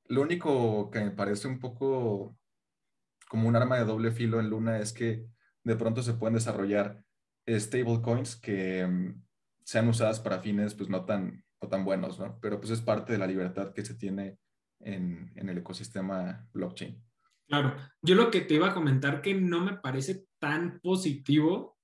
lo 0.07 0.21
único 0.21 0.89
que 0.89 1.01
me 1.01 1.11
parece 1.11 1.49
un 1.49 1.59
poco 1.59 2.37
como 3.27 3.49
un 3.49 3.57
arma 3.57 3.77
de 3.77 3.83
doble 3.83 4.13
filo 4.13 4.39
en 4.39 4.49
Luna 4.49 4.79
es 4.79 4.93
que 4.93 5.25
de 5.65 5.75
pronto 5.75 6.01
se 6.01 6.13
pueden 6.13 6.35
desarrollar 6.35 7.03
stablecoins 7.45 8.37
que 8.37 8.87
mm, 8.87 9.21
sean 9.65 9.89
usadas 9.89 10.21
para 10.21 10.39
fines 10.39 10.75
pues 10.75 10.87
no 10.87 11.03
tan, 11.03 11.43
no 11.61 11.67
tan 11.67 11.83
buenos, 11.83 12.19
¿no? 12.19 12.39
Pero 12.39 12.57
pues 12.57 12.71
es 12.71 12.79
parte 12.79 13.11
de 13.11 13.19
la 13.19 13.27
libertad 13.27 13.73
que 13.73 13.83
se 13.83 13.95
tiene 13.95 14.37
en, 14.79 15.33
en 15.35 15.49
el 15.49 15.57
ecosistema 15.57 16.47
blockchain. 16.53 17.03
Claro, 17.49 17.75
yo 18.01 18.15
lo 18.15 18.31
que 18.31 18.39
te 18.39 18.53
iba 18.53 18.69
a 18.69 18.73
comentar 18.73 19.21
que 19.21 19.33
no 19.33 19.59
me 19.59 19.73
parece 19.73 20.25
tan 20.43 20.81
positivo, 20.81 21.77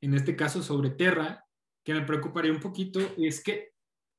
en 0.00 0.14
este 0.14 0.36
caso 0.36 0.62
sobre 0.62 0.90
Terra, 0.90 1.44
que 1.84 1.92
me 1.92 2.02
preocuparía 2.02 2.52
un 2.52 2.60
poquito, 2.60 3.00
es 3.18 3.42
que 3.42 3.72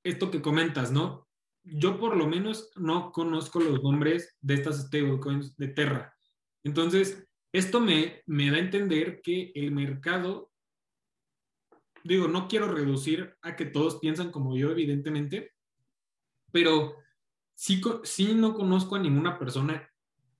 esto 0.03 0.29
que 0.29 0.41
comentas, 0.41 0.91
¿no? 0.91 1.25
Yo 1.63 1.97
por 1.97 2.17
lo 2.17 2.27
menos 2.27 2.69
no 2.75 3.13
conozco 3.13 3.61
los 3.61 3.81
nombres 3.81 4.35
de 4.41 4.55
estas 4.55 4.81
stablecoins 4.87 5.55
de 5.55 5.69
Terra. 5.69 6.13
Entonces, 6.65 7.29
esto 7.53 7.79
me, 7.79 8.23
me 8.25 8.51
da 8.51 8.57
a 8.57 8.59
entender 8.59 9.21
que 9.21 9.53
el 9.55 9.71
mercado 9.71 10.51
digo, 12.03 12.27
no 12.27 12.49
quiero 12.49 12.67
reducir 12.67 13.37
a 13.41 13.55
que 13.55 13.67
todos 13.67 13.99
piensan 13.99 14.31
como 14.31 14.57
yo, 14.57 14.69
evidentemente, 14.69 15.53
pero 16.51 16.93
sí, 17.55 17.81
sí 18.03 18.33
no 18.35 18.53
conozco 18.53 18.97
a 18.97 18.99
ninguna 18.99 19.39
persona 19.39 19.89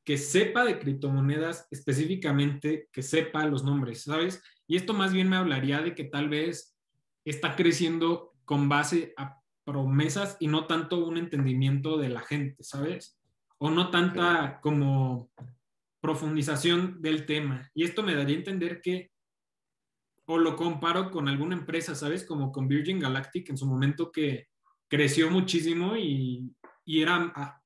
que 0.08 0.18
sepa 0.18 0.64
de 0.64 0.80
criptomonedas 0.80 1.68
específicamente, 1.70 2.88
que 2.94 3.04
sepa 3.04 3.46
los 3.46 3.66
nombres, 3.66 4.04
¿sabes? 4.04 4.42
Y 4.66 4.78
esto 4.78 4.94
más 4.94 5.12
bien 5.12 5.28
me 5.28 5.36
hablaría 5.36 5.82
de 5.82 5.96
que 5.96 6.06
tal 6.06 6.30
vez 6.30 6.78
está 7.26 7.58
creciendo 7.58 8.34
con 8.46 8.70
base 8.70 9.14
a 9.18 9.42
promesas 9.66 10.38
y 10.40 10.48
no 10.48 10.66
tanto 10.66 11.06
un 11.06 11.18
entendimiento 11.18 11.98
de 11.98 12.08
la 12.08 12.22
gente, 12.22 12.64
¿sabes? 12.64 13.20
O 13.58 13.70
no 13.70 13.90
tanta 13.90 14.62
como 14.62 15.30
profundización 16.00 17.02
del 17.02 17.26
tema. 17.26 17.70
Y 17.74 17.84
esto 17.84 18.02
me 18.02 18.16
daría 18.16 18.38
a 18.38 18.40
entender 18.40 18.80
que 18.80 19.12
o 20.26 20.38
lo 20.38 20.56
comparo 20.56 21.12
con 21.12 21.28
alguna 21.28 21.58
empresa, 21.58 21.96
¿sabes? 21.96 22.24
Como 22.24 22.54
con 22.54 22.70
Virgin 22.70 23.00
Galactic 23.00 23.50
en 23.50 23.58
su 23.58 23.66
momento 23.66 24.10
que 24.10 24.48
creció 24.88 25.30
muchísimo 25.30 25.98
y, 25.98 26.56
era 26.86 27.57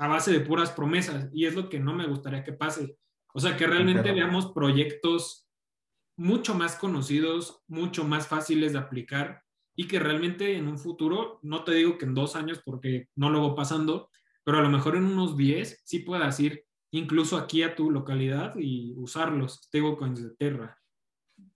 a, 0.00 0.08
base 0.08 0.32
de 0.32 0.40
puras 0.40 0.70
promesas 0.70 1.28
y 1.32 1.46
es 1.46 1.54
lo 1.54 1.68
que 1.68 1.78
no 1.78 1.94
me 1.94 2.06
gustaría 2.06 2.42
que 2.42 2.52
pase. 2.52 2.96
O 3.32 3.40
sea, 3.40 3.56
que 3.56 3.66
realmente 3.66 4.12
veamos 4.12 4.52
proyectos 4.52 5.48
mucho 6.16 6.54
más 6.54 6.76
conocidos, 6.76 7.62
mucho 7.68 8.04
más 8.04 8.26
fáciles 8.26 8.72
de 8.72 8.78
aplicar 8.78 9.42
y 9.76 9.86
que 9.86 9.98
realmente 9.98 10.56
en 10.56 10.68
un 10.68 10.78
futuro, 10.78 11.38
no 11.42 11.64
te 11.64 11.72
digo 11.72 11.96
que 11.96 12.04
en 12.04 12.14
dos 12.14 12.36
años 12.36 12.60
porque 12.64 13.08
no 13.14 13.30
lo 13.30 13.40
voy 13.40 13.56
pasando, 13.56 14.10
pero 14.44 14.58
a 14.58 14.62
lo 14.62 14.68
mejor 14.68 14.96
en 14.96 15.04
unos 15.04 15.36
diez 15.36 15.80
sí 15.84 16.00
puedas 16.00 16.40
ir 16.40 16.64
incluso 16.90 17.36
aquí 17.36 17.62
a 17.62 17.74
tu 17.74 17.90
localidad 17.90 18.54
y 18.56 18.92
usarlos, 18.96 19.60
stablecoins 19.64 20.22
de 20.22 20.36
Terra. 20.36 20.78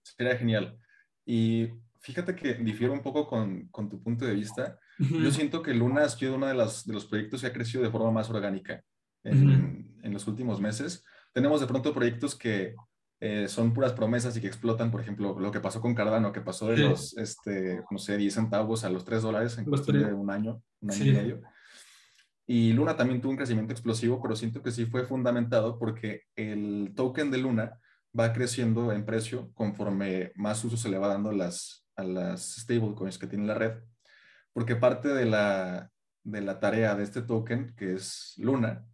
Sería 0.03 0.37
genial. 0.37 0.79
Y 1.27 1.69
fíjate 2.01 2.37
que 2.37 2.55
difiero 2.55 2.93
un 2.93 3.03
poco 3.03 3.27
con, 3.27 3.69
con 3.69 3.89
tu 3.89 4.03
punto 4.03 4.25
de 4.25 4.35
vista. 4.35 4.79
Yo 4.99 5.31
siento 5.31 5.63
que 5.63 5.75
Luna 5.75 6.05
ha 6.05 6.09
sido 6.09 6.37
uno 6.37 6.47
de, 6.47 6.55
las, 6.55 6.87
de 6.87 6.95
los 6.95 7.07
proyectos 7.07 7.41
que 7.41 7.49
ha 7.49 7.53
crecido 7.53 7.83
de 7.83 7.91
forma 7.91 8.11
más 8.11 8.31
orgánica 8.31 8.83
en, 9.25 9.99
en 10.03 10.13
los 10.13 10.27
últimos 10.29 10.61
meses. 10.61 11.05
Tenemos 11.33 11.61
de 11.61 11.67
pronto 11.67 11.93
proyectos 11.93 12.37
que 12.37 12.75
eh, 13.21 13.49
son 13.49 13.73
puras 13.73 13.95
promesas 13.95 14.37
y 14.37 14.41
que 14.41 14.49
explotan, 14.49 14.91
por 14.91 15.01
ejemplo, 15.01 15.39
lo 15.41 15.51
que 15.51 15.61
pasó 15.61 15.81
con 15.81 15.95
Cardano, 15.95 16.31
que 16.31 16.43
pasó 16.43 16.69
de 16.69 16.77
los, 16.77 17.17
este, 17.17 17.83
no 17.91 17.97
sé, 17.97 18.19
10 18.19 18.35
centavos 18.35 18.85
a 18.85 18.91
los 18.91 19.05
3 19.05 19.23
dólares 19.23 19.57
en 19.57 19.65
cuestión 19.65 19.99
de 19.99 20.13
un 20.13 20.31
año, 20.31 20.63
un 20.81 20.93
año 20.93 21.05
y 21.05 21.13
medio. 21.13 21.43
Y 22.47 22.73
Luna 22.75 22.97
también 22.97 23.23
tuvo 23.23 23.31
un 23.31 23.39
crecimiento 23.39 23.73
explosivo, 23.73 24.21
pero 24.21 24.37
siento 24.37 24.63
que 24.63 24.71
sí 24.71 24.85
fue 24.85 25.07
fundamentado 25.07 25.79
porque 25.79 26.25
el 26.37 26.93
token 26.95 27.31
de 27.31 27.39
Luna 27.39 27.79
va 28.19 28.33
creciendo 28.33 28.93
en 28.93 29.07
precio 29.07 29.51
conforme 29.55 30.33
más 30.35 30.63
uso 30.63 30.77
se 30.77 30.91
le 30.91 30.99
va 30.99 31.09
dando 31.09 31.33
las, 31.33 31.87
a 31.97 32.05
las 32.05 32.57
stablecoins 32.57 33.17
que 33.17 33.27
tiene 33.27 33.47
la 33.47 33.55
red, 33.55 33.73
porque 34.55 34.77
parte 34.77 35.09
de 35.09 35.27
la, 35.27 35.91
de 36.23 36.41
la 36.41 36.59
tarea 36.59 36.95
de 36.95 37.03
este 37.03 37.21
token, 37.21 37.75
que 37.77 37.95
es 37.95 38.35
Luna, 38.39 38.87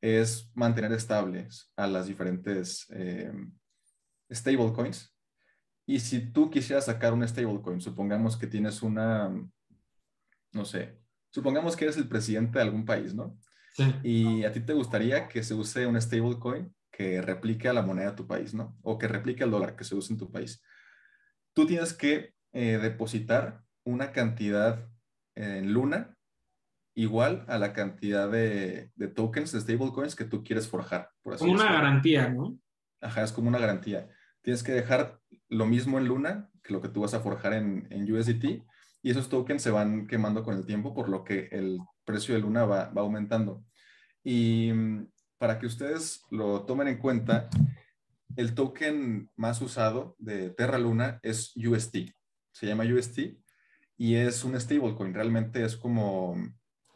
es 0.00 0.50
mantener 0.54 0.92
estables 0.92 1.70
a 1.76 1.86
las 1.86 2.06
diferentes 2.06 2.86
eh, 2.90 3.32
stablecoins. 4.32 5.14
Y 5.86 6.00
si 6.00 6.32
tú 6.32 6.50
quisieras 6.50 6.86
sacar 6.86 7.12
un 7.12 7.26
stablecoin, 7.26 7.80
supongamos 7.80 8.36
que 8.36 8.46
tienes 8.46 8.80
una, 8.82 9.28
no 10.52 10.64
sé, 10.64 11.00
supongamos 11.30 11.76
que 11.76 11.84
eres 11.84 11.96
el 11.96 12.08
presidente 12.08 12.58
de 12.58 12.64
algún 12.64 12.84
país, 12.84 13.12
¿no? 13.12 13.36
Sí. 13.74 13.94
Y 14.02 14.44
a 14.44 14.52
ti 14.52 14.60
te 14.60 14.72
gustaría 14.72 15.28
que 15.28 15.42
se 15.42 15.54
use 15.54 15.86
un 15.86 16.00
stablecoin 16.00 16.72
que 16.92 17.20
replique 17.22 17.68
a 17.68 17.72
la 17.72 17.82
moneda 17.82 18.10
de 18.10 18.16
tu 18.16 18.26
país, 18.26 18.54
¿no? 18.54 18.76
O 18.82 18.98
que 18.98 19.08
replique 19.08 19.42
al 19.42 19.50
dólar 19.50 19.74
que 19.74 19.84
se 19.84 19.96
usa 19.96 20.14
en 20.14 20.18
tu 20.18 20.30
país. 20.30 20.62
Tú 21.54 21.66
tienes 21.66 21.92
que 21.92 22.34
eh, 22.52 22.78
depositar 22.78 23.62
una 23.84 24.12
cantidad 24.12 24.88
en 25.38 25.72
Luna 25.72 26.14
igual 26.94 27.44
a 27.46 27.58
la 27.58 27.72
cantidad 27.72 28.28
de, 28.28 28.90
tokens, 29.14 29.52
de 29.52 29.60
stablecoins 29.60 30.16
que 30.16 30.24
tú 30.24 30.42
quieres 30.42 30.68
forjar. 30.68 31.10
Por 31.22 31.38
como 31.38 31.52
una 31.52 31.72
garantía, 31.72 32.28
¿no? 32.28 32.58
Ajá, 33.00 33.22
es 33.22 33.30
como 33.30 33.46
una 33.46 33.60
garantía. 33.60 34.08
Tienes 34.42 34.64
que 34.64 34.72
dejar 34.72 35.20
lo 35.48 35.66
mismo 35.66 35.98
en 35.98 36.06
Luna 36.08 36.50
que 36.62 36.72
lo 36.72 36.80
que 36.80 36.88
tú 36.88 37.02
vas 37.02 37.14
a 37.14 37.20
forjar 37.20 37.52
en, 37.52 37.86
en 37.90 38.12
USDT 38.12 38.64
y 39.00 39.10
esos 39.10 39.28
tokens 39.28 39.62
se 39.62 39.70
van 39.70 40.08
quemando 40.08 40.42
con 40.42 40.56
el 40.56 40.66
tiempo, 40.66 40.92
por 40.92 41.08
lo 41.08 41.22
que 41.22 41.48
el 41.52 41.78
precio 42.04 42.34
de 42.34 42.40
Luna 42.40 42.64
va, 42.64 42.90
va 42.90 43.02
aumentando. 43.02 43.64
Y 44.24 44.72
mm, 44.72 45.06
para 45.38 45.60
que 45.60 45.66
ustedes 45.66 46.24
lo 46.32 46.64
tomen 46.64 46.88
en 46.88 46.98
cuenta, 46.98 47.48
el 48.34 48.56
token 48.56 49.30
más 49.36 49.62
usado 49.62 50.16
de 50.18 50.50
Terra 50.50 50.78
Luna 50.78 51.20
es 51.22 51.54
UST. 51.56 51.96
Se 52.50 52.66
llama 52.66 52.82
UST 52.82 53.38
y 53.98 54.14
es 54.14 54.44
un 54.44 54.58
stablecoin. 54.58 55.12
Realmente 55.12 55.62
es 55.64 55.76
como 55.76 56.36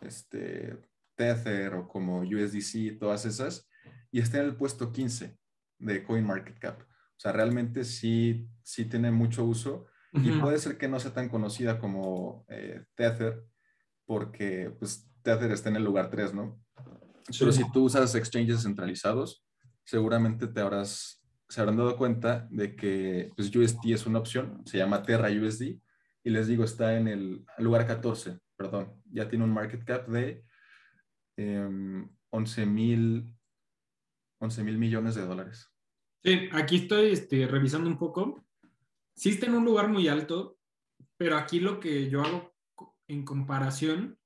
este, 0.01 0.79
Tether 1.17 1.75
o 1.75 1.89
como 1.89 2.21
USDC, 2.21 2.99
todas 2.99 3.27
esas. 3.27 3.69
Y 4.11 4.21
está 4.21 4.39
en 4.39 4.47
el 4.47 4.57
puesto 4.57 4.93
15 4.93 5.37
de 5.79 6.05
CoinMarketCap. 6.05 6.81
O 6.81 7.21
sea, 7.23 7.33
realmente 7.33 7.85
sí, 7.85 8.49
sí 8.63 8.85
tiene 8.85 9.11
mucho 9.11 9.45
uso 9.45 9.87
y 10.15 10.31
puede 10.33 10.59
ser 10.59 10.77
que 10.77 10.89
no 10.89 11.01
sea 11.01 11.15
tan 11.15 11.31
conocida 11.31 11.79
como 11.79 12.45
eh, 12.49 12.85
Tether 12.95 13.43
porque 14.05 14.71
pues 14.79 15.09
Tether 15.23 15.51
está 15.53 15.71
en 15.71 15.77
el 15.77 15.85
lugar 15.85 16.11
3, 16.11 16.35
¿no? 16.35 16.61
Pero 17.39 17.53
si 17.53 17.63
tú 17.73 17.85
usas 17.85 18.15
exchanges 18.15 18.63
centralizados, 18.63 19.43
seguramente 19.85 20.49
te 20.49 20.61
habrás, 20.61 21.23
se 21.49 21.61
habrán 21.61 21.79
dado 21.79 21.97
cuenta 21.97 22.47
de 22.51 22.77
que 22.77 23.31
pues, 23.37 23.55
USD 23.55 23.93
es 23.93 24.07
una 24.07 24.19
opción, 24.19 24.63
se 24.67 24.79
llama 24.79 25.03
Terra 25.03 25.29
USD, 25.31 25.79
y 26.25 26.31
les 26.31 26.47
digo, 26.47 26.65
está 26.65 26.97
en 26.97 27.09
el 27.09 27.45
lugar 27.59 27.87
14, 27.87 28.39
perdón, 28.57 29.03
ya 29.11 29.29
tiene 29.29 29.45
un 29.45 29.53
market 29.53 29.85
cap 29.85 30.07
de 30.09 30.45
11 31.37 32.63
em, 32.63 32.75
mil 32.75 33.35
11 34.41 34.65
mil 34.65 34.79
millones 34.79 35.15
de 35.15 35.25
dólares. 35.25 35.71
Sí, 36.25 36.49
aquí 36.53 36.77
estoy 36.77 37.13
este, 37.13 37.47
revisando 37.47 37.89
un 37.89 37.99
poco. 37.99 38.45
Sí 39.15 39.31
está 39.31 39.47
en 39.47 39.55
un 39.55 39.65
lugar 39.65 39.89
muy 39.89 40.09
alto, 40.09 40.59
pero 41.17 41.37
aquí 41.37 41.61
lo 41.61 41.79
que 41.79 42.11
yo 42.11 42.23
hago 42.23 42.53
en 43.09 43.25
comparación 43.25 44.19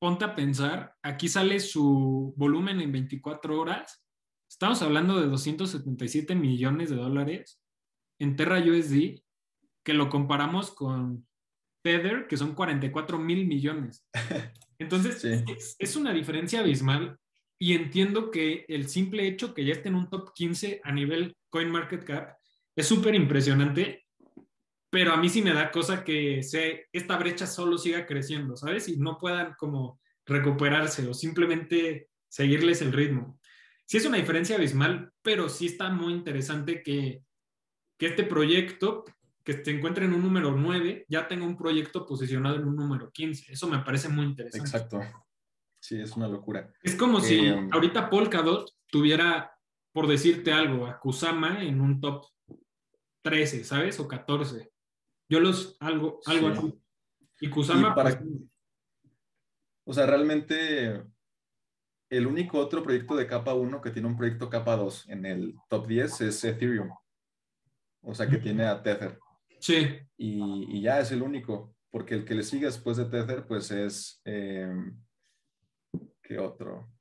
ponte 0.00 0.24
a 0.24 0.36
pensar, 0.36 0.96
aquí 1.02 1.28
sale 1.28 1.58
su 1.58 2.32
volumen 2.36 2.80
en 2.80 2.92
24 2.92 3.60
horas. 3.60 4.04
Estamos 4.48 4.80
hablando 4.82 5.20
de 5.20 5.26
277 5.26 6.34
millones 6.36 6.90
de 6.90 6.96
dólares 6.96 7.60
en 8.20 8.36
Terra 8.36 8.60
USD, 8.60 9.20
que 9.88 9.94
lo 9.94 10.10
comparamos 10.10 10.70
con 10.70 11.26
Tether, 11.82 12.26
que 12.26 12.36
son 12.36 12.54
44 12.54 13.18
mil 13.18 13.46
millones. 13.46 14.06
Entonces, 14.78 15.24
es, 15.78 15.96
una 15.96 16.12
diferencia 16.12 16.60
abismal 16.60 17.18
y 17.58 17.72
entiendo 17.72 18.30
que 18.30 18.66
el 18.68 18.86
simple 18.90 19.26
hecho 19.26 19.54
que 19.54 19.64
ya 19.64 19.72
esté 19.72 19.88
en 19.88 19.94
un 19.94 20.10
top 20.10 20.34
15 20.34 20.82
a 20.84 20.92
nivel 20.92 21.34
CoinMarketCap 21.48 22.36
es 22.76 22.86
súper 22.86 23.14
impresionante, 23.14 24.04
pero 24.90 25.14
a 25.14 25.16
mí 25.16 25.30
sí 25.30 25.40
me 25.40 25.54
da 25.54 25.70
cosa 25.70 26.04
que 26.04 26.42
se, 26.42 26.86
esta 26.92 27.16
brecha 27.16 27.46
solo 27.46 27.78
siga 27.78 28.04
creciendo, 28.04 28.58
¿sabes? 28.58 28.90
Y 28.90 28.98
no 28.98 29.16
puedan 29.16 29.54
como 29.54 30.02
recuperarse 30.26 31.08
o 31.08 31.14
simplemente 31.14 32.10
seguirles 32.28 32.82
el 32.82 32.92
ritmo. 32.92 33.40
Sí 33.86 33.96
es 33.96 34.04
una 34.04 34.18
diferencia 34.18 34.56
abismal, 34.56 35.14
pero 35.22 35.48
sí 35.48 35.64
está 35.64 35.88
muy 35.88 36.12
interesante 36.12 36.82
que, 36.82 37.22
que 37.98 38.06
este 38.08 38.24
proyecto, 38.24 39.06
que 39.48 39.64
se 39.64 39.70
encuentre 39.70 40.04
en 40.04 40.12
un 40.12 40.20
número 40.20 40.52
9, 40.52 41.06
ya 41.08 41.26
tenga 41.26 41.46
un 41.46 41.56
proyecto 41.56 42.04
posicionado 42.04 42.56
en 42.56 42.66
un 42.66 42.76
número 42.76 43.10
15. 43.10 43.50
Eso 43.50 43.66
me 43.66 43.78
parece 43.78 44.10
muy 44.10 44.26
interesante. 44.26 44.68
Exacto. 44.68 45.00
Sí, 45.80 45.98
es 45.98 46.14
una 46.18 46.28
locura. 46.28 46.70
Es 46.82 46.94
como 46.94 47.18
si 47.18 47.46
eh, 47.46 47.68
ahorita 47.72 48.10
Polkadot 48.10 48.70
tuviera, 48.88 49.58
por 49.90 50.06
decirte 50.06 50.52
algo, 50.52 50.86
a 50.86 51.00
Kusama 51.00 51.64
en 51.64 51.80
un 51.80 51.98
top 51.98 52.26
13, 53.22 53.64
¿sabes? 53.64 53.98
O 53.98 54.06
14. 54.06 54.70
Yo 55.30 55.40
los, 55.40 55.78
algo, 55.80 56.20
algo 56.26 56.48
así. 56.48 56.82
Y 57.40 57.48
Kusama... 57.48 57.94
para... 57.94 58.18
Pues, 58.18 58.30
o 59.86 59.94
sea, 59.94 60.04
realmente 60.04 61.06
el 62.10 62.26
único 62.26 62.58
otro 62.58 62.82
proyecto 62.82 63.16
de 63.16 63.26
capa 63.26 63.54
1 63.54 63.80
que 63.80 63.92
tiene 63.92 64.08
un 64.08 64.16
proyecto 64.18 64.50
capa 64.50 64.76
2 64.76 65.08
en 65.08 65.24
el 65.24 65.54
top 65.70 65.86
10 65.86 66.20
es 66.20 66.44
Ethereum. 66.44 66.90
O 68.02 68.14
sea, 68.14 68.28
que 68.28 68.36
tiene 68.36 68.66
a 68.66 68.82
Tether. 68.82 69.18
Sí. 69.60 69.98
Y, 70.16 70.80
ya 70.80 71.00
es 71.00 71.10
el 71.12 71.22
único, 71.22 71.74
porque 71.90 72.14
el 72.14 72.24
que 72.24 72.34
le 72.34 72.42
sigue 72.42 72.66
después 72.66 72.96
de 72.96 73.06
Tether, 73.06 73.46
pues 73.46 73.70
es... 73.70 74.20
Em, 74.24 75.00
¿Qué 76.22 76.38
otro? 76.38 76.92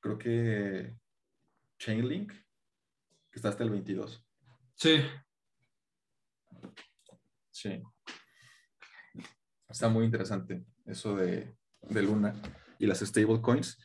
Creo 0.00 0.16
que 0.16 0.96
Chainlink, 1.78 2.30
que 2.30 3.36
está 3.36 3.48
hasta 3.48 3.64
el 3.64 3.70
22. 3.70 4.24
Sí. 4.76 5.00
Sí. 7.50 7.82
Está 9.68 9.88
muy 9.88 10.04
interesante 10.04 10.64
eso 10.86 11.16
de, 11.16 11.52
de 11.82 12.02
Luna 12.02 12.34
y 12.78 12.86
las 12.86 13.00
stablecoins. 13.00 13.78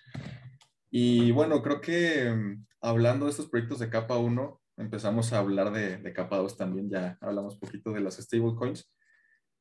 Y 0.91 1.31
bueno, 1.31 1.63
creo 1.63 1.81
que 1.81 2.31
mm, 2.31 2.65
hablando 2.81 3.25
de 3.25 3.31
estos 3.31 3.49
proyectos 3.49 3.79
de 3.79 3.89
capa 3.89 4.17
1, 4.17 4.61
empezamos 4.77 5.33
a 5.33 5.39
hablar 5.39 5.71
de, 5.71 5.97
de 5.97 6.13
capa 6.13 6.37
2 6.37 6.57
también, 6.57 6.89
ya 6.89 7.17
hablamos 7.21 7.55
un 7.55 7.59
poquito 7.59 7.91
de 7.91 8.01
las 8.01 8.17
stablecoins. 8.17 8.91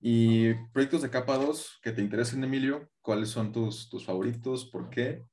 Y 0.01 0.55
proyectos 0.73 1.03
de 1.03 1.11
capa 1.11 1.37
2 1.39 1.81
que 1.83 1.93
te 1.93 2.03
interesen, 2.03 2.43
Emilio, 2.43 2.91
¿cuáles 3.01 3.29
son 3.29 3.53
tus, 3.53 3.89
tus 3.89 4.05
favoritos? 4.05 4.67
¿Por 4.67 4.91
qué? 4.91 5.25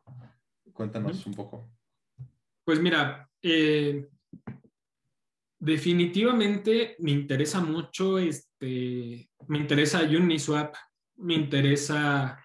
Cuéntanos 0.73 1.25
un 1.25 1.33
poco. 1.33 1.71
Pues 2.63 2.79
mira, 2.79 3.27
eh, 3.41 4.07
definitivamente 5.59 6.95
me 6.99 7.11
interesa 7.11 7.61
mucho, 7.61 8.19
este, 8.19 9.29
me 9.47 9.57
interesa 9.57 10.03
Uniswap, 10.03 10.75
me 11.15 11.33
interesa 11.33 12.39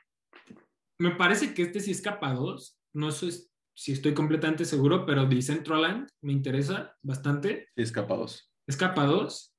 me 0.99 1.11
parece 1.13 1.55
que 1.55 1.63
este 1.63 1.81
sí 1.81 1.91
es 1.91 2.03
capa 2.03 2.33
2. 2.33 2.79
No 2.95 3.11
sé 3.11 3.33
si 3.75 3.93
estoy 3.93 4.15
completamente 4.15 4.65
seguro, 4.65 5.05
pero 5.05 5.27
Decentraland 5.27 6.09
me 6.23 6.33
interesa 6.33 6.97
bastante. 7.03 7.69
Sí, 7.75 7.83
es 7.83 7.93
capa 7.93 8.15
2. 8.15 8.53
Es 8.67 8.77
capa 8.77 9.05
2. 9.05 9.55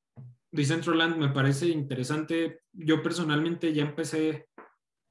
Decentraland 0.51 1.17
me 1.17 1.29
parece 1.29 1.67
interesante. 1.67 2.61
Yo 2.71 3.03
personalmente 3.03 3.73
ya 3.73 3.83
empecé 3.83 4.47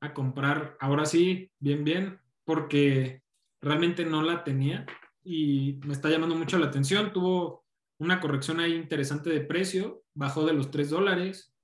a 0.01 0.13
comprar, 0.15 0.77
ahora 0.81 1.05
sí, 1.07 1.51
bien, 1.59 1.85
bien, 1.85 2.19
porque 2.45 3.23
realmente 3.61 4.05
no 4.05 4.23
la 4.23 4.45
tenía 4.45 4.87
y 5.23 5.81
me 5.87 5.93
está 5.93 6.11
llamando 6.11 6.35
mucho 6.35 6.59
la 6.59 6.67
atención. 6.67 7.13
Tuvo 7.13 7.65
una 7.99 8.21
corrección 8.21 8.61
ahí 8.61 8.75
interesante 8.75 9.31
de 9.31 9.41
precio, 9.41 10.03
bajó 10.15 10.45
de 10.45 10.53
los 10.53 10.71
3 10.71 10.91
dólares, 10.91 11.55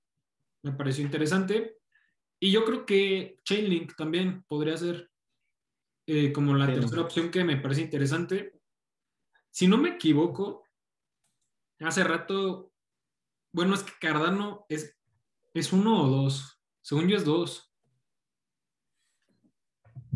me 0.63 0.71
pareció 0.71 1.03
interesante. 1.03 1.77
Y 2.39 2.51
yo 2.51 2.65
creo 2.65 2.85
que 2.85 3.37
Chainlink 3.43 3.95
también 3.95 4.43
podría 4.47 4.75
ser 4.77 5.10
eh, 6.05 6.31
como 6.31 6.55
la 6.55 6.65
tercera 6.67 7.01
opción 7.01 7.31
que 7.31 7.43
me 7.43 7.57
parece 7.57 7.81
interesante. 7.81 8.59
Si 9.49 9.67
no 9.67 9.77
me 9.77 9.89
equivoco, 9.89 10.63
hace 11.79 12.03
rato, 12.03 12.71
bueno, 13.53 13.75
es 13.75 13.83
que 13.83 13.91
Cardano 13.99 14.65
es, 14.69 14.97
es 15.53 15.73
uno 15.73 16.03
o 16.03 16.07
dos. 16.07 16.61
Según 16.81 17.07
yo 17.07 17.17
es 17.17 17.25
dos. 17.25 17.73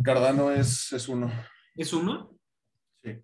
Cardano 0.04 0.52
es, 0.52 0.92
es 0.94 1.08
uno. 1.08 1.32
¿Es 1.76 1.94
uno? 1.94 2.38
Sí. 3.04 3.22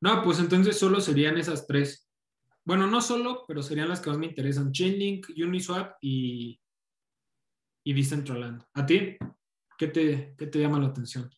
No, 0.00 0.22
pues 0.22 0.38
entonces 0.38 0.78
solo 0.78 1.00
serían 1.00 1.38
esas 1.38 1.66
tres. 1.66 2.10
Bueno, 2.64 2.86
no 2.86 3.00
solo, 3.00 3.44
pero 3.46 3.62
serían 3.62 3.88
las 3.88 4.00
que 4.00 4.10
más 4.10 4.18
me 4.18 4.26
interesan. 4.26 4.72
Chainlink, 4.72 5.28
Uniswap 5.36 5.96
y, 6.00 6.60
y 7.84 7.92
Decentraland. 7.92 8.64
¿A 8.74 8.86
ti? 8.86 9.16
¿Qué 9.78 9.88
te, 9.88 10.34
qué 10.36 10.46
te 10.46 10.58
llama 10.58 10.78
la 10.78 10.88
atención? 10.88 11.30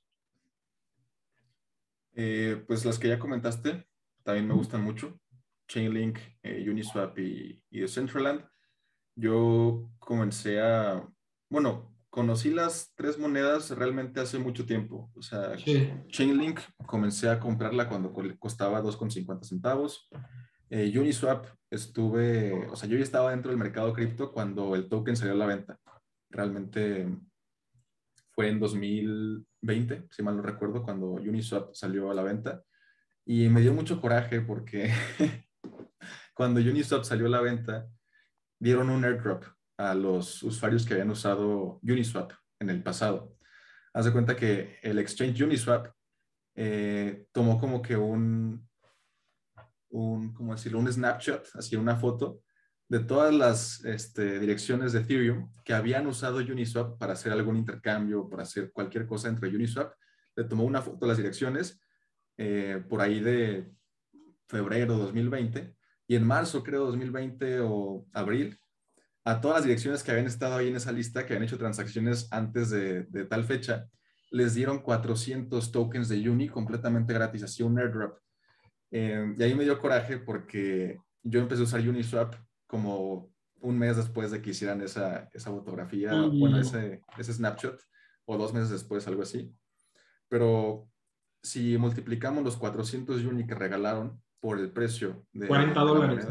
Eh, 2.15 2.65
pues 2.67 2.85
las 2.85 2.99
que 2.99 3.09
ya 3.09 3.19
comentaste 3.19 3.87
también 4.23 4.49
me 4.49 4.55
gustan 4.55 4.83
mucho. 4.83 5.21
Chainlink, 5.69 6.19
eh, 6.43 6.69
Uniswap 6.69 7.19
y, 7.19 7.63
y 7.71 7.81
Decentraland. 7.81 8.45
Yo 9.15 9.91
comencé 9.99 10.61
a, 10.61 11.07
bueno, 11.49 11.97
conocí 12.17 12.51
las 12.51 12.95
tres 12.95 13.19
monedas 13.19 13.71
realmente 13.71 14.21
hace 14.21 14.39
mucho 14.39 14.65
tiempo. 14.65 15.11
O 15.15 15.23
sea, 15.23 15.55
Chainlink 16.09 16.61
comencé 16.87 17.29
a 17.29 17.39
comprarla 17.39 17.89
cuando 17.89 18.13
costaba 18.39 18.83
2,50 18.83 19.45
centavos. 19.45 20.09
Eh, 20.71 20.93
Uniswap 20.99 21.47
estuve, 21.71 22.67
o 22.69 22.75
sea, 22.75 22.89
yo 22.89 22.97
ya 22.97 23.05
estaba 23.05 23.33
dentro 23.33 23.51
del 23.51 23.59
mercado 23.59 23.93
cripto 23.93 24.33
cuando 24.33 24.75
el 24.75 24.89
token 24.89 25.15
salió 25.15 25.35
a 25.35 25.37
la 25.37 25.47
venta. 25.47 25.79
Realmente 26.31 27.07
fue 28.37 28.51
en 28.51 28.61
2020, 28.61 30.09
si 30.11 30.23
mal 30.23 30.37
no 30.37 30.43
recuerdo, 30.43 30.83
cuando 30.83 31.13
Uniswap 31.13 31.75
salió 31.75 32.11
a 32.11 32.15
la 32.15 32.23
venta. 32.23 32.63
Y 33.25 33.49
me 33.49 33.63
dio 33.63 33.73
mucho 33.73 33.99
coraje 33.99 34.43
porque 34.43 34.93
cuando 36.35 36.61
Uniswap 36.61 37.05
salió 37.05 37.27
a 37.27 37.31
la 37.31 37.41
venta, 37.41 37.89
dieron 38.61 38.91
un 38.91 39.05
airdrop 39.05 39.43
a 39.79 39.95
los 39.95 40.43
usuarios 40.43 40.85
que 40.85 40.93
habían 40.93 41.11
usado 41.11 41.81
Uniswap 41.83 42.33
en 42.61 42.69
el 42.69 42.83
pasado. 42.83 43.35
Haz 43.95 44.05
de 44.05 44.13
cuenta 44.13 44.37
que 44.37 44.79
el 44.83 44.99
exchange 44.99 45.41
Uniswap 45.41 45.89
eh, 46.55 47.27
tomó 47.33 47.59
como 47.59 47.81
que 47.81 47.97
un, 47.97 48.69
un, 49.89 50.35
¿cómo 50.35 50.53
decirlo? 50.53 50.79
Un 50.79 50.93
snapshot, 50.93 51.49
así 51.55 51.75
una 51.75 51.97
foto 51.97 52.43
de 52.89 53.01
todas 53.01 53.35
las 53.35 53.85
este, 53.85 54.39
direcciones 54.39 54.93
de 54.93 55.01
Ethereum 55.01 55.51
que 55.65 55.75
habían 55.75 56.07
usado 56.07 56.39
Uniswap 56.39 56.99
para 56.99 57.15
hacer 57.15 57.33
algún 57.33 57.57
intercambio, 57.57 58.29
para 58.29 58.45
hacer 58.45 58.71
cualquier 58.73 59.07
cosa 59.07 59.29
entre 59.29 59.49
Uniswap, 59.49 59.93
le 60.37 60.45
tomó 60.45 60.65
una 60.65 60.83
foto 60.83 60.99
de 61.01 61.09
las 61.09 61.17
direcciones 61.17 61.81
eh, 62.37 62.85
por 62.89 63.01
ahí 63.01 63.21
de 63.21 63.73
febrero 64.49 64.97
2020 64.99 65.75
y 66.07 66.15
en 66.15 66.25
marzo, 66.25 66.63
creo, 66.63 66.87
2020 66.87 67.61
o 67.61 68.07
abril, 68.13 68.59
a 69.25 69.41
todas 69.41 69.57
las 69.57 69.65
direcciones 69.65 70.05
que 70.05 70.13
habían 70.13 70.27
estado 70.27 70.57
ahí 70.57 70.69
en 70.69 70.77
esa 70.77 70.93
lista, 70.93 71.27
que 71.27 71.33
habían 71.33 71.49
hecho 71.49 71.59
transacciones 71.59 72.29
antes 72.31 72.71
de, 72.71 73.05
tal 73.29 73.45
fecha, 73.45 73.89
les 74.31 74.55
dieron 74.55 74.83
400 74.83 75.73
tokens 75.73 76.09
de 76.09 76.31
Uni 76.31 76.49
completamente 76.49 77.13
gratis, 77.13 77.43
así 77.43 77.65
un 77.65 77.77
airdrop. 77.77 78.21
Eh, 78.93 79.35
y 79.37 79.43
ahí 79.43 79.55
me 79.57 79.65
dio 79.65 79.81
coraje 79.81 80.19
porque 80.19 80.99
yo 81.25 81.41
empecé 81.41 81.63
a 81.63 81.65
usar 81.65 81.81
Uniswap 81.81 82.37
como 82.67 83.31
un 83.61 83.79
mes 83.79 83.97
después 83.97 84.31
de 84.31 84.43
que 84.43 84.51
hicieran 84.51 84.81
esa, 84.81 85.29
esa 85.33 85.51
fotografía, 85.51 86.13
bueno, 86.13 86.59
ese, 86.59 87.03
ese 87.19 87.33
snapshot, 87.33 87.81
o 88.25 88.37
dos 88.37 88.53
meses 88.53 88.71
después, 88.71 89.07
algo 89.07 89.23
así. 89.23 89.55
Pero 90.29 90.89
si 91.43 91.79
multiplicamos 91.79 92.45
los 92.45 92.57
400 92.57 93.23
Uni 93.25 93.47
que 93.47 93.55
regalaron 93.55 94.21
por 94.41 94.59
el 94.59 94.71
precio 94.71 95.27
de 95.33 95.47
40 95.47 95.81
dólares, 95.81 96.27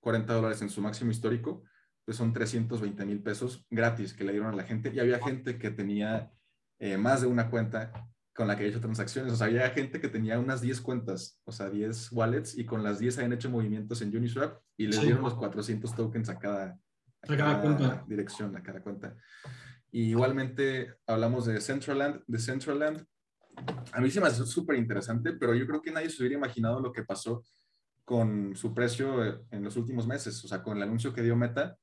40 0.00 0.32
¿eh? 0.32 0.36
dólares 0.36 0.62
en 0.62 0.70
su 0.70 0.80
máximo 0.80 1.10
histórico, 1.10 1.62
pues 2.04 2.16
son 2.16 2.32
320 2.32 3.04
mil 3.04 3.22
pesos 3.22 3.66
gratis 3.70 4.14
que 4.14 4.24
le 4.24 4.32
dieron 4.32 4.52
a 4.52 4.56
la 4.56 4.64
gente. 4.64 4.92
Y 4.94 5.00
había 5.00 5.18
gente 5.18 5.58
que 5.58 5.70
tenía 5.70 6.32
eh, 6.78 6.96
más 6.96 7.20
de 7.20 7.26
una 7.26 7.50
cuenta 7.50 7.92
con 8.38 8.46
la 8.46 8.56
que 8.56 8.64
he 8.64 8.68
hecho 8.68 8.80
transacciones. 8.80 9.32
O 9.32 9.36
sea, 9.36 9.48
había 9.48 9.68
gente 9.70 10.00
que 10.00 10.06
tenía 10.06 10.38
unas 10.38 10.60
10 10.60 10.80
cuentas, 10.80 11.40
o 11.42 11.50
sea, 11.50 11.68
10 11.68 12.12
wallets, 12.12 12.56
y 12.56 12.64
con 12.64 12.84
las 12.84 13.00
10 13.00 13.18
habían 13.18 13.32
hecho 13.32 13.50
movimientos 13.50 14.00
en 14.00 14.16
Uniswap 14.16 14.60
y 14.76 14.86
les 14.86 15.00
dieron 15.00 15.22
los 15.22 15.34
400 15.34 15.92
tokens 15.92 16.28
a 16.28 16.38
cada, 16.38 16.78
cuenta. 17.26 18.04
dirección, 18.06 18.56
a 18.56 18.62
cada 18.62 18.80
cuenta. 18.80 19.16
Y 19.90 20.10
igualmente 20.10 20.94
hablamos 21.04 21.46
de 21.46 21.60
Centraland. 21.60 22.22
De 22.28 22.38
Centraland, 22.38 23.04
a 23.92 24.00
mí 24.00 24.08
se 24.08 24.20
me 24.20 24.28
hace 24.28 24.46
súper 24.46 24.76
interesante, 24.76 25.32
pero 25.32 25.52
yo 25.56 25.66
creo 25.66 25.82
que 25.82 25.90
nadie 25.90 26.08
se 26.08 26.22
hubiera 26.22 26.36
imaginado 26.36 26.78
lo 26.78 26.92
que 26.92 27.02
pasó 27.02 27.42
con 28.04 28.54
su 28.54 28.72
precio 28.72 29.44
en 29.50 29.64
los 29.64 29.76
últimos 29.76 30.06
meses. 30.06 30.44
O 30.44 30.46
sea, 30.46 30.62
con 30.62 30.76
el 30.76 30.84
anuncio 30.84 31.12
que 31.12 31.22
dio 31.22 31.34
Meta, 31.34 31.76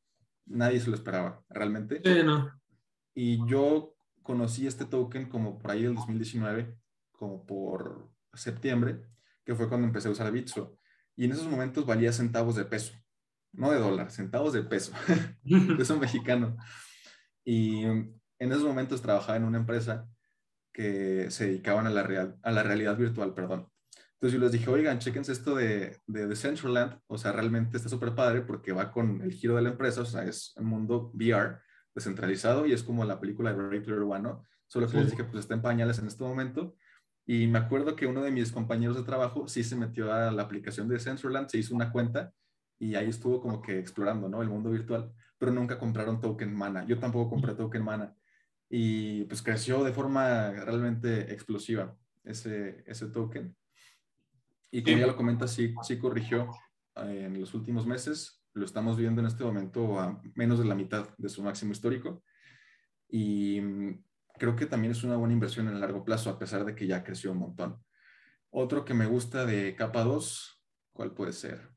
nadie 0.45 0.79
se 0.79 0.89
lo 0.89 0.95
esperaba, 0.95 1.43
realmente. 1.49 1.99
Sí, 2.01 2.23
no. 2.23 2.49
Y 3.13 3.45
yo 3.45 3.94
conocí 4.25 4.65
este 4.65 4.85
token 4.85 5.29
como 5.29 5.59
por 5.59 5.71
ahí 5.71 5.83
del 5.83 5.93
2019, 5.93 6.75
como 7.11 7.45
por 7.45 8.09
septiembre, 8.33 9.03
que 9.45 9.53
fue 9.53 9.69
cuando 9.69 9.85
empecé 9.85 10.07
a 10.07 10.11
usar 10.11 10.31
Bitso. 10.31 10.77
Y 11.15 11.25
en 11.25 11.31
esos 11.31 11.47
momentos 11.47 11.85
valía 11.85 12.11
centavos 12.11 12.55
de 12.55 12.65
peso. 12.65 12.93
no 13.53 13.71
de 13.71 13.77
dólar, 13.77 14.11
centavos 14.11 14.51
de 14.51 14.63
peso, 14.63 14.91
peso 15.77 15.97
mexicano. 15.97 16.57
Y 17.45 17.83
en 17.83 18.51
esos 18.51 18.63
momentos 18.63 19.01
trabajaba 19.01 19.37
en 19.37 19.45
una 19.45 19.59
empresa 19.59 20.09
que 20.73 21.29
se 21.29 21.45
dedicaban 21.45 21.85
a 21.85 21.91
la, 21.91 22.01
real, 22.01 22.35
a 22.41 22.51
la 22.51 22.63
realidad 22.63 22.97
virtual, 22.97 23.33
perdón. 23.35 23.69
Entonces 24.13 24.39
yo 24.39 24.43
les 24.43 24.51
dije, 24.51 24.69
oigan, 24.71 24.97
chequense 24.97 25.33
esto 25.33 25.55
de, 25.55 25.99
de 26.07 26.25
Decentraland, 26.25 26.99
o 27.05 27.17
sea, 27.19 27.31
realmente 27.31 27.77
está 27.77 27.89
súper 27.89 28.15
padre 28.15 28.41
porque 28.41 28.71
va 28.71 28.91
con 28.91 29.21
el 29.21 29.31
giro 29.33 29.55
de 29.55 29.61
la 29.61 29.69
empresa, 29.69 30.01
o 30.01 30.05
sea, 30.05 30.23
es 30.23 30.53
un 30.57 30.65
mundo 30.65 31.11
VR 31.13 31.59
descentralizado 31.95 32.65
y 32.65 32.73
es 32.73 32.83
como 32.83 33.05
la 33.05 33.19
película 33.19 33.53
de 33.53 33.61
Ready 33.61 33.83
Player 33.83 34.03
One, 34.03 34.21
¿no? 34.21 34.43
Solo 34.67 34.87
que 34.87 34.97
les 34.97 35.11
dije, 35.11 35.23
pues 35.23 35.41
está 35.41 35.53
en 35.53 35.61
pañales 35.61 35.97
en 35.99 36.07
este 36.07 36.23
momento. 36.23 36.75
Y 37.25 37.47
me 37.47 37.57
acuerdo 37.57 37.95
que 37.95 38.05
uno 38.05 38.21
de 38.21 38.31
mis 38.31 38.51
compañeros 38.51 38.97
de 38.97 39.03
trabajo 39.03 39.47
sí 39.47 39.63
se 39.63 39.75
metió 39.75 40.13
a 40.13 40.31
la 40.31 40.43
aplicación 40.43 40.87
de 40.87 40.95
Decentraland, 40.95 41.47
se 41.49 41.57
hizo 41.57 41.73
una 41.73 41.91
cuenta 41.91 42.33
y 42.77 42.95
ahí 42.95 43.09
estuvo 43.09 43.41
como 43.41 43.61
que 43.61 43.79
explorando, 43.79 44.29
¿no? 44.29 44.41
El 44.41 44.49
mundo 44.49 44.69
virtual, 44.69 45.11
pero 45.37 45.51
nunca 45.51 45.79
compraron 45.79 46.19
token 46.19 46.53
mana. 46.53 46.85
Yo 46.85 46.99
tampoco 46.99 47.29
compré 47.29 47.55
token 47.55 47.83
mana. 47.83 48.15
Y 48.69 49.23
pues 49.25 49.41
creció 49.41 49.83
de 49.83 49.93
forma 49.93 50.51
realmente 50.51 51.33
explosiva 51.33 51.95
ese, 52.23 52.83
ese 52.85 53.07
token. 53.07 53.55
Y 54.71 54.83
como 54.83 54.97
ya 54.97 55.07
lo 55.07 55.15
comenta, 55.15 55.47
sí, 55.47 55.73
sí 55.83 55.97
corrigió 55.97 56.51
eh, 56.95 57.23
en 57.25 57.39
los 57.39 57.53
últimos 57.53 57.87
meses. 57.87 58.44
Lo 58.55 58.65
estamos 58.65 58.97
viendo 58.97 59.21
en 59.21 59.27
este 59.27 59.43
momento 59.43 59.99
a 59.99 60.19
menos 60.33 60.59
de 60.59 60.65
la 60.65 60.75
mitad 60.75 61.09
de 61.17 61.29
su 61.29 61.43
máximo 61.43 61.73
histórico. 61.73 62.23
Y 63.09 63.59
mm, 63.61 64.03
creo 64.37 64.55
que 64.55 64.65
también 64.65 64.91
es 64.93 65.03
una 65.03 65.17
buena 65.17 65.33
inversión 65.33 65.67
en 65.67 65.75
el 65.75 65.81
largo 65.81 66.03
plazo, 66.03 66.29
a 66.29 66.39
pesar 66.39 66.65
de 66.65 66.73
que 66.73 66.87
ya 66.87 67.03
creció 67.03 67.31
un 67.31 67.39
montón. 67.39 67.83
Otro 68.49 68.85
que 68.85 68.93
me 68.93 69.05
gusta 69.05 69.45
de 69.45 69.75
capa 69.75 70.03
2, 70.03 70.61
¿cuál 70.93 71.13
puede 71.13 71.33
ser? 71.33 71.69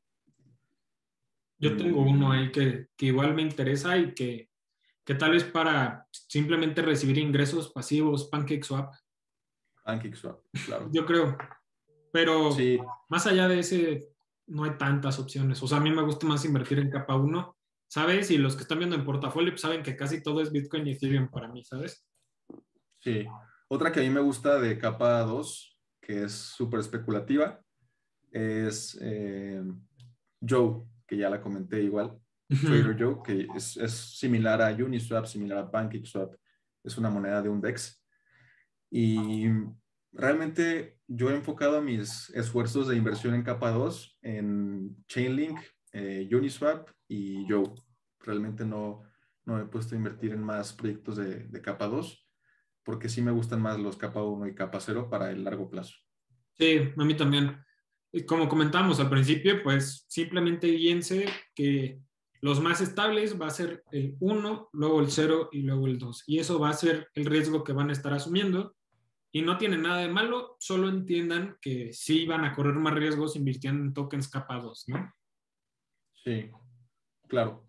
Yo 1.59 1.76
tengo 1.76 2.03
uno 2.03 2.31
ahí 2.31 2.53
que, 2.53 2.87
que 2.97 3.07
igual 3.07 3.35
me 3.35 3.43
interesa 3.43 3.97
y 3.97 4.14
que, 4.14 4.49
que, 5.05 5.16
tal 5.16 5.33
vez 5.33 5.43
para 5.43 6.07
simplemente 6.12 6.83
recibir 6.83 7.18
ingresos 7.18 7.72
pasivos, 7.72 8.29
PancakeSwap. 8.29 8.95
PancakeSwap, 9.85 10.41
claro. 10.64 10.89
Yo 10.93 11.05
creo. 11.05 11.37
Pero 12.12 12.57
más 13.09 13.26
allá 13.26 13.49
de 13.49 13.59
ese, 13.59 14.09
no 14.49 14.64
hay 14.64 14.76
tantas 14.76 15.18
opciones. 15.18 15.62
O 15.62 15.68
sea, 15.68 15.78
a 15.78 15.80
mí 15.80 15.90
me 15.90 16.03
gusta 16.03 16.26
más 16.26 16.44
invertir 16.44 16.78
en 16.78 16.90
capa 16.90 17.16
1, 17.16 17.57
¿sabes? 17.86 18.30
Y 18.30 18.38
los 18.38 18.57
que 18.57 18.62
están 18.62 18.78
viendo 18.78 18.96
en 18.96 19.05
portafolio 19.05 19.53
pues, 19.53 19.61
saben 19.61 19.82
que 19.82 19.96
casi 19.96 20.22
todo 20.22 20.40
es 20.40 20.51
Bitcoin 20.53 20.86
y 20.86 20.92
Ethereum 20.92 21.28
para 21.28 21.49
mí, 21.49 21.64
¿sabes? 21.64 22.07
Sí. 23.01 23.26
Otra 23.68 23.92
que 23.92 24.01
a 24.01 24.03
mí 24.03 24.11
me 24.11 24.20
gusta 24.20 24.59
de 24.59 24.78
capa 24.78 25.20
2, 25.20 25.78
que 26.01 26.24
es 26.24 26.32
súper 26.32 26.80
especulativa, 26.80 27.61
es 28.32 28.99
eh, 29.01 29.62
Joe 30.46 30.82
que 31.09 31.16
ya 31.16 31.30
la 31.30 31.40
comenté 31.40 31.82
igual, 31.82 32.16
Trader 32.49 32.96
Joe, 32.99 33.20
que 33.24 33.49
es, 33.57 33.76
es, 33.78 33.92
similar 33.92 34.61
a 34.61 34.70
Uniswap, 34.72 35.24
similar 35.24 35.59
a 35.59 35.70
PancakeSwap, 35.70 36.34
es 36.84 36.99
una 36.99 37.11
moneda 37.11 37.42
de 37.42 37.49
un 37.49 37.61
DEX. 37.61 38.05
Y 38.90 39.46
realmente 40.12 40.97
yo 41.09 41.31
he 41.31 41.35
enfocado 41.35 41.83
mis 41.83 42.31
esfuerzos 42.31 42.87
de 42.87 42.97
inversión 42.97 43.35
en 43.35 43.43
capa 43.43 43.71
2 43.71 44.19
en 44.23 44.97
Chainlink, 45.09 45.59
eh, 45.93 46.29
Uniswap 46.33 46.89
y 47.09 47.45
Joe. 47.49 47.75
Realmente 48.21 48.65
no, 48.65 49.03
no 49.45 49.59
he 49.59 49.65
puesto 49.65 49.95
a 49.95 49.99
invertir 49.99 50.33
en 50.33 50.43
más 50.43 50.73
proyectos 50.73 51.17
de, 51.17 51.45
de 51.49 51.63
capa 51.63 51.87
2 51.87 52.27
porque 52.85 53.09
sí 53.09 53.21
me 53.21 53.33
gustan 53.33 53.61
más 53.61 53.79
los 53.79 53.97
capa 53.97 54.23
1 54.23 54.47
y 54.47 54.55
capa 54.55 54.81
0 54.81 55.09
para 55.11 55.31
el 55.31 55.45
largo 55.45 55.69
plazo. 55.69 55.95
Sí, 56.53 56.93
a 56.97 57.05
mí 57.05 57.15
también 57.17 57.59
como 58.27 58.49
comentamos 58.49 59.01
al 59.01 59.11
principio, 59.11 59.63
pues 59.63 60.07
simplemente 60.09 60.67
guíense 60.69 61.27
que 61.55 62.01
los 62.41 62.61
más 62.61 62.81
estables 62.81 63.41
va 63.41 63.49
a 63.49 63.51
ser 63.51 63.83
el 63.91 64.17
1, 64.21 64.71
luego 64.73 65.01
el 65.01 65.11
0 65.11 65.51
y 65.53 65.63
luego 65.63 65.87
el 65.87 65.99
2. 65.99 66.25
Y 66.27 66.39
eso 66.39 66.59
va 66.59 66.71
a 66.71 66.75
ser 66.75 67.09
el 67.15 67.27
riesgo 67.27 67.65
que 67.65 67.73
van 67.73 67.91
a 67.91 67.93
estar 67.93 68.13
asumiendo. 68.13 68.77
Y 69.31 69.43
no 69.43 69.59
tiene 69.59 69.76
nada 69.76 69.99
de 69.99 70.09
malo, 70.09 70.57
solo 70.59 70.89
entiendan 70.89 71.57
que 71.61 71.93
sí 71.93 72.26
van 72.26 72.45
a 72.45 72.55
correr 72.55 72.74
más 72.74 72.95
riesgos 72.95 73.37
invirtiendo 73.37 73.85
en 73.85 73.93
tokens 73.93 74.29
capados, 74.29 74.85
¿no? 74.87 75.12
Sí, 76.24 76.51
claro. 77.29 77.66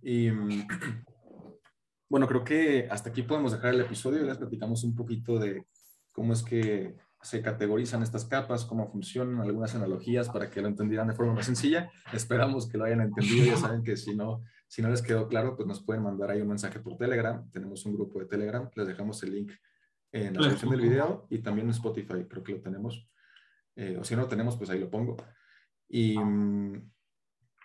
Y 0.00 0.30
mm, 0.30 0.68
bueno, 2.08 2.26
creo 2.26 2.44
que 2.44 2.88
hasta 2.90 3.10
aquí 3.10 3.22
podemos 3.22 3.52
dejar 3.52 3.74
el 3.74 3.80
episodio. 3.82 4.22
Les 4.22 4.38
platicamos 4.38 4.84
un 4.84 4.94
poquito 4.94 5.38
de 5.38 5.66
cómo 6.12 6.32
es 6.32 6.42
que 6.42 6.96
se 7.22 7.40
categorizan 7.40 8.02
estas 8.02 8.24
capas, 8.24 8.64
cómo 8.64 8.90
funcionan, 8.90 9.40
algunas 9.40 9.74
analogías 9.74 10.28
para 10.28 10.50
que 10.50 10.60
lo 10.60 10.68
entendieran 10.68 11.08
de 11.08 11.14
forma 11.14 11.34
más 11.34 11.46
sencilla. 11.46 11.90
Esperamos 12.12 12.68
que 12.68 12.78
lo 12.78 12.84
hayan 12.84 13.00
entendido. 13.00 13.46
Ya 13.46 13.56
saben 13.56 13.82
que 13.82 13.96
si 13.96 14.14
no, 14.14 14.42
si 14.66 14.82
no 14.82 14.88
les 14.88 15.02
quedó 15.02 15.28
claro, 15.28 15.56
pues 15.56 15.68
nos 15.68 15.82
pueden 15.82 16.02
mandar 16.02 16.30
ahí 16.30 16.40
un 16.40 16.48
mensaje 16.48 16.80
por 16.80 16.96
Telegram. 16.96 17.48
Tenemos 17.50 17.86
un 17.86 17.94
grupo 17.94 18.18
de 18.18 18.26
Telegram. 18.26 18.68
Les 18.74 18.88
dejamos 18.88 19.22
el 19.22 19.32
link 19.32 19.52
en 20.12 20.34
la 20.34 20.40
descripción 20.40 20.70
del 20.70 20.80
video 20.80 21.26
y 21.30 21.38
también 21.38 21.66
en 21.66 21.72
Spotify. 21.72 22.24
Creo 22.28 22.44
que 22.44 22.52
lo 22.52 22.60
tenemos. 22.60 23.08
Eh, 23.74 23.96
o 23.98 24.04
si 24.04 24.14
no 24.14 24.22
lo 24.22 24.28
tenemos, 24.28 24.56
pues 24.56 24.70
ahí 24.70 24.78
lo 24.78 24.90
pongo. 24.90 25.16
Y 25.88 26.18
mm, 26.18 26.90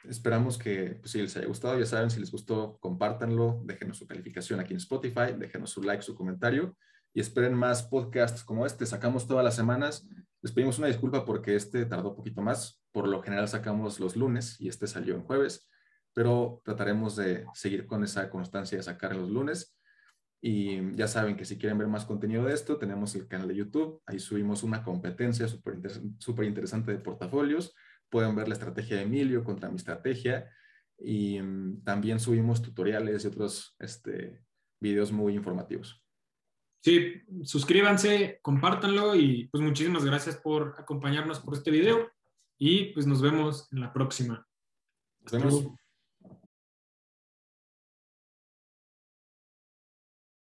esperamos 0.06 0.58
que 0.58 0.98
pues, 1.02 1.12
si 1.12 1.22
les 1.22 1.36
haya 1.38 1.48
gustado, 1.48 1.78
ya 1.78 1.86
saben, 1.86 2.10
si 2.10 2.20
les 2.20 2.32
gustó, 2.32 2.78
compártanlo, 2.80 3.62
déjenos 3.66 3.98
su 3.98 4.08
calificación 4.08 4.60
aquí 4.60 4.74
en 4.74 4.78
Spotify, 4.78 5.34
déjenos 5.38 5.72
su 5.72 5.84
like, 5.84 6.02
su 6.02 6.16
comentario 6.16 6.76
y 7.14 7.20
esperen 7.20 7.54
más 7.54 7.84
podcasts 7.84 8.44
como 8.44 8.66
este. 8.66 8.86
Sacamos 8.86 9.28
todas 9.28 9.44
las 9.44 9.56
semanas. 9.56 10.08
Les 10.42 10.52
pedimos 10.52 10.78
una 10.78 10.88
disculpa 10.88 11.26
porque 11.26 11.56
este 11.56 11.86
tardó 11.86 12.12
un 12.12 12.16
poquito 12.16 12.42
más. 12.42 12.82
Por 12.92 13.08
lo 13.08 13.22
general 13.24 13.48
sacamos 13.48 14.00
los 14.00 14.16
lunes 14.16 14.60
y 14.60 14.70
este 14.70 14.88
salió 14.88 15.16
en 15.16 15.24
jueves, 15.24 15.68
pero 16.14 16.62
trataremos 16.64 17.16
de 17.16 17.46
seguir 17.54 17.88
con 17.88 18.04
esa 18.04 18.30
constancia 18.30 18.78
de 18.78 18.84
sacar 18.84 19.16
los 19.16 19.30
lunes. 19.30 19.77
Y 20.42 20.96
ya 20.96 21.08
saben 21.08 21.36
que 21.36 21.46
si 21.46 21.58
quieren 21.58 21.78
ver 21.78 21.88
más 21.88 22.06
contenido 22.06 22.46
de 22.46 22.54
esto, 22.54 22.78
tenemos 22.78 23.16
el 23.16 23.28
canal 23.28 23.48
de 23.48 23.56
YouTube. 23.56 24.02
Ahí 24.06 24.20
subimos 24.20 24.64
una 24.64 24.84
competencia 24.84 25.48
súper 25.48 25.80
super 26.20 26.46
interesante 26.46 26.92
de 26.92 27.00
portafolios. 27.00 27.76
Pueden 28.10 28.36
ver 28.36 28.48
la 28.48 28.54
estrategia 28.54 28.98
de 28.98 29.04
Emilio 29.04 29.44
contra 29.44 29.70
mi 29.70 29.78
estrategia. 29.78 30.50
Y 31.00 31.42
mm, 31.42 31.84
también 31.84 32.20
subimos 32.20 32.62
tutoriales 32.62 33.24
y 33.24 33.28
otros 33.28 33.76
este, 33.80 34.44
videos 34.80 35.12
muy 35.12 35.34
informativos. 35.34 36.04
Sí, 36.82 37.24
suscríbanse, 37.44 38.40
compártanlo 38.42 39.16
y 39.16 39.48
pues 39.48 39.62
muchísimas 39.62 40.06
gracias 40.06 40.38
por 40.38 40.76
acompañarnos 40.78 41.40
por 41.40 41.56
este 41.56 41.72
video 41.72 42.12
y 42.58 42.94
pues 42.94 43.06
nos 43.08 43.22
vemos 43.22 43.68
en 43.72 43.82
la 43.82 43.92
próxima. 43.92 44.48
Nos 45.22 45.32
vemos. 45.32 45.78